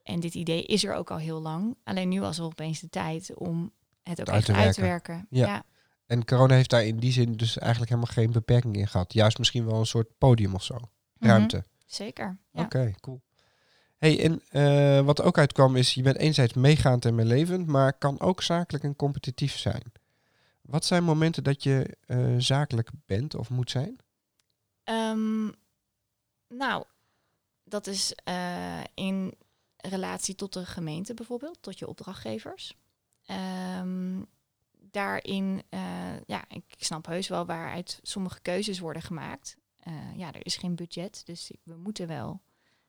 En 0.03 0.19
dit 0.19 0.33
idee 0.33 0.63
is 0.63 0.83
er 0.83 0.93
ook 0.93 1.11
al 1.11 1.17
heel 1.17 1.41
lang. 1.41 1.77
Alleen 1.83 2.09
nu 2.09 2.19
was 2.19 2.37
er 2.37 2.43
opeens 2.43 2.79
de 2.79 2.89
tijd 2.89 3.33
om 3.33 3.71
het 4.03 4.21
ook 4.21 4.27
uit 4.27 4.37
echt 4.37 4.45
te 4.45 4.53
uit 4.53 4.73
te 4.73 4.81
werken. 4.81 5.13
werken. 5.13 5.27
Ja. 5.29 5.47
ja. 5.47 5.63
En 6.05 6.25
corona 6.25 6.55
heeft 6.55 6.69
daar 6.69 6.85
in 6.85 6.97
die 6.97 7.11
zin 7.11 7.33
dus 7.33 7.57
eigenlijk 7.57 7.91
helemaal 7.91 8.13
geen 8.13 8.31
beperking 8.31 8.75
in 8.75 8.87
gehad. 8.87 9.13
Juist 9.13 9.37
misschien 9.37 9.65
wel 9.65 9.79
een 9.79 9.85
soort 9.85 10.17
podium 10.17 10.53
of 10.53 10.63
zo. 10.63 10.75
Mhm. 10.75 11.29
Ruimte. 11.29 11.63
Zeker. 11.85 12.37
Ja. 12.51 12.61
Oké, 12.61 12.93
cool. 12.99 13.21
Hey, 13.97 14.23
en 14.23 14.41
eh, 14.49 15.05
wat 15.05 15.21
ook 15.21 15.37
uitkwam 15.37 15.75
is, 15.75 15.93
je 15.93 16.01
bent 16.01 16.17
enerzijds 16.17 16.53
meegaand 16.53 17.05
en 17.05 17.15
meelevend, 17.15 17.67
maar 17.67 17.97
kan 17.97 18.19
ook 18.19 18.41
zakelijk 18.41 18.83
en 18.83 18.95
competitief 18.95 19.57
zijn. 19.57 19.91
Wat 20.61 20.85
zijn 20.85 21.03
momenten 21.03 21.43
dat 21.43 21.63
je 21.63 21.97
eh, 22.05 22.35
zakelijk 22.37 22.89
bent 23.05 23.35
of 23.35 23.49
moet 23.49 23.69
zijn? 23.69 23.99
Ehm, 24.83 25.45
nou, 26.47 26.83
dat 27.63 27.87
is 27.87 28.13
eh, 28.23 28.83
in 28.93 29.33
relatie 29.77 30.35
tot 30.35 30.53
de 30.53 30.65
gemeente 30.65 31.13
bijvoorbeeld, 31.13 31.57
tot 31.61 31.79
je 31.79 31.87
opdrachtgevers. 31.87 32.77
Ehm, 33.25 34.21
daarin, 34.95 35.63
eh, 35.69 36.19
ja, 36.25 36.45
ik 36.49 36.63
snap 36.77 37.05
heus 37.05 37.27
wel 37.27 37.45
waaruit 37.45 37.99
sommige 38.01 38.41
keuzes 38.41 38.79
worden 38.79 39.01
gemaakt. 39.01 39.57
Eh, 39.79 39.93
ja, 40.15 40.33
er 40.33 40.45
is 40.45 40.57
geen 40.57 40.75
budget, 40.75 41.21
dus 41.25 41.51
we 41.63 41.75
moeten 41.75 42.07
wel 42.07 42.41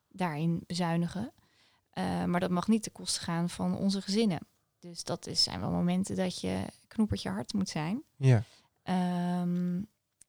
daarin 0.08 0.62
bezuinigen. 0.66 1.32
Eh, 1.90 2.24
maar 2.24 2.40
dat 2.40 2.50
mag 2.50 2.68
niet 2.68 2.82
ten 2.82 2.92
koste 2.92 3.20
gaan 3.20 3.48
van 3.48 3.76
onze 3.76 4.02
gezinnen. 4.02 4.40
Dus 4.78 5.04
dat 5.04 5.26
is, 5.26 5.42
zijn 5.42 5.60
wel 5.60 5.70
momenten 5.70 6.16
dat 6.16 6.40
je 6.40 6.64
knoepertje 6.86 7.30
hard 7.30 7.52
moet 7.52 7.68
zijn. 7.68 8.02
Ja. 8.16 8.42
Ehm, 8.82 9.82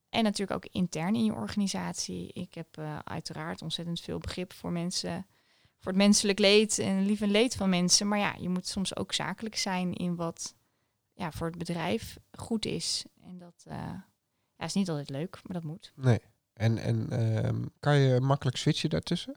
en 0.10 0.24
natuurlijk 0.24 0.52
ook 0.52 0.72
intern 0.72 1.16
in 1.16 1.24
je 1.24 1.34
organisatie. 1.34 2.34
Ik 2.34 2.54
heb 2.54 2.78
uiteraard 3.04 3.62
ontzettend 3.62 4.00
veel 4.00 4.18
begrip 4.18 4.54
voor 4.54 4.72
mensen, 4.72 5.26
voor 5.78 5.92
het 5.92 6.02
menselijk 6.02 6.40
leed 6.40 6.80
en 6.80 7.06
lief 7.06 7.22
en 7.22 7.32
leed 7.32 7.56
van 7.56 7.70
mensen. 7.70 8.08
Maar 8.08 8.20
ja, 8.20 8.36
je 8.40 8.50
moet 8.50 8.68
soms 8.68 8.96
ook 8.96 9.14
zakelijk 9.14 9.56
zijn 9.56 9.94
in 9.94 10.16
wat 10.16 10.56
ja, 11.18 11.32
voor 11.32 11.48
het 11.48 11.58
bedrijf 11.58 12.18
goed 12.32 12.66
is. 12.66 13.06
En 13.22 13.38
dat 13.38 13.64
eh, 13.68 13.94
ja, 14.58 14.66
is 14.66 14.74
niet 14.74 14.90
altijd 14.90 15.10
leuk, 15.10 15.40
maar 15.44 15.54
dat 15.54 15.64
moet. 15.64 15.92
Nee. 15.96 16.20
En, 16.54 16.78
en 16.78 17.10
ehm, 17.10 17.66
kan 17.80 17.98
je 17.98 18.20
makkelijk 18.20 18.58
switchen 18.58 18.90
daartussen? 18.90 19.36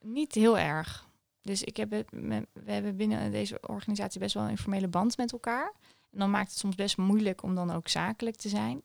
Niet 0.00 0.34
heel 0.34 0.58
erg. 0.58 1.08
Dus 1.42 1.62
ik 1.62 1.76
heb 1.76 1.90
het, 1.90 2.10
we 2.52 2.72
hebben 2.72 2.96
binnen 2.96 3.30
deze 3.30 3.58
organisatie 3.60 4.20
best 4.20 4.34
wel 4.34 4.42
een 4.42 4.50
informele 4.50 4.88
band 4.88 5.16
met 5.16 5.32
elkaar. 5.32 5.72
En 6.10 6.18
dan 6.18 6.30
maakt 6.30 6.50
het 6.50 6.58
soms 6.58 6.74
best 6.74 6.96
moeilijk 6.96 7.42
om 7.42 7.54
dan 7.54 7.70
ook 7.70 7.88
zakelijk 7.88 8.36
te 8.36 8.48
zijn. 8.48 8.82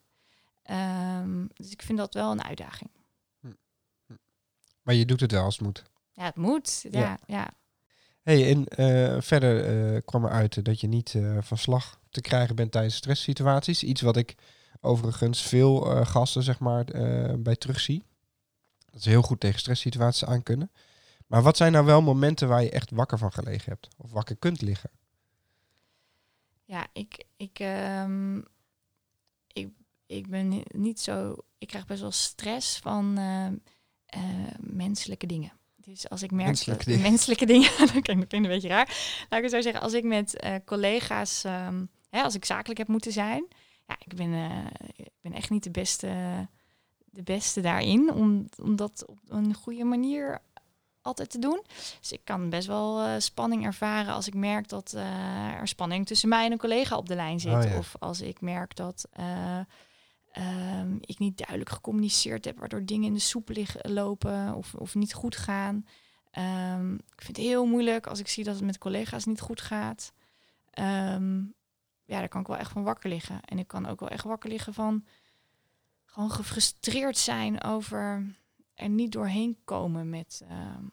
Ehm, 0.63 1.45
dus 1.53 1.71
ik 1.71 1.81
vind 1.81 1.97
dat 1.97 2.13
wel 2.13 2.31
een 2.31 2.43
uitdaging. 2.43 2.89
Maar 4.81 4.95
je 4.95 5.05
doet 5.05 5.19
het 5.19 5.31
wel 5.31 5.43
als 5.43 5.55
het 5.55 5.65
moet. 5.65 5.83
Ja, 6.11 6.23
het 6.23 6.35
moet. 6.35 6.85
Ja, 6.89 6.99
Ja. 6.99 7.19
ja. 7.27 7.53
Hey, 8.25 8.49
en 8.51 8.67
eh, 8.67 9.21
verder 9.21 9.65
eh, 9.65 10.01
kwam 10.05 10.25
eruit 10.25 10.65
dat 10.65 10.79
je 10.79 10.87
niet 10.87 11.13
eh, 11.15 11.37
van 11.41 11.57
slag 11.57 11.99
te 12.09 12.21
krijgen 12.21 12.55
bent 12.55 12.71
tijdens 12.71 12.95
stresssituaties. 12.95 13.83
Iets 13.83 14.01
wat 14.01 14.17
ik 14.17 14.35
overigens 14.81 15.41
veel 15.41 15.79
gasten 16.05 16.43
zeg 16.43 16.59
maar, 16.59 16.85
bij 17.39 17.55
terugzie. 17.55 18.03
Dat 18.91 19.01
ze 19.01 19.09
heel 19.09 19.21
goed 19.21 19.39
tegen 19.39 19.59
stresssituaties 19.59 20.25
aan 20.25 20.43
kunnen. 20.43 20.71
Maar 21.27 21.41
wat 21.41 21.57
zijn 21.57 21.71
nou 21.71 21.85
wel 21.85 22.01
momenten 22.01 22.47
waar 22.47 22.63
je 22.63 22.69
echt 22.69 22.91
wakker 22.91 23.17
van 23.17 23.31
gelegen 23.31 23.71
hebt? 23.71 23.87
Of 23.97 24.11
wakker 24.11 24.35
kunt 24.35 24.61
liggen? 24.61 24.89
Ja, 26.63 26.87
ik, 26.93 27.23
ik, 27.37 27.59
ehm, 27.59 28.37
ik, 29.53 29.69
ik 30.05 30.27
ben 30.27 30.47
ni- 30.47 30.65
niet 30.67 30.99
zo. 30.99 31.35
Ik 31.57 31.67
krijg 31.67 31.85
best 31.85 32.01
wel 32.01 32.11
stress 32.11 32.79
van 32.79 33.13
menselijke 34.59 35.25
dingen. 35.27 35.51
Dus 35.85 36.09
als 36.09 36.23
ik 36.23 36.31
merk 36.31 36.47
Menselijke 36.47 36.85
dingen. 36.85 37.01
menselijke 37.01 37.45
dingen, 37.45 37.69
dat 37.93 38.01
klinkt, 38.01 38.33
een 38.33 38.41
beetje 38.41 38.67
raar. 38.67 38.87
Laat 39.29 39.37
ik 39.39 39.45
het 39.45 39.51
zo 39.51 39.61
zeggen, 39.61 39.81
als 39.81 39.93
ik 39.93 40.03
met 40.03 40.39
eh, 40.39 40.55
collega's, 40.65 41.43
ehm, 41.43 41.85
hè, 42.09 42.21
als 42.21 42.35
ik 42.35 42.45
zakelijk 42.45 42.79
heb 42.79 42.87
moeten 42.87 43.11
zijn, 43.11 43.45
ja, 43.87 43.95
ik 44.05 44.15
ben, 44.15 44.33
eh, 44.33 44.87
ik 44.95 45.11
ben 45.21 45.33
echt 45.33 45.49
niet 45.49 45.63
de 45.63 45.71
beste, 45.71 46.07
de 47.05 47.23
beste 47.23 47.61
daarin 47.61 48.13
om, 48.13 48.49
om 48.61 48.75
dat 48.75 49.05
op 49.07 49.17
een 49.27 49.53
goede 49.53 49.83
manier 49.83 50.41
altijd 51.01 51.29
te 51.29 51.39
doen. 51.39 51.61
Dus 51.99 52.11
ik 52.11 52.21
kan 52.23 52.49
best 52.49 52.67
wel 52.67 53.01
eh, 53.01 53.13
spanning 53.17 53.65
ervaren 53.65 54.13
als 54.13 54.27
ik 54.27 54.33
merk 54.33 54.69
dat 54.69 54.91
er 55.59 55.67
spanning 55.67 56.05
tussen 56.05 56.29
mij 56.29 56.45
en 56.45 56.51
een 56.51 56.57
collega 56.57 56.97
op 56.97 57.07
de 57.07 57.15
lijn 57.15 57.39
zit. 57.39 57.53
Oh 57.53 57.63
ja. 57.63 57.77
Of 57.77 57.95
als 57.99 58.21
ik 58.21 58.41
merk 58.41 58.75
dat 58.75 59.07
eh, 60.35 60.79
ehm, 60.79 60.95
ik 60.99 61.19
niet 61.19 61.37
duidelijk 61.37 61.69
gecommuniceerd 61.69 62.45
heb, 62.45 62.59
waardoor 62.59 62.85
dingen 62.85 63.07
in 63.07 63.13
de 63.13 63.19
soep 63.19 63.49
liggen, 63.49 63.93
lopen 63.93 64.53
of, 64.55 64.73
of 64.73 64.95
niet 64.95 65.13
goed 65.13 65.35
gaan. 65.35 65.85
Ehm, 66.31 66.93
ik 66.93 67.21
vind 67.21 67.37
het 67.37 67.45
heel 67.45 67.65
moeilijk 67.65 68.07
als 68.07 68.19
ik 68.19 68.27
zie 68.27 68.43
dat 68.43 68.55
het 68.55 68.63
met 68.63 68.77
collega's 68.77 69.25
niet 69.25 69.39
goed 69.41 69.61
gaat. 69.61 70.13
Ehm, 70.69 71.37
ja, 72.05 72.19
daar 72.19 72.27
kan 72.27 72.41
ik 72.41 72.47
wel 72.47 72.57
echt 72.57 72.71
van 72.71 72.83
wakker 72.83 73.09
liggen. 73.09 73.41
En 73.41 73.59
ik 73.59 73.67
kan 73.67 73.85
ook 73.85 73.99
wel 73.99 74.09
echt 74.09 74.23
wakker 74.23 74.49
liggen 74.49 74.73
van 74.73 75.05
gewoon 76.05 76.31
gefrustreerd 76.31 77.17
zijn 77.17 77.63
over 77.63 78.35
er 78.73 78.89
niet 78.89 79.11
doorheen 79.11 79.57
komen 79.63 80.09
met, 80.09 80.41
ehm, 80.49 80.83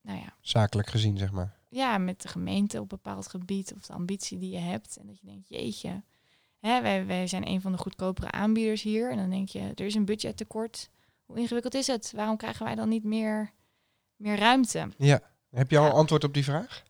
nou 0.00 0.18
ja, 0.18 0.36
Zakelijk 0.40 0.88
gezien, 0.88 1.18
zeg 1.18 1.32
maar. 1.32 1.58
ja, 1.68 1.98
met 1.98 2.22
de 2.22 2.28
gemeente 2.28 2.76
op 2.76 2.92
een 2.92 2.98
bepaald 3.02 3.28
gebied 3.28 3.74
of 3.74 3.86
de 3.86 3.92
ambitie 3.92 4.38
die 4.38 4.50
je 4.50 4.58
hebt. 4.58 4.96
En 4.96 5.06
dat 5.06 5.18
je 5.20 5.26
denkt, 5.26 5.48
jeetje, 5.48 6.02
hè, 6.66 6.82
wij, 6.82 7.06
wij 7.06 7.26
zijn 7.26 7.48
een 7.48 7.60
van 7.60 7.72
de 7.72 7.78
goedkopere 7.78 8.30
aanbieders 8.30 8.82
hier. 8.82 9.10
En 9.10 9.16
dan 9.16 9.30
denk 9.30 9.48
je, 9.48 9.60
er 9.60 9.86
is 9.86 9.94
een 9.94 10.04
budgettekort. 10.04 10.90
Hoe 11.24 11.38
ingewikkeld 11.38 11.74
is 11.74 11.86
het? 11.86 12.12
Waarom 12.14 12.36
krijgen 12.36 12.64
wij 12.66 12.74
dan 12.74 12.88
niet 12.88 13.04
meer, 13.04 13.52
meer 14.16 14.38
ruimte? 14.38 14.88
Ja. 14.96 15.20
Heb 15.50 15.70
je 15.70 15.78
al 15.78 15.84
Ja. 15.84 15.90
antwoord 15.90 16.24
op 16.24 16.34
die 16.34 16.44
vraag? 16.44 16.82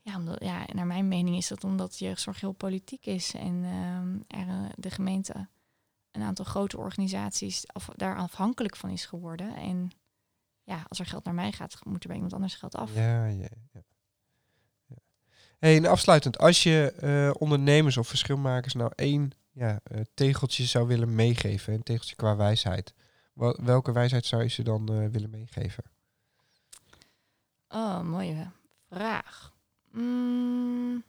Ja, 0.00 0.16
omdat, 0.16 0.42
ja, 0.44 0.64
naar 0.72 0.86
mijn 0.86 1.08
mening 1.08 1.36
is 1.36 1.48
dat 1.48 1.64
omdat 1.64 1.98
jeugdzorg 1.98 2.40
heel 2.40 2.52
politiek 2.52 3.06
is 3.06 3.34
en 3.34 3.64
ehm, 3.64 4.40
er, 4.40 4.48
eh, 4.48 4.70
de 4.76 4.90
gemeente 4.90 5.48
een 6.10 6.22
aantal 6.22 6.44
grote 6.44 6.78
organisaties 6.78 7.66
af, 7.72 7.88
daar 7.96 8.16
afhankelijk 8.16 8.76
van 8.76 8.90
is 8.90 9.06
geworden. 9.06 9.56
En 9.56 9.90
ja, 10.62 10.84
als 10.88 10.98
er 10.98 11.06
geld 11.06 11.24
naar 11.24 11.34
mij 11.34 11.52
gaat, 11.52 11.84
moet 11.84 12.02
er 12.02 12.06
bij 12.06 12.14
iemand 12.16 12.34
anders 12.34 12.54
geld 12.54 12.74
af. 12.74 12.94
Ja, 12.94 13.26
ja. 13.26 13.48
ja. 13.72 13.80
Hey, 15.58 15.76
en 15.76 15.86
afsluitend, 15.86 16.38
als 16.38 16.62
je 16.62 16.92
eh, 16.92 17.30
ondernemers 17.40 17.96
of 17.96 18.08
verschilmakers 18.08 18.74
nou 18.74 18.92
één 18.94 19.30
ja, 19.52 19.80
eh, 19.82 20.00
tegeltje 20.14 20.64
zou 20.64 20.86
willen 20.86 21.14
meegeven, 21.14 21.74
een 21.74 21.82
tegeltje 21.82 22.16
qua 22.16 22.36
wijsheid, 22.36 22.94
wel- 23.32 23.58
welke 23.62 23.92
wijsheid 23.92 24.26
zou 24.26 24.42
je 24.42 24.48
ze 24.48 24.62
dan 24.62 24.88
eh, 24.88 25.06
willen 25.06 25.30
meegeven? 25.30 25.84
Oh, 27.68 28.00
mooie 28.00 28.50
vraag. 28.88 29.54
Mm. 29.90 31.04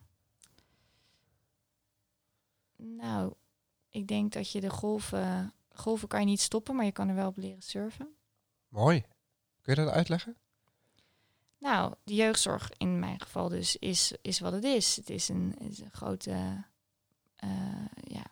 Nou, 2.75 3.33
ik 3.89 4.07
denk 4.07 4.33
dat 4.33 4.51
je 4.51 4.61
de 4.61 4.69
golven... 4.69 5.51
Golven 5.73 6.07
kan 6.07 6.19
je 6.19 6.25
niet 6.25 6.41
stoppen, 6.41 6.75
maar 6.75 6.85
je 6.85 6.91
kan 6.91 7.09
er 7.09 7.15
wel 7.15 7.27
op 7.27 7.37
leren 7.37 7.61
surfen. 7.61 8.15
Mooi. 8.67 9.01
Kun 9.61 9.75
je 9.75 9.81
dat 9.83 9.93
uitleggen? 9.93 10.37
Nou, 11.59 11.93
de 12.03 12.15
jeugdzorg 12.15 12.69
in 12.77 12.99
mijn 12.99 13.21
geval 13.21 13.49
dus 13.49 13.75
is, 13.75 14.13
is 14.21 14.39
wat 14.39 14.53
het 14.53 14.63
is. 14.63 14.95
Het 14.95 15.09
is 15.09 15.29
een, 15.29 15.53
is 15.57 15.79
een 15.79 15.91
grote 15.91 16.65
eh, 17.35 17.85
ja, 18.01 18.25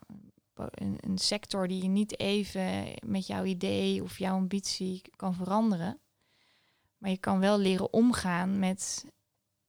een, 0.56 0.98
een 1.00 1.18
sector 1.18 1.68
die 1.68 1.82
je 1.82 1.88
niet 1.88 2.20
even 2.20 2.94
met 3.06 3.28
jouw 3.28 3.44
idee 3.44 4.04
of 4.04 4.18
jouw 4.18 4.36
ambitie 4.36 5.02
kan 5.16 5.34
veranderen. 5.34 6.00
Maar 6.98 7.10
je 7.10 7.18
kan 7.18 7.40
wel 7.40 7.58
leren 7.58 7.94
omgaan 7.94 8.60
met 8.60 9.06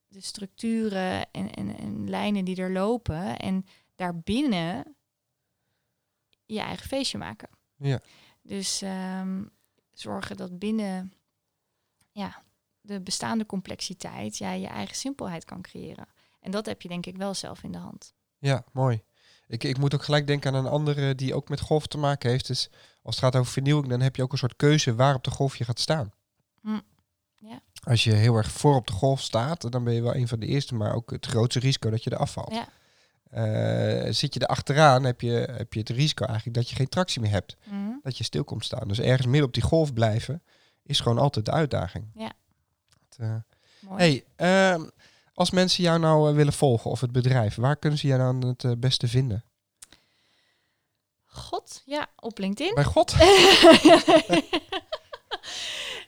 de 0.06 0.20
structuren 0.20 1.30
en, 1.30 1.50
en, 1.50 1.76
en 1.76 2.10
lijnen 2.10 2.44
die 2.44 2.56
er 2.56 2.72
lopen. 2.72 3.38
En 3.38 3.66
daarbinnen 3.94 4.96
je 6.44 6.60
eigen 6.60 6.86
feestje 6.86 7.18
maken. 7.18 7.48
Ja. 7.76 8.00
Dus 8.42 8.82
ehm, 8.82 9.44
zorgen 9.92 10.36
dat 10.36 10.58
binnen 10.58 11.12
ja, 12.10 12.44
de 12.86 13.00
bestaande 13.00 13.46
complexiteit 13.46 14.38
jij 14.38 14.60
je 14.60 14.66
eigen 14.66 14.96
simpelheid 14.96 15.44
kan 15.44 15.62
creëren. 15.62 16.06
En 16.40 16.50
dat 16.50 16.66
heb 16.66 16.82
je 16.82 16.88
denk 16.88 17.06
ik 17.06 17.16
wel 17.16 17.34
zelf 17.34 17.62
in 17.62 17.72
de 17.72 17.78
hand. 17.78 18.14
Ja, 18.38 18.64
mooi. 18.72 19.02
Ik, 19.46 19.64
ik 19.64 19.78
moet 19.78 19.94
ook 19.94 20.02
gelijk 20.02 20.26
denken 20.26 20.54
aan 20.54 20.64
een 20.64 20.70
andere 20.70 21.14
die 21.14 21.34
ook 21.34 21.48
met 21.48 21.60
golf 21.60 21.86
te 21.86 21.98
maken 21.98 22.30
heeft. 22.30 22.46
Dus 22.46 22.70
als 23.02 23.14
het 23.14 23.24
gaat 23.24 23.36
over 23.36 23.52
vernieuwing, 23.52 23.88
dan 23.88 24.00
heb 24.00 24.16
je 24.16 24.22
ook 24.22 24.32
een 24.32 24.38
soort 24.38 24.56
keuze 24.56 24.94
waar 24.94 25.14
op 25.14 25.24
de 25.24 25.30
golf 25.30 25.56
je 25.56 25.64
gaat 25.64 25.80
staan. 25.80 26.12
Hm, 26.60 26.80
ja. 27.36 27.60
Als 27.82 28.04
je 28.04 28.12
heel 28.12 28.36
erg 28.36 28.50
voor 28.50 28.74
op 28.74 28.86
de 28.86 28.92
golf 28.92 29.20
staat, 29.20 29.72
dan 29.72 29.84
ben 29.84 29.94
je 29.94 30.02
wel 30.02 30.14
een 30.14 30.28
van 30.28 30.40
de 30.40 30.46
eerste, 30.46 30.74
maar 30.74 30.94
ook 30.94 31.10
het 31.10 31.26
grootste 31.26 31.60
risico 31.60 31.90
dat 31.90 32.04
je 32.04 32.10
er 32.10 32.16
afvalt. 32.16 32.52
Ja. 32.52 32.68
Eh, 33.30 34.12
zit 34.12 34.34
je 34.34 34.40
er 34.40 34.46
achteraan, 34.46 35.04
heb 35.04 35.20
je, 35.20 35.30
heb 35.30 35.72
je 35.72 35.78
het 35.78 35.88
risico 35.88 36.24
eigenlijk 36.24 36.56
dat 36.56 36.68
je 36.70 36.76
geen 36.76 36.88
tractie 36.88 37.20
meer 37.20 37.30
hebt. 37.30 37.56
Mhm. 37.64 37.90
Dat 38.02 38.18
je 38.18 38.24
stil 38.24 38.44
komt 38.44 38.64
staan. 38.64 38.88
Dus 38.88 39.00
ergens 39.00 39.26
midden 39.26 39.46
op 39.46 39.54
die 39.54 39.62
golf 39.62 39.92
blijven 39.92 40.42
is 40.82 41.00
gewoon 41.00 41.18
altijd 41.18 41.44
de 41.44 41.50
uitdaging. 41.50 42.10
Ja. 42.14 42.32
Eh, 43.18 43.34
Mooi. 43.80 43.98
hey, 43.98 44.24
ehm, 44.36 44.88
als 45.34 45.50
mensen 45.50 45.82
jou 45.84 45.98
nou 45.98 46.28
eh, 46.30 46.34
willen 46.34 46.52
volgen 46.52 46.90
of 46.90 47.00
het 47.00 47.12
bedrijf, 47.12 47.54
waar 47.54 47.76
kunnen 47.76 47.98
ze 47.98 48.06
jou 48.06 48.20
dan 48.20 48.48
het 48.48 48.64
eh, 48.64 48.72
beste 48.78 49.08
vinden? 49.08 49.44
God, 51.24 51.82
ja, 51.84 52.06
op 52.16 52.38
LinkedIn. 52.38 52.74
Bij 52.74 52.84
God? 52.84 53.14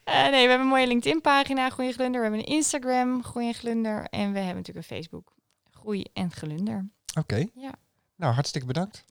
Nee, 0.09 0.43
we 0.43 0.49
hebben 0.49 0.61
een 0.61 0.73
mooie 0.73 0.87
LinkedIn-pagina, 0.87 1.71
Groei 1.71 1.89
en 1.89 1.95
Glunder. 1.95 2.21
We 2.21 2.27
hebben 2.27 2.47
een 2.47 2.55
Instagram, 2.55 3.25
Groei 3.25 3.47
en 3.47 3.55
Glunder. 3.55 4.05
En 4.05 4.33
we 4.33 4.39
hebben 4.39 4.57
natuurlijk 4.57 4.91
een 4.91 4.97
Facebook, 4.97 5.35
Groei 5.71 6.05
en 6.13 6.31
Glunder. 6.31 6.89
Oké. 7.19 7.47
Ja. 7.55 7.75
Nou, 8.17 8.35
hartstikke 8.35 8.67
bedankt. 8.67 9.05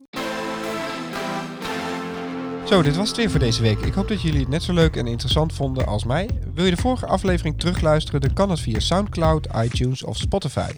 Zo, 2.67 2.81
dit 2.81 2.95
was 2.95 3.07
het 3.07 3.17
weer 3.17 3.29
voor 3.29 3.39
deze 3.39 3.61
week. 3.61 3.79
Ik 3.79 3.93
hoop 3.93 4.07
dat 4.07 4.21
jullie 4.21 4.39
het 4.39 4.49
net 4.49 4.63
zo 4.63 4.73
leuk 4.73 4.95
en 4.95 5.07
interessant 5.07 5.53
vonden 5.53 5.85
als 5.87 6.03
mij. 6.05 6.29
Wil 6.53 6.65
je 6.65 6.71
de 6.75 6.81
vorige 6.81 7.05
aflevering 7.05 7.59
terugluisteren, 7.59 8.21
dan 8.21 8.33
kan 8.33 8.47
dat 8.47 8.59
via 8.59 8.79
SoundCloud, 8.79 9.47
iTunes 9.63 10.03
of 10.03 10.17
Spotify. 10.17 10.71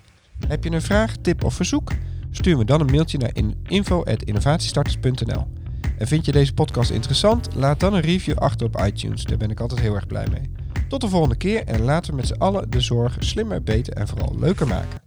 Heb 0.47 0.63
je 0.63 0.71
een 0.71 0.81
vraag, 0.81 1.15
tip 1.21 1.43
of 1.43 1.53
verzoek? 1.53 1.91
Stuur 2.31 2.57
me 2.57 2.65
dan 2.65 2.79
een 2.79 2.91
mailtje 2.91 3.17
naar 3.17 3.29
in- 3.33 3.55
info.innovatiestarters.nl 3.67 5.47
En 5.97 6.07
vind 6.07 6.25
je 6.25 6.31
deze 6.31 6.53
podcast 6.53 6.89
interessant? 6.89 7.47
Laat 7.55 7.79
dan 7.79 7.93
een 7.93 8.01
review 8.01 8.37
achter 8.37 8.67
op 8.67 8.81
iTunes. 8.85 9.23
Daar 9.23 9.37
ben 9.37 9.51
ik 9.51 9.59
altijd 9.59 9.79
heel 9.79 9.95
erg 9.95 10.07
blij 10.07 10.27
mee. 10.31 10.51
Tot 10.87 11.01
de 11.01 11.09
volgende 11.09 11.35
keer 11.37 11.63
en 11.65 11.81
laten 11.81 12.11
we 12.11 12.17
met 12.17 12.27
z'n 12.27 12.33
allen 12.39 12.69
de 12.69 12.81
zorg 12.81 13.15
slimmer, 13.19 13.63
beter 13.63 13.93
en 13.93 14.07
vooral 14.07 14.35
leuker 14.39 14.67
maken. 14.67 14.99